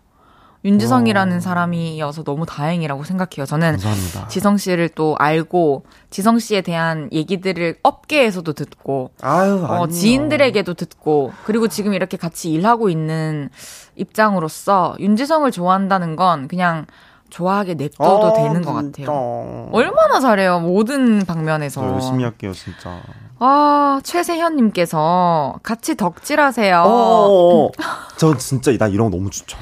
윤지성이라는 0.64 1.36
오. 1.36 1.40
사람이어서 1.40 2.24
너무 2.24 2.44
다행이라고 2.44 3.04
생각해요. 3.04 3.46
저는 3.46 3.72
감사합니다. 3.72 4.28
지성 4.28 4.56
씨를 4.56 4.88
또 4.90 5.14
알고 5.18 5.84
지성 6.10 6.40
씨에 6.40 6.60
대한 6.60 7.08
얘기들을 7.12 7.76
업계에서도 7.84 8.52
듣고 8.52 9.10
아유, 9.22 9.64
어, 9.68 9.86
지인들에게도 9.86 10.74
듣고 10.74 11.32
그리고 11.44 11.68
지금 11.68 11.94
이렇게 11.94 12.16
같이 12.16 12.50
일하고 12.50 12.88
있는 12.90 13.48
입장으로서 13.94 14.96
윤지성을 14.98 15.48
좋아한다는 15.52 16.16
건 16.16 16.48
그냥 16.48 16.86
좋아하게 17.30 17.74
냅둬도 17.74 18.26
아, 18.26 18.32
되는 18.32 18.62
것 18.62 18.72
같아요. 18.72 19.68
얼마나 19.72 20.20
잘해요. 20.20 20.60
모든 20.60 21.24
방면에서. 21.24 21.84
열심히 21.92 22.24
할게요, 22.24 22.52
진짜. 22.52 23.00
아, 23.38 24.00
최세현님께서 24.02 25.60
같이 25.62 25.96
덕질하세요. 25.96 26.82
어어어. 26.82 27.70
저 28.16 28.36
진짜 28.36 28.76
나 28.78 28.88
이런 28.88 29.10
거 29.10 29.16
너무 29.16 29.30
추천. 29.30 29.60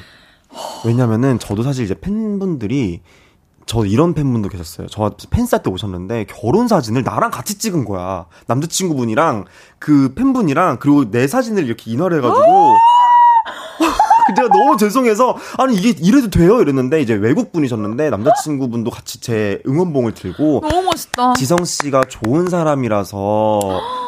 왜냐면은 0.85 1.39
저도 1.39 1.62
사실 1.62 1.85
이제 1.85 1.95
팬분들이 1.95 3.01
저 3.67 3.85
이런 3.87 4.15
팬분도 4.15 4.51
계셨어요. 4.51 4.89
저 4.89 5.11
팬사 5.31 5.59
때 5.59 5.71
오셨는데 5.71 6.27
결혼 6.27 6.69
사진을 6.69 7.03
나랑 7.03 7.31
같이 7.31 7.59
찍은 7.59 7.85
거야. 7.85 8.27
남자친구분이랑 8.47 9.47
그 9.79 10.12
팬분이랑 10.15 10.79
그리고 10.81 11.11
내 11.11 11.27
사진을 11.27 11.65
이렇게 11.65 11.91
인화를 11.91 12.19
해가지고 12.19 12.45
제가 14.35 14.49
너무 14.49 14.76
죄송해서 14.76 15.37
아니 15.59 15.76
이게 15.76 15.95
이래도 16.01 16.30
돼요 16.30 16.61
이랬는데 16.61 17.01
이제 17.01 17.14
외국 17.14 17.53
분이셨는데 17.53 18.11
남자친구분도 18.11 18.91
같이 18.91 19.20
제 19.20 19.62
응원봉을 19.66 20.14
들고 20.14 20.62
너무 20.68 20.82
멋있다. 20.82 21.35
지성 21.35 21.64
씨가 21.64 22.05
좋은 22.05 22.49
사람이라서 22.49 23.61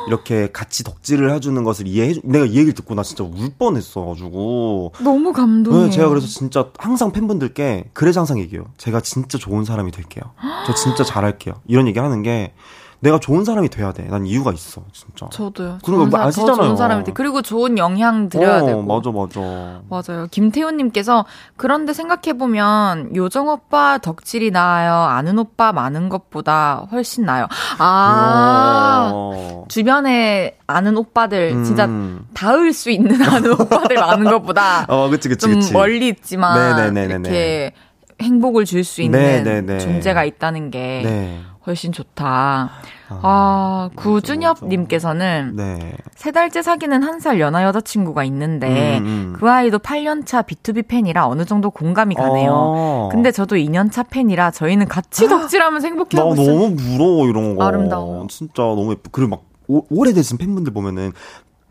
이렇게 0.08 0.50
같이 0.52 0.84
덕질을 0.84 1.32
해주는 1.32 1.62
것을 1.64 1.86
이해해 1.86 2.14
내가 2.22 2.44
이 2.44 2.50
얘기를 2.50 2.74
듣고 2.74 2.94
나 2.94 3.02
진짜 3.02 3.24
울 3.24 3.50
뻔했어가지고 3.58 4.92
너무 5.02 5.32
감동해. 5.32 5.84
네, 5.84 5.90
제가 5.90 6.08
그래서 6.08 6.26
진짜 6.26 6.66
항상 6.78 7.12
팬분들께 7.12 7.90
그래서 7.92 8.20
항상 8.20 8.38
얘기해요. 8.38 8.66
제가 8.76 9.00
진짜 9.00 9.38
좋은 9.38 9.64
사람이 9.64 9.90
될게요. 9.90 10.22
저 10.66 10.74
진짜 10.74 11.04
잘할게요. 11.04 11.54
이런 11.66 11.86
얘기 11.88 11.98
하는 11.98 12.22
게 12.22 12.52
내가 13.00 13.18
좋은 13.20 13.44
사람이 13.44 13.68
돼야 13.68 13.92
돼. 13.92 14.04
난 14.04 14.24
이유가 14.26 14.52
있어, 14.52 14.82
진짜. 14.92 15.26
저도요. 15.30 15.78
그런 15.84 16.08
거 16.10 16.18
아시잖아요. 16.18 16.56
좋은 16.56 16.76
사람이 16.76 17.04
돼. 17.04 17.12
그리고 17.12 17.42
좋은 17.42 17.76
영향 17.78 18.28
드려야 18.28 18.62
어, 18.62 18.66
되고. 18.66 18.82
맞아, 18.82 19.10
맞아. 19.10 19.80
맞아요. 19.88 20.26
김태훈님께서 20.30 21.26
그런데 21.56 21.92
생각해 21.92 22.38
보면 22.38 23.14
요정 23.14 23.48
오빠 23.48 23.98
덕질이 23.98 24.50
나아요. 24.50 24.94
아는 24.94 25.38
오빠 25.38 25.72
많은 25.72 26.08
것보다 26.08 26.86
훨씬 26.90 27.24
나요. 27.26 27.46
아, 27.78 29.10
어. 29.12 29.64
주변에 29.68 30.56
아는 30.66 30.96
오빠들 30.96 31.52
음. 31.54 31.64
진짜 31.64 31.88
닿을 32.34 32.72
수 32.72 32.90
있는 32.90 33.20
아는 33.22 33.52
오빠들 33.52 33.96
많은 33.96 34.24
것보다. 34.30 34.86
어, 34.88 35.08
그치, 35.10 35.28
그치, 35.28 35.46
좀 35.46 35.54
그치. 35.54 35.72
멀리 35.72 36.08
있지만 36.08 36.76
네네네네네. 36.76 37.28
이렇게 37.28 37.72
행복을 38.20 38.64
줄 38.64 38.82
수 38.84 39.02
있는 39.02 39.20
네네네. 39.20 39.78
존재가 39.78 40.24
있다는 40.24 40.70
게. 40.70 41.02
네. 41.04 41.40
훨씬 41.66 41.90
좋다. 41.92 42.70
아, 43.08 43.20
아 43.22 43.90
구준엽님께서는 43.96 45.52
네. 45.56 45.96
세 46.14 46.30
달째 46.32 46.62
사귀는 46.62 47.02
한 47.02 47.16
살 47.20 47.40
연하 47.40 47.64
여자친구가 47.64 48.24
있는데 48.24 48.98
음, 48.98 49.04
음. 49.06 49.36
그 49.38 49.50
아이도 49.50 49.78
8년차 49.78 50.46
B2B 50.46 50.86
팬이라 50.86 51.26
어느 51.26 51.44
정도 51.46 51.70
공감이 51.70 52.14
가네요. 52.14 52.52
아. 52.52 53.08
근데 53.10 53.32
저도 53.32 53.56
2년차 53.56 54.08
팬이라 54.10 54.50
저희는 54.50 54.86
같이 54.86 55.26
덕질하면서 55.28 55.88
행복해하고 55.88 56.34
있어요. 56.34 56.46
너무 56.58 56.76
부러워 56.76 57.26
이런 57.26 57.56
거. 57.56 57.64
아름다워. 57.64 58.26
진짜 58.28 58.62
너무 58.62 58.92
예쁘. 58.92 59.10
그리고 59.10 59.30
막 59.30 59.42
오, 59.66 59.82
오래되신 59.90 60.36
팬분들 60.38 60.72
보면은 60.74 61.12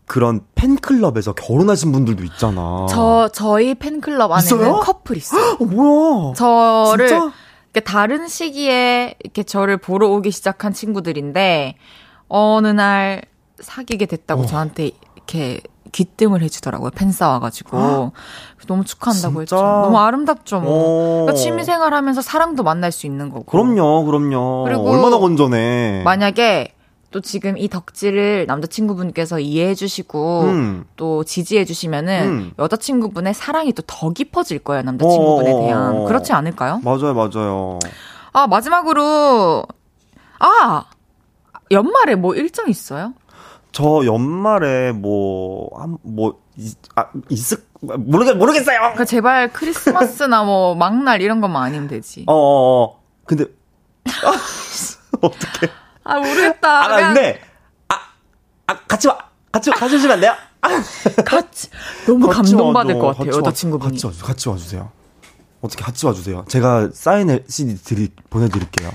그런 0.04 0.40
팬클럽에서 0.56 1.32
결혼하신 1.32 1.92
분들도 1.92 2.24
있잖아. 2.24 2.86
저 2.90 3.28
저희 3.32 3.74
팬클럽 3.74 4.30
안에는 4.30 4.44
있어요? 4.44 4.80
커플 4.80 5.16
있어요. 5.16 5.56
어, 5.60 5.64
뭐야? 5.64 6.34
저를 6.34 7.08
진짜? 7.08 7.32
다른 7.80 8.28
시기에 8.28 9.14
이렇게 9.22 9.42
저를 9.42 9.76
보러 9.76 10.08
오기 10.08 10.30
시작한 10.30 10.72
친구들인데 10.72 11.76
어느 12.28 12.68
날 12.68 13.22
사귀게 13.60 14.06
됐다고 14.06 14.42
어. 14.42 14.46
저한테 14.46 14.90
이렇게 15.16 15.60
귀뜸을 15.92 16.42
해주더라고요. 16.42 16.90
팬 16.90 17.10
싸 17.12 17.28
와가지고 17.30 18.12
너무 18.66 18.84
축하한다고 18.84 19.44
진짜? 19.44 19.56
했죠. 19.56 19.66
너무 19.66 19.98
아름답죠. 19.98 20.60
뭐. 20.60 20.72
어. 20.72 21.24
그러니까 21.24 21.34
취미생활 21.34 21.94
하면서 21.94 22.20
사랑도 22.20 22.62
만날 22.64 22.92
수 22.92 23.06
있는 23.06 23.30
거고. 23.30 23.44
그럼요, 23.44 24.04
그럼요. 24.04 24.64
그리고 24.64 24.90
얼마나 24.90 25.18
건전해. 25.18 26.02
만약에 26.04 26.75
또 27.10 27.20
지금 27.20 27.56
이 27.56 27.68
덕질을 27.68 28.46
남자친구분께서 28.46 29.40
이해해 29.40 29.74
주시고 29.74 30.40
음. 30.42 30.84
또 30.96 31.24
지지해 31.24 31.64
주시면은 31.64 32.22
음. 32.28 32.52
여자친구분의 32.58 33.32
사랑이 33.34 33.72
또 33.72 33.82
더 33.86 34.10
깊어질 34.10 34.58
거예요. 34.58 34.82
남자친구분에 34.82 35.52
어, 35.52 35.60
대한. 35.60 36.04
그렇지 36.04 36.32
않을까요? 36.32 36.80
맞아요, 36.84 37.14
맞아요. 37.14 37.78
아, 38.32 38.46
마지막으로 38.46 39.64
아, 40.38 40.84
연말에 41.70 42.14
뭐 42.14 42.34
일정 42.34 42.68
있어요? 42.68 43.14
저 43.72 44.04
연말에 44.04 44.92
뭐, 44.92 45.68
한, 45.78 45.98
뭐, 46.02 46.40
아, 46.94 47.06
있을, 47.28 47.58
모르겠, 47.80 48.36
모르겠어요! 48.36 48.78
그러니까 48.78 49.04
제발 49.04 49.52
크리스마스나 49.52 50.44
뭐, 50.44 50.74
막날 50.74 51.20
이런 51.20 51.40
것만 51.40 51.62
아니면 51.62 51.88
되지. 51.88 52.24
어, 52.26 52.32
어, 52.34 52.84
어. 52.84 53.00
근데, 53.24 53.44
어떻게. 55.20 55.68
아, 56.06 56.18
모르겠다. 56.18 56.84
아, 56.84 56.88
그냥... 56.88 57.14
근데, 57.14 57.40
아, 57.88 57.94
아, 58.66 58.78
같이 58.86 59.08
와. 59.08 59.18
같이, 59.52 59.70
같이 59.70 59.96
오시면 59.96 60.14
안 60.14 60.20
돼요? 60.20 60.34
같이. 61.24 61.68
너무 62.06 62.28
감동받을 62.28 62.98
것 62.98 63.16
같아요, 63.16 63.36
여자친구분이. 63.38 63.92
같이, 63.92 64.06
와, 64.06 64.12
같이 64.26 64.48
와주세요. 64.48 64.90
어떻게 65.60 65.82
같이 65.84 66.06
와주세요. 66.06 66.44
제가 66.48 66.90
사인 66.92 67.42
CD 67.48 67.76
드리, 67.82 68.08
보내드릴게요. 68.30 68.90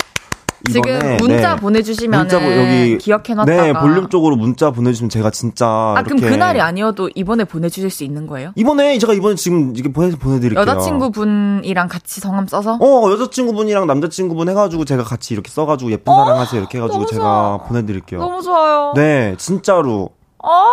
지금 0.70 1.18
문자 1.18 1.56
네. 1.56 1.62
보내주시면 1.62 2.20
문자 2.20 2.58
여기 2.58 2.98
기억해놨다가 2.98 3.62
네 3.64 3.74
볼륨 3.74 4.10
쪽으로 4.10 4.36
문자 4.36 4.72
보내주시면 4.72 5.10
제가 5.10 5.32
진짜 5.32 5.66
아 5.68 6.04
그럼 6.04 6.20
그날이 6.20 6.62
아니어도 6.62 7.10
이번에 7.16 7.44
보내주실 7.46 7.90
수 7.90 8.04
있는 8.04 8.28
거예요? 8.28 8.52
이번에 8.56 8.98
제가 8.98 9.14
이번에 9.14 9.36
지금 9.36 9.74
이게 9.76 9.92
보내 9.92 10.12
보내드릴게요. 10.16 10.62
여자친구분이랑 10.62 11.88
같이 11.88 12.22
성함 12.22 12.48
써서? 12.48 12.78
어 12.80 13.12
여자친구분이랑 13.12 13.88
남자친구분 13.88 14.50
해가지고 14.50 14.86
제가 14.86 15.04
같이 15.04 15.34
이렇게 15.34 15.50
써가지고 15.50 15.92
예쁜 15.92 16.14
어, 16.14 16.26
사랑하세요 16.26 16.60
이렇게 16.60 16.78
해가지고 16.78 17.06
제가 17.08 17.22
좋아. 17.22 17.58
보내드릴게요. 17.68 18.20
너무 18.20 18.42
좋아요. 18.42 18.94
네 18.96 19.36
진짜로. 19.38 20.10
아 20.44 20.72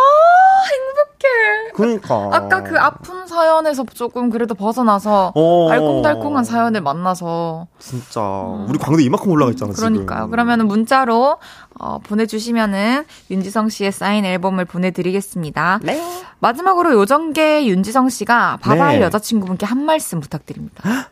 행복해. 0.71 1.73
그러니까. 1.75 2.31
아까 2.33 2.62
그 2.62 2.79
아픈 2.79 3.27
사연에서 3.27 3.85
조금 3.95 4.31
그래도 4.31 4.55
벗어나서 4.55 5.33
어. 5.35 5.71
알콩달콩한 5.71 6.45
사연을 6.45 6.81
만나서 6.81 7.66
진짜 7.79 8.21
음. 8.21 8.66
우리 8.69 8.79
광대 8.79 9.03
이만큼 9.03 9.31
올라가 9.31 9.51
있잖아 9.53 9.73
그러니까요. 9.73 10.21
지금. 10.21 10.31
그러면은 10.31 10.66
문자로 10.66 11.39
어, 11.79 11.99
보내 12.03 12.27
주시면은 12.27 13.05
윤지성 13.31 13.69
씨의 13.69 13.93
사인 13.93 14.25
앨범을 14.25 14.64
보내 14.64 14.91
드리겠습니다. 14.91 15.81
네. 15.83 16.03
마지막으로 16.41 16.93
요정계 16.95 17.66
윤지성 17.66 18.09
씨가 18.09 18.59
바바의 18.62 18.99
네. 18.99 19.05
여자친구분께 19.05 19.66
한 19.66 19.85
말씀 19.85 20.21
부탁드립니다. 20.21 21.11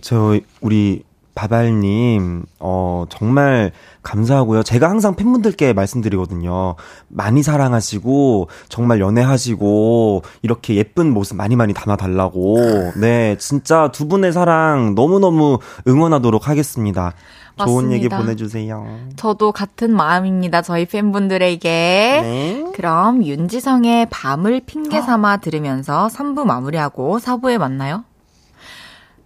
저 0.00 0.38
우리 0.60 1.04
바발님, 1.36 2.46
어, 2.60 3.04
정말 3.10 3.70
감사하고요. 4.02 4.62
제가 4.62 4.88
항상 4.88 5.14
팬분들께 5.14 5.74
말씀드리거든요. 5.74 6.76
많이 7.08 7.42
사랑하시고, 7.42 8.48
정말 8.70 9.00
연애하시고, 9.00 10.22
이렇게 10.40 10.76
예쁜 10.76 11.12
모습 11.12 11.36
많이 11.36 11.54
많이 11.54 11.74
담아달라고. 11.74 12.92
네, 12.96 13.36
진짜 13.36 13.90
두 13.92 14.08
분의 14.08 14.32
사랑 14.32 14.94
너무너무 14.94 15.58
응원하도록 15.86 16.48
하겠습니다. 16.48 17.12
맞습니다. 17.58 17.64
좋은 17.66 17.92
얘기 17.92 18.08
보내주세요. 18.08 18.98
저도 19.16 19.52
같은 19.52 19.94
마음입니다. 19.94 20.62
저희 20.62 20.86
팬분들에게. 20.86 21.68
네. 21.68 22.64
그럼 22.74 23.24
윤지성의 23.24 24.08
밤을 24.10 24.62
핑계 24.64 25.02
삼아 25.02 25.38
들으면서 25.38 26.08
3부 26.08 26.44
마무리하고 26.44 27.18
4부에 27.18 27.58
만나요. 27.58 28.04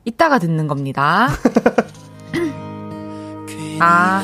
이따가 0.04 0.38
듣는 0.38 0.66
겁니다. 0.66 1.28
아. 3.80 4.22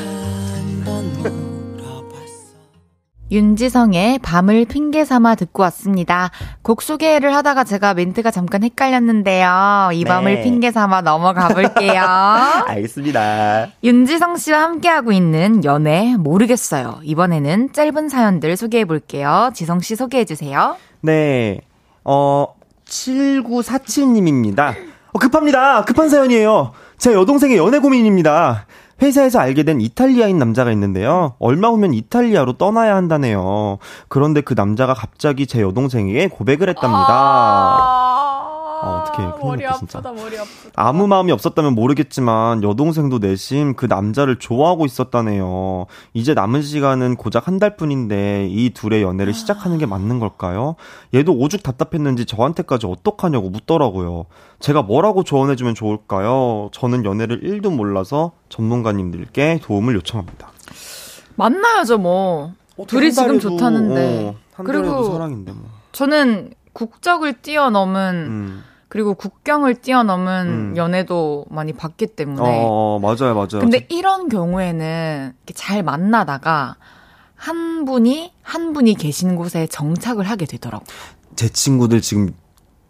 윤지성의 3.29 4.19
밤을 4.19 4.65
핑계 4.65 5.03
삼아 5.03 5.35
듣고 5.35 5.63
왔습니다. 5.63 6.31
곡 6.61 6.81
소개를 6.81 7.35
하다가 7.35 7.65
제가 7.65 7.93
멘트가 7.93 8.31
잠깐 8.31 8.63
헷갈렸는데요. 8.63 9.89
이 9.93 10.05
밤을 10.05 10.35
네. 10.35 10.41
핑계 10.43 10.71
삼아 10.71 11.01
넘어가 11.01 11.49
볼게요. 11.49 12.03
알겠습니다. 12.67 13.67
윤지성 13.83 14.37
씨와 14.37 14.61
함께하고 14.61 15.11
있는 15.11 15.65
연애 15.65 16.15
모르겠어요. 16.17 17.01
이번에는 17.03 17.73
짧은 17.73 18.07
사연들 18.07 18.55
소개해 18.55 18.85
볼게요. 18.85 19.51
지성 19.53 19.81
씨 19.81 19.97
소개해 19.97 20.23
주세요. 20.23 20.77
네. 21.01 21.59
어, 22.05 22.47
7947님입니다. 22.87 24.73
어, 25.11 25.19
급합니다. 25.19 25.83
급한 25.83 26.07
사연이에요. 26.07 26.71
제 26.97 27.13
여동생의 27.13 27.57
연애 27.57 27.79
고민입니다. 27.79 28.65
회사에서 29.01 29.39
알게 29.39 29.63
된 29.63 29.79
이탈리아인 29.79 30.39
남자가 30.39 30.71
있는데요. 30.71 31.35
얼마 31.39 31.69
후면 31.69 31.93
이탈리아로 31.93 32.53
떠나야 32.53 32.95
한다네요. 32.95 33.77
그런데 34.07 34.41
그 34.41 34.55
남자가 34.55 34.95
갑자기 34.95 35.45
제 35.45 35.61
여동생에게 35.61 36.27
고백을 36.29 36.69
했답니다. 36.69 37.07
아~ 37.09 38.16
아, 38.81 39.03
어떻게 39.03 39.23
머리 39.45 39.63
났다, 39.63 39.77
진짜. 39.77 39.99
아프다, 39.99 40.13
머리 40.13 40.37
아프다. 40.37 40.71
아무 40.75 41.07
마음이 41.07 41.31
없었다면 41.31 41.73
모르겠지만 41.75 42.63
여동생도 42.63 43.19
내심 43.19 43.75
그 43.75 43.85
남자를 43.85 44.37
좋아하고 44.37 44.85
있었다네요. 44.85 45.85
이제 46.13 46.33
남은 46.33 46.61
시간은 46.61 47.15
고작 47.15 47.47
한 47.47 47.59
달뿐인데 47.59 48.47
이 48.49 48.69
둘의 48.71 49.01
연애를 49.01 49.33
시작하는 49.33 49.77
게 49.77 49.85
맞는 49.85 50.19
걸까요? 50.19 50.75
얘도 51.13 51.33
오죽 51.33 51.63
답답했는지 51.63 52.25
저한테까지 52.25 52.85
어떡하냐고 52.87 53.49
묻더라고요. 53.49 54.25
제가 54.59 54.81
뭐라고 54.81 55.23
조언해 55.23 55.55
주면 55.55 55.75
좋을까요? 55.75 56.69
저는 56.71 57.05
연애를 57.05 57.41
1도 57.41 57.73
몰라서 57.73 58.31
전문가님들께 58.49 59.59
도움을 59.63 59.95
요청합니다. 59.95 60.49
만나야죠, 61.35 61.97
뭐. 61.99 62.53
둘이 62.87 63.11
지금 63.11 63.39
좋다는데. 63.39 64.35
어, 64.57 64.63
그리고 64.63 65.11
사랑인데 65.11 65.51
뭐. 65.51 65.63
저는 65.91 66.51
국적을 66.77 67.33
뛰어넘은 67.33 68.13
음. 68.29 68.63
그리고 68.87 69.15
국경을 69.15 69.81
뛰어넘은 69.81 70.47
음. 70.47 70.77
연애도 70.77 71.47
많이 71.49 71.73
봤기 71.73 72.05
때문에. 72.05 72.65
어, 72.69 72.99
맞아요, 73.01 73.33
맞아요. 73.33 73.61
근데 73.61 73.87
이런 73.89 74.29
경우에는 74.29 75.33
잘 75.55 75.81
만나다가 75.81 76.75
한 77.35 77.83
분이 77.85 78.31
한 78.43 78.73
분이 78.73 78.93
계신 78.93 79.35
곳에 79.35 79.65
정착을 79.65 80.29
하게 80.29 80.45
되더라고. 80.45 80.85
제 81.35 81.49
친구들 81.49 81.99
지금 82.01 82.31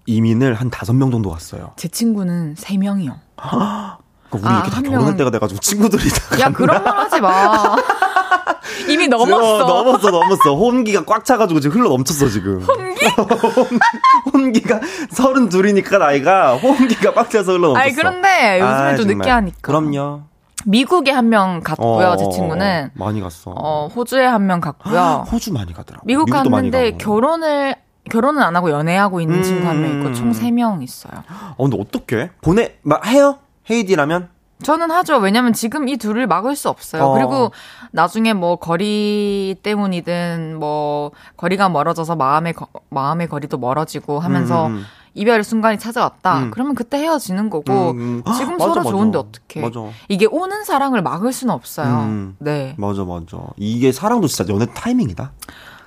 이민을 0.06 0.54
한 0.54 0.70
다섯 0.70 0.92
명 0.92 1.10
정도 1.10 1.30
갔어요. 1.30 1.72
제 1.78 1.88
친구는 1.88 2.56
세 2.58 2.76
명이요. 2.76 3.18
우리 4.32 4.42
아, 4.44 4.56
이렇게 4.56 4.70
다 4.70 4.82
결혼할 4.82 5.00
명은... 5.00 5.18
때가 5.18 5.32
돼가지고 5.32 5.62
친구들이 5.62 6.10
다. 6.10 6.40
야, 6.42 6.50
그런 6.52 6.84
말 6.84 6.98
하지 6.98 7.22
마. 7.22 7.78
이미 8.90 9.08
넘었어. 9.08 9.66
넘었어, 9.66 10.12
넘었어. 10.12 10.56
혼기가 10.56 11.04
꽉 11.06 11.26
차가지고 11.26 11.60
지금 11.60 11.78
흘러 11.80 11.90
넘쳤어, 11.90 12.28
지금. 12.30 12.62
혼기? 12.62 13.06
혼기가 14.34 14.80
서른 15.12 15.50
둘이니까 15.50 15.98
나이가 15.98 16.56
혼기가 16.58 17.14
꽉 17.14 17.30
차서 17.30 17.54
흘러 17.54 17.68
넘쳤어. 17.70 17.84
아니, 17.84 17.94
그런데 17.94 18.60
요즘에 18.60 18.64
아, 18.74 18.96
좀 18.96 19.08
늦게 19.08 19.30
하니까. 19.30 19.58
그럼요. 19.62 20.22
미국에 20.66 21.12
한 21.12 21.30
명 21.30 21.62
갔고요. 21.64 22.08
어, 22.08 22.18
제 22.18 22.26
친구는 22.30 22.90
많이 22.96 23.22
갔어. 23.22 23.52
어, 23.56 23.88
호주에 23.96 24.26
한 24.26 24.48
명 24.48 24.60
갔고요. 24.60 25.26
호주 25.32 25.54
많이 25.54 25.74
가더라고. 25.74 26.06
미국 26.06 26.30
갔는데 26.30 26.98
결혼을 26.98 27.76
결혼은 28.10 28.42
안 28.42 28.56
하고 28.56 28.72
연애하고 28.72 29.20
있는 29.22 29.38
음, 29.40 29.44
친구 29.44 29.68
한 29.68 29.82
명 29.82 30.00
있고 30.00 30.14
총 30.14 30.32
3명 30.32 30.82
있어요. 30.84 31.24
어, 31.58 31.64
근데 31.70 31.78
어떻게? 31.80 32.32
보내 32.42 32.76
막 32.82 33.06
해요? 33.06 33.38
헤이디라면? 33.70 34.30
저는 34.64 34.90
하죠. 34.92 35.18
왜냐면 35.18 35.54
지금 35.54 35.88
이 35.88 35.98
둘을 35.98 36.28
막을 36.28 36.56
수 36.56 36.70
없어요. 36.70 37.04
어. 37.04 37.14
그리고 37.14 37.52
나중에 37.92 38.34
뭐 38.34 38.56
거리 38.56 39.56
때문이든 39.62 40.58
뭐 40.60 41.12
거리가 41.38 41.70
멀어져서 41.70 42.16
마음의 42.16 42.54
거, 42.54 42.68
마음의 42.90 43.30
거리도 43.30 43.58
멀어지고 43.58 44.20
하면서 44.20 44.68
음. 44.68 44.72
음, 44.72 44.78
음. 44.78 44.86
이별의 45.14 45.44
순간이 45.44 45.80
찾아왔다. 45.80 46.40
음. 46.40 46.52
그러면 46.52 46.76
그때 46.76 46.98
헤어지는 46.98 47.50
거고 47.50 47.92
음. 47.92 48.24
음. 48.26 48.34
지금 48.36 48.54
맞아, 48.58 48.66
서로 48.66 48.76
맞아. 48.76 48.90
좋은데 48.90 49.18
어떻게? 49.18 49.72
이게 50.10 50.26
오는 50.26 50.64
사랑을 50.64 51.02
막을 51.02 51.34
수는 51.34 51.54
없어요. 51.54 52.34
네. 52.40 52.76
맞아 52.78 53.04
맞아. 53.04 53.38
이게 53.58 53.92
사랑도 53.92 54.28
진짜 54.28 54.52
연애 54.54 54.66
타이밍이다. 54.74 55.32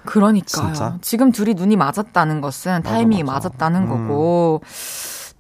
그러니까요. 0.05 0.73
진짜? 0.73 0.97
지금 1.03 1.31
둘이 1.31 1.55
눈이 1.55 1.77
맞았다는 1.77 2.41
것은 2.41 2.83
타이밍이 2.83 3.23
맞아, 3.23 3.49
맞았다는 3.49 3.89
거고 3.89 4.63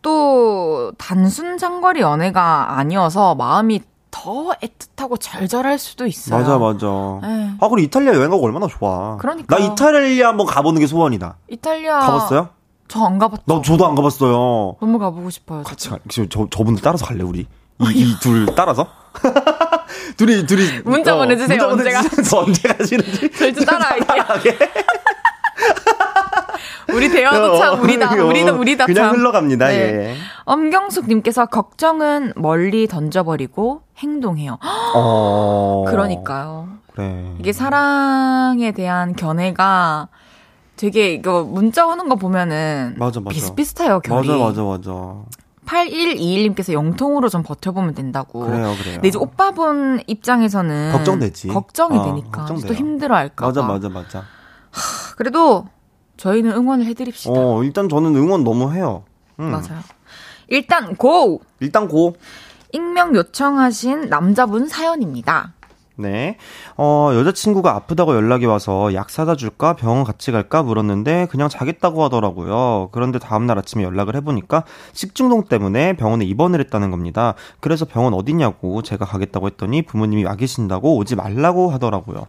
또 0.03 0.93
단순 0.99 1.59
장거리 1.59 2.01
연애가 2.01 2.79
아니어서 2.79 3.35
마음이 3.35 3.83
더 4.11 4.51
애틋하고 4.61 5.19
절절할 5.21 5.79
수도 5.79 6.07
있어요. 6.07 6.39
맞아, 6.41 6.59
맞아. 6.59 6.87
네. 7.23 7.51
아, 7.61 7.69
그리고 7.69 7.79
이탈리아 7.79 8.15
여행 8.15 8.31
가고 8.31 8.45
얼마나 8.45 8.67
좋아. 8.67 9.17
그러니까. 9.19 9.57
나 9.57 9.65
이탈리아 9.65 10.29
한번 10.29 10.47
가보는 10.47 10.81
게 10.81 10.87
소원이다. 10.87 11.37
이탈리아. 11.49 12.01
가봤어요? 12.01 12.49
저 12.89 13.05
안 13.07 13.19
가봤죠. 13.19 13.43
나 13.47 13.63
저도 13.63 13.87
안 13.87 13.95
가봤어요. 13.95 14.77
너무 14.81 14.99
가보고 14.99 15.31
싶어요. 15.31 15.63
같이 15.63 15.91
가. 15.91 15.99
저 16.09 16.27
저분들 16.27 16.83
따라서 16.83 17.07
갈래 17.07 17.23
우리. 17.23 17.47
이 17.95 18.17
둘 18.21 18.47
따라서? 18.57 18.87
둘이 20.17 20.45
둘이 20.47 20.81
문자 20.85 21.15
어, 21.15 21.19
보내주세요. 21.19 21.57
문자 21.69 21.69
언제 21.69 21.91
가 21.93 22.39
언제 22.39 22.69
가시는지. 22.69 23.31
저희 23.33 23.55
좀 23.55 23.65
따라갈게요. 23.65 24.55
우리 26.95 27.09
대화도 27.09 27.59
참 27.59 27.79
어, 27.79 27.83
우리다. 27.83 28.13
어, 28.13 28.27
우리도 28.27 28.55
우리다 28.57 28.87
그냥 28.87 29.11
참. 29.11 29.17
흘러갑니다. 29.17 29.69
네. 29.69 29.75
예. 29.75 30.17
엄경숙님께서 30.45 31.47
걱정은 31.47 32.33
멀리 32.37 32.87
던져버리고 32.87 33.83
행동해요. 33.99 34.59
어... 34.95 35.85
그러니까요. 35.89 36.69
그래. 36.93 37.35
이게 37.39 37.53
사랑에 37.53 38.73
대한 38.73 39.15
견해가 39.15 40.09
되게 40.77 41.13
이거 41.13 41.45
문자 41.45 41.87
오는 41.87 42.09
거 42.09 42.17
보면은 42.17 42.95
맞아, 42.99 43.21
맞아. 43.21 43.35
비슷비슷해요 43.35 44.01
결이. 44.01 44.29
맞아 44.29 44.39
맞아 44.39 44.63
맞아. 44.63 45.15
8121님께서 45.67 46.73
영통으로 46.73 47.29
좀 47.29 47.43
버텨보면 47.43 47.95
된다고. 47.95 48.41
그래요, 48.41 48.75
그래요. 48.79 48.95
근데 48.95 49.09
이제 49.09 49.19
오빠분 49.19 50.03
입장에서는 50.07 50.93
걱정되지. 50.93 51.49
걱정이 51.49 51.99
어, 51.99 52.05
되니까 52.05 52.47
또 52.47 52.75
힘들어할까. 52.75 53.47
맞아, 53.47 53.63
맞아, 53.63 53.89
맞아. 53.89 54.19
하, 54.71 55.15
그래도 55.17 55.67
저희는 56.21 56.53
응원을 56.53 56.85
해드립시다. 56.85 57.33
어, 57.35 57.65
일단 57.65 57.89
저는 57.89 58.15
응원 58.15 58.45
너무 58.45 58.75
해요. 58.75 59.05
음. 59.39 59.51
맞아요. 59.51 59.81
일단 60.49 60.95
고! 60.95 61.41
일단 61.61 61.89
고! 61.89 62.15
익명 62.73 63.15
요청하신 63.17 64.11
남자분 64.11 64.69
사연입니다. 64.69 65.55
네. 66.01 66.37
어, 66.77 67.11
여자친구가 67.15 67.75
아프다고 67.75 68.15
연락이 68.15 68.47
와서 68.47 68.95
약 68.95 69.11
사다 69.11 69.37
줄까? 69.37 69.75
병원 69.77 70.05
같이 70.05 70.33
갈까? 70.33 70.63
물었는데 70.63 71.29
그냥 71.31 71.49
자겠다고 71.49 72.03
하더라고요. 72.05 72.89
그런데 72.93 73.19
다음날 73.19 73.59
아침에 73.59 73.85
연락을 73.85 74.17
해보니까 74.17 74.65
식중독 74.93 75.49
때문에 75.49 75.97
병원에 75.97 76.25
입원을 76.25 76.61
했다는 76.61 76.91
겁니다. 76.91 77.35
그래서 77.61 77.85
병원 77.85 78.15
어디냐고 78.15 78.83
제가 78.83 79.05
가겠다고 79.05 79.47
했더니 79.47 79.83
부모님이 79.83 80.25
와 80.25 80.35
계신다고 80.37 80.97
오지 80.97 81.17
말라고 81.17 81.71
하더라고요. 81.71 82.27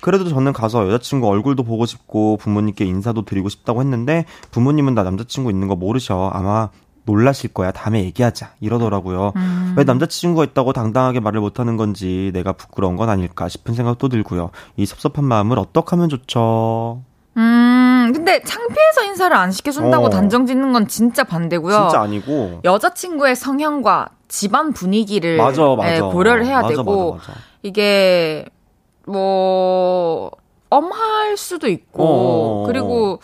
그래도 0.00 0.28
저는 0.28 0.52
가서 0.52 0.88
여자친구 0.88 1.28
얼굴도 1.28 1.62
보고 1.62 1.86
싶고 1.86 2.36
부모님께 2.38 2.84
인사도 2.84 3.24
드리고 3.24 3.48
싶다고 3.48 3.80
했는데 3.80 4.24
부모님은 4.50 4.94
나 4.94 5.04
남자친구 5.04 5.50
있는 5.50 5.68
거 5.68 5.76
모르셔. 5.76 6.28
아마 6.34 6.70
놀라실 7.04 7.52
거야. 7.52 7.72
다음에 7.72 8.02
얘기하자. 8.04 8.50
이러더라고요. 8.60 9.32
음. 9.36 9.74
왜 9.76 9.84
남자친구가 9.84 10.44
있다고 10.44 10.72
당당하게 10.72 11.20
말을 11.20 11.40
못하는 11.40 11.76
건지 11.76 12.30
내가 12.32 12.52
부끄러운 12.52 12.96
건 12.96 13.08
아닐까 13.08 13.48
싶은 13.48 13.74
생각도 13.74 14.08
들고요. 14.08 14.50
이 14.76 14.86
섭섭한 14.86 15.24
마음을 15.24 15.58
어떻게 15.58 15.90
하면 15.90 16.08
좋죠? 16.08 17.02
음, 17.36 18.12
근데 18.14 18.40
창피해서 18.42 19.04
인사를 19.06 19.34
안 19.34 19.50
시켜준다고 19.50 20.06
어. 20.06 20.10
단정 20.10 20.46
짓는 20.46 20.72
건 20.72 20.86
진짜 20.86 21.24
반대고요. 21.24 21.74
진짜 21.74 22.02
아니고. 22.02 22.60
여자친구의 22.64 23.34
성향과 23.36 24.08
집안 24.28 24.72
분위기를 24.72 25.38
맞아, 25.38 25.62
맞아. 25.76 25.96
예, 25.96 26.00
고려를 26.00 26.46
해야 26.46 26.62
맞아, 26.62 26.68
되고, 26.74 27.18
이게, 27.62 28.46
뭐, 29.06 30.30
엄할 30.70 31.36
수도 31.36 31.68
있고, 31.68 32.62
어, 32.62 32.66
그리고. 32.66 33.20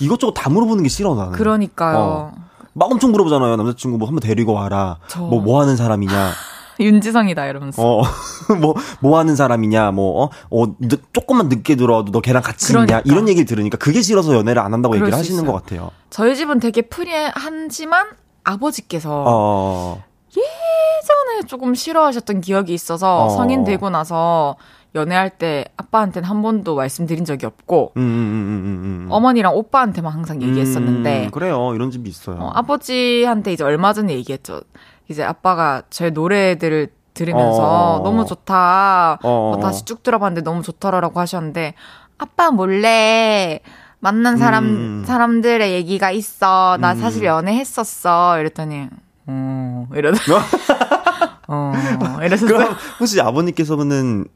이것저것 0.00 0.32
다 0.32 0.50
물어보는 0.50 0.82
게 0.82 0.88
싫어, 0.88 1.14
나는. 1.14 1.32
그러니까요. 1.32 1.98
어. 1.98 2.47
막 2.78 2.90
엄청 2.90 3.10
물어보잖아요. 3.12 3.56
남자친구 3.56 3.98
뭐 3.98 4.08
한번 4.08 4.20
데리고 4.20 4.52
와라. 4.52 4.98
뭐뭐 5.16 5.40
뭐 5.40 5.60
하는 5.60 5.76
사람이냐. 5.76 6.32
윤지성이다 6.80 7.46
이러면서. 7.46 7.82
어, 7.82 8.02
뭐, 8.60 8.74
뭐 9.00 9.18
하는 9.18 9.34
사람이냐, 9.34 9.90
뭐, 9.90 10.24
어, 10.24 10.30
어, 10.50 10.74
조금만 11.12 11.48
늦게 11.48 11.74
들어와도 11.74 12.12
너 12.12 12.20
걔랑 12.20 12.42
같이 12.42 12.68
그러니까. 12.68 13.00
있냐, 13.00 13.12
이런 13.12 13.28
얘기를 13.28 13.46
들으니까 13.46 13.78
그게 13.78 14.00
싫어서 14.00 14.32
연애를 14.34 14.62
안 14.62 14.72
한다고 14.72 14.94
얘기를 14.94 15.12
하시는 15.12 15.40
있어요. 15.40 15.52
것 15.52 15.60
같아요. 15.60 15.90
저희 16.10 16.36
집은 16.36 16.60
되게 16.60 16.82
프리하지만 16.82 18.06
아버지께서 18.44 19.10
어, 19.10 19.24
어, 19.26 19.98
어. 19.98 20.04
예전에 20.30 21.46
조금 21.46 21.74
싫어하셨던 21.74 22.40
기억이 22.42 22.72
있어서 22.74 23.24
어. 23.24 23.28
성인 23.30 23.64
되고 23.64 23.90
나서 23.90 24.56
연애할 24.94 25.30
때 25.30 25.66
아빠한테는 25.76 26.28
한 26.28 26.42
번도 26.42 26.74
말씀드린 26.74 27.24
적이 27.24 27.46
없고 27.46 27.92
음, 27.96 28.00
음, 28.00 29.04
음, 29.04 29.06
어머니랑 29.10 29.54
오빠한테만 29.54 30.12
항상 30.12 30.42
얘기했었는데 30.42 31.28
그래요 31.32 31.74
이런 31.74 31.90
집이 31.90 32.08
있어요. 32.08 32.36
어, 32.36 32.50
아버지한테 32.54 33.52
이제 33.52 33.64
얼마 33.64 33.92
전에 33.92 34.14
얘기했죠. 34.14 34.62
이제 35.08 35.22
아빠가 35.22 35.82
제 35.90 36.10
노래들을 36.10 36.88
들으면서 37.14 37.96
어. 37.96 38.00
너무 38.02 38.24
좋다. 38.24 39.18
어. 39.22 39.52
뭐 39.54 39.60
다시 39.60 39.84
쭉 39.84 40.02
들어봤는데 40.02 40.42
너무 40.42 40.62
좋더라라고 40.62 41.20
하셨는데 41.20 41.74
아빠 42.16 42.50
몰래 42.50 43.60
만난 44.00 44.36
사람 44.36 44.64
음. 44.64 45.04
사람들의 45.06 45.72
얘기가 45.72 46.10
있어. 46.12 46.78
나 46.80 46.92
음. 46.92 47.00
사실 47.00 47.24
연애했었어. 47.24 48.40
이랬더니 48.40 48.88
어 49.26 49.86
이러더. 49.94 50.18
어 51.48 51.72
이랬었어요. 52.22 52.58
그럼 52.58 52.76
혹시 53.00 53.20
아버님께서는 53.20 54.26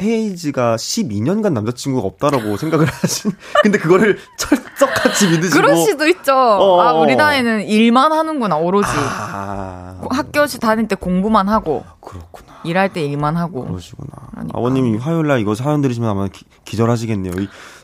헤이즈가 0.00 0.76
12년간 0.76 1.52
남자친구가 1.52 2.06
없다라고 2.06 2.56
생각을 2.56 2.86
하신. 2.90 3.32
근데 3.62 3.78
그거를 3.78 4.18
철석같이 4.36 5.28
믿으시고. 5.28 5.60
그럴 5.60 5.76
수도 5.76 6.06
있죠. 6.08 6.32
어어. 6.34 6.80
아, 6.80 6.92
우리 6.92 7.16
나이는 7.16 7.66
일만 7.66 8.12
하는구나, 8.12 8.56
오로지. 8.56 8.88
아. 8.92 10.00
학교 10.10 10.46
다닐 10.46 10.88
때 10.88 10.94
공부만 10.96 11.48
하고. 11.48 11.84
그렇구나. 12.00 12.60
일할 12.64 12.92
때 12.92 13.02
일만 13.02 13.36
하고. 13.36 13.66
그러시구나. 13.66 14.10
그러니까. 14.30 14.58
아버님이 14.58 14.98
화요일 14.98 15.26
날 15.26 15.40
이거 15.40 15.54
사연 15.54 15.80
들으시면 15.80 16.08
아마 16.10 16.28
기, 16.64 16.76
절하시겠네요 16.76 17.32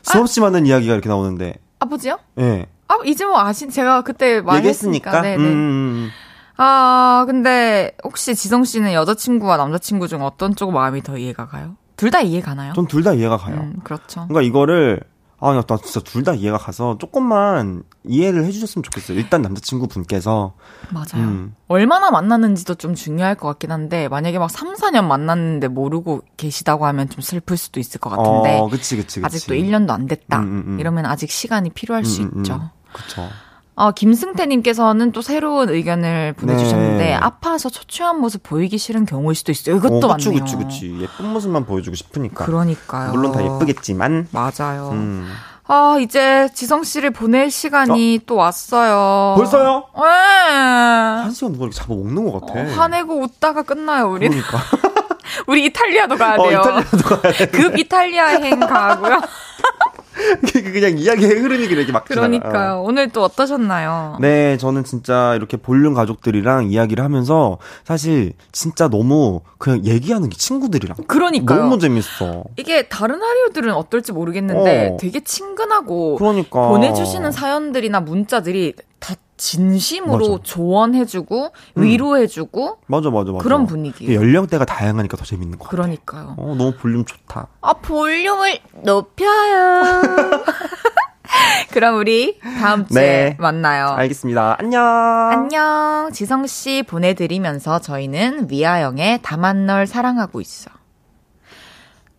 수없이 0.01 0.39
아. 0.39 0.43
많은 0.43 0.65
이야기가 0.65 0.93
이렇게 0.93 1.09
나오는데. 1.09 1.55
아버지요? 1.79 2.17
예. 2.39 2.41
네. 2.43 2.65
아, 2.87 2.97
이제 3.05 3.25
뭐 3.25 3.39
아신, 3.39 3.69
제가 3.69 4.01
그때 4.01 4.41
말했으니까. 4.41 5.21
네네. 5.21 5.35
음, 5.35 5.41
음, 5.41 5.45
음. 5.45 6.09
아, 6.57 7.25
근데 7.27 7.91
혹시 8.03 8.33
지성 8.33 8.63
씨는 8.63 8.93
여자친구와 8.93 9.57
남자친구 9.57 10.07
중 10.07 10.23
어떤 10.23 10.55
쪽 10.55 10.71
마음이 10.71 11.03
더 11.03 11.17
이해가 11.17 11.47
가요? 11.47 11.75
둘 11.97 12.11
다 12.11 12.21
이해 12.21 12.41
가나요? 12.41 12.73
전 12.73 12.85
둘 12.87 13.03
다 13.03 13.13
이해가 13.13 13.37
가요. 13.37 13.55
음, 13.57 13.79
그렇죠. 13.83 14.25
그러니까 14.27 14.41
이거를 14.41 15.01
아, 15.39 15.53
나 15.67 15.77
진짜 15.77 15.99
둘 15.99 16.23
다 16.23 16.33
이해가 16.33 16.57
가서 16.57 16.97
조금만 16.97 17.83
이해를 18.03 18.43
해주셨으면 18.45 18.81
좋겠어요. 18.83 19.19
일단 19.19 19.43
남자친구 19.43 19.87
분께서. 19.87 20.53
맞아요. 20.91 21.27
음. 21.27 21.55
얼마나 21.67 22.09
만났는지도 22.09 22.73
좀 22.75 22.95
중요할 22.95 23.35
것 23.35 23.47
같긴 23.49 23.71
한데, 23.71 24.07
만약에 24.07 24.39
막 24.39 24.49
3, 24.49 24.73
4년 24.73 25.03
만났는데 25.05 25.67
모르고 25.67 26.23
계시다고 26.37 26.87
하면 26.87 27.07
좀 27.09 27.21
슬플 27.21 27.55
수도 27.55 27.79
있을 27.79 27.99
것 27.99 28.09
같은데. 28.09 28.57
어, 28.57 28.67
그치, 28.67 28.95
그치, 28.95 29.21
그치. 29.21 29.25
아직도 29.25 29.53
1년도 29.53 29.91
안 29.91 30.07
됐다. 30.07 30.39
음, 30.39 30.43
음, 30.43 30.63
음, 30.73 30.79
이러면 30.79 31.05
아직 31.05 31.29
시간이 31.29 31.69
필요할 31.69 32.03
수 32.03 32.23
음, 32.23 32.31
음, 32.33 32.39
있죠. 32.39 32.71
그쵸. 32.93 33.29
어, 33.77 33.91
김승태님께서는 33.91 35.11
또 35.11 35.21
새로운 35.21 35.69
의견을 35.69 36.33
보내주셨는데 36.33 37.03
네. 37.03 37.13
아파서 37.13 37.69
초췌한 37.69 38.19
모습 38.19 38.41
보이기 38.41 38.79
싫은 38.79 39.05
경우일 39.05 39.35
수도 39.35 39.51
있어요. 39.51 39.75
이것도 39.75 39.97
어, 40.09 40.15
그치, 40.15 40.29
맞네요. 40.29 40.43
그치, 40.43 40.55
그치. 40.55 40.97
예쁜 40.99 41.27
모습만 41.27 41.63
보여주고 41.67 41.95
싶으니까. 41.95 42.43
그러니까요. 42.45 43.11
물론 43.11 43.31
다 43.33 43.43
예쁘겠지만. 43.43 44.29
맞아요. 44.31 44.89
음. 44.93 45.31
아, 45.67 45.97
이제 46.01 46.49
지성 46.55 46.83
씨를 46.83 47.11
보낼 47.11 47.51
시간이 47.51 48.17
어? 48.19 48.23
또 48.25 48.35
왔어요. 48.37 49.35
벌써요? 49.37 49.83
네. 49.95 50.01
한 50.01 51.29
시간 51.31 51.51
누가 51.51 51.65
이렇게 51.65 51.75
잡아먹는 51.77 52.31
것 52.31 52.41
같아. 52.47 52.59
어, 52.59 52.63
화내고 52.63 53.21
웃다가 53.21 53.61
끝나요, 53.61 54.09
우리 54.09 54.27
그러니까. 54.27 54.57
우리 55.45 55.65
이탈리아도 55.65 56.15
가야 56.17 56.33
어, 56.35 56.47
돼요. 56.47 56.59
어, 56.59 56.61
이탈리아도 56.79 57.21
가야 57.21 57.33
돼. 57.33 57.45
급 57.49 57.77
이탈리아 57.77 58.27
행 58.39 58.59
가고요. 58.59 59.21
그냥 60.73 60.97
이야기의 60.97 61.29
흐름이 61.31 61.67
그렇게 61.67 61.91
막 61.91 62.05
그러니까요. 62.05 62.81
오늘 62.83 63.09
또 63.09 63.23
어떠셨나요? 63.23 64.17
네, 64.19 64.57
저는 64.57 64.83
진짜 64.83 65.35
이렇게 65.35 65.57
볼륨 65.57 65.93
가족들이랑 65.93 66.71
이야기를 66.71 67.03
하면서 67.03 67.57
사실 67.83 68.33
진짜 68.51 68.87
너무 68.87 69.41
그냥 69.57 69.85
얘기하는 69.85 70.29
게 70.29 70.37
친구들이랑. 70.37 70.97
그러니까요. 71.07 71.59
너무 71.63 71.79
재밌어. 71.79 72.43
이게 72.57 72.87
다른 72.87 73.21
하리우들은 73.21 73.73
어떨지 73.73 74.11
모르겠는데 74.11 74.91
어. 74.93 74.97
되게 74.97 75.19
친근하고 75.21 76.15
그러니까. 76.15 76.67
보내주시는 76.69 77.31
사연들이나 77.31 77.99
문자들이 78.01 78.73
다 78.99 79.15
진심으로 79.37 80.31
맞아. 80.31 80.43
조언해주고 80.43 81.51
음. 81.77 81.81
위로해주고 81.83 82.79
맞아 82.87 83.09
맞아 83.09 83.31
맞아 83.31 83.43
그런 83.43 83.65
분위기 83.67 84.13
연령대가 84.13 84.65
다양하니까 84.65 85.15
더 85.15 85.23
재밌는 85.23 85.59
거 85.59 85.69
그러니까요. 85.69 86.35
어 86.37 86.55
너무 86.57 86.73
볼륨 86.73 87.05
좋다. 87.05 87.47
아 87.61 87.73
볼륨을 87.73 88.59
높여요. 88.83 90.01
그럼 91.71 91.97
우리 91.97 92.39
다음 92.59 92.85
주에 92.87 93.01
네. 93.01 93.37
만나요. 93.39 93.87
알겠습니다. 93.89 94.57
안녕. 94.59 94.83
안녕. 94.83 96.09
지성 96.13 96.47
씨 96.47 96.83
보내드리면서 96.83 97.79
저희는 97.79 98.47
위아영의 98.49 99.19
다만 99.21 99.65
널 99.65 99.87
사랑하고 99.87 100.41
있어. 100.41 100.71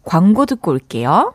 광고 0.05 0.47
듣고 0.47 0.71
올게요. 0.73 1.35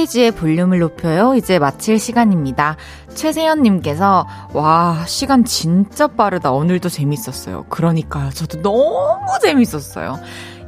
헤이지의 0.00 0.30
볼륨을 0.32 0.78
높여요. 0.78 1.34
이제 1.34 1.58
마칠 1.58 1.98
시간입니다. 1.98 2.76
최세연님께서, 3.14 4.26
와, 4.54 5.04
시간 5.06 5.44
진짜 5.44 6.06
빠르다. 6.06 6.52
오늘도 6.52 6.88
재밌었어요. 6.88 7.66
그러니까요. 7.68 8.30
저도 8.30 8.62
너무 8.62 9.38
재밌었어요. 9.42 10.18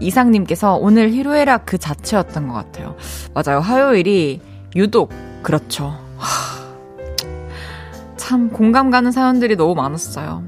이상님께서 0.01 0.75
오늘 0.75 1.11
히로에라 1.11 1.59
그 1.59 1.79
자체였던 1.79 2.49
것 2.49 2.55
같아요. 2.55 2.97
맞아요. 3.35 3.61
화요일이 3.61 4.41
유독, 4.77 5.13
그렇죠. 5.43 5.97
참, 8.17 8.51
공감 8.51 8.91
가는 8.91 9.13
사연들이 9.13 9.57
너무 9.57 9.75
많았어요. 9.75 10.43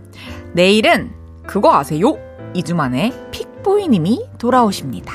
내일은 0.52 1.12
그거 1.46 1.74
아세요? 1.74 2.16
2주 2.54 2.74
만에 2.74 3.12
픽보이님이 3.30 4.26
돌아오십니다. 4.38 5.12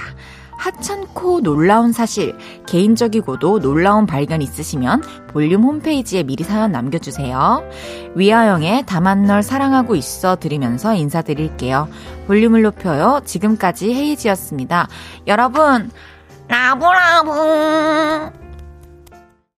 하찮고 0.59 1.41
놀라운 1.41 1.93
사실, 1.93 2.37
개인적이고도 2.67 3.59
놀라운 3.59 4.05
발견 4.05 4.41
있으시면 4.41 5.01
볼륨 5.29 5.63
홈페이지에 5.63 6.23
미리 6.23 6.43
사연 6.43 6.71
남겨주세요. 6.71 7.63
위아영의 8.15 8.83
다만 8.85 9.23
널 9.23 9.41
사랑하고 9.41 9.95
있어 9.95 10.35
드리면서 10.35 10.93
인사드릴게요. 10.93 11.87
볼륨을 12.27 12.61
높여요. 12.61 13.21
지금까지 13.23 13.93
헤이즈였습니다. 13.93 14.87
여러분, 15.27 15.89
love 16.47 17.37
love! 17.37 18.48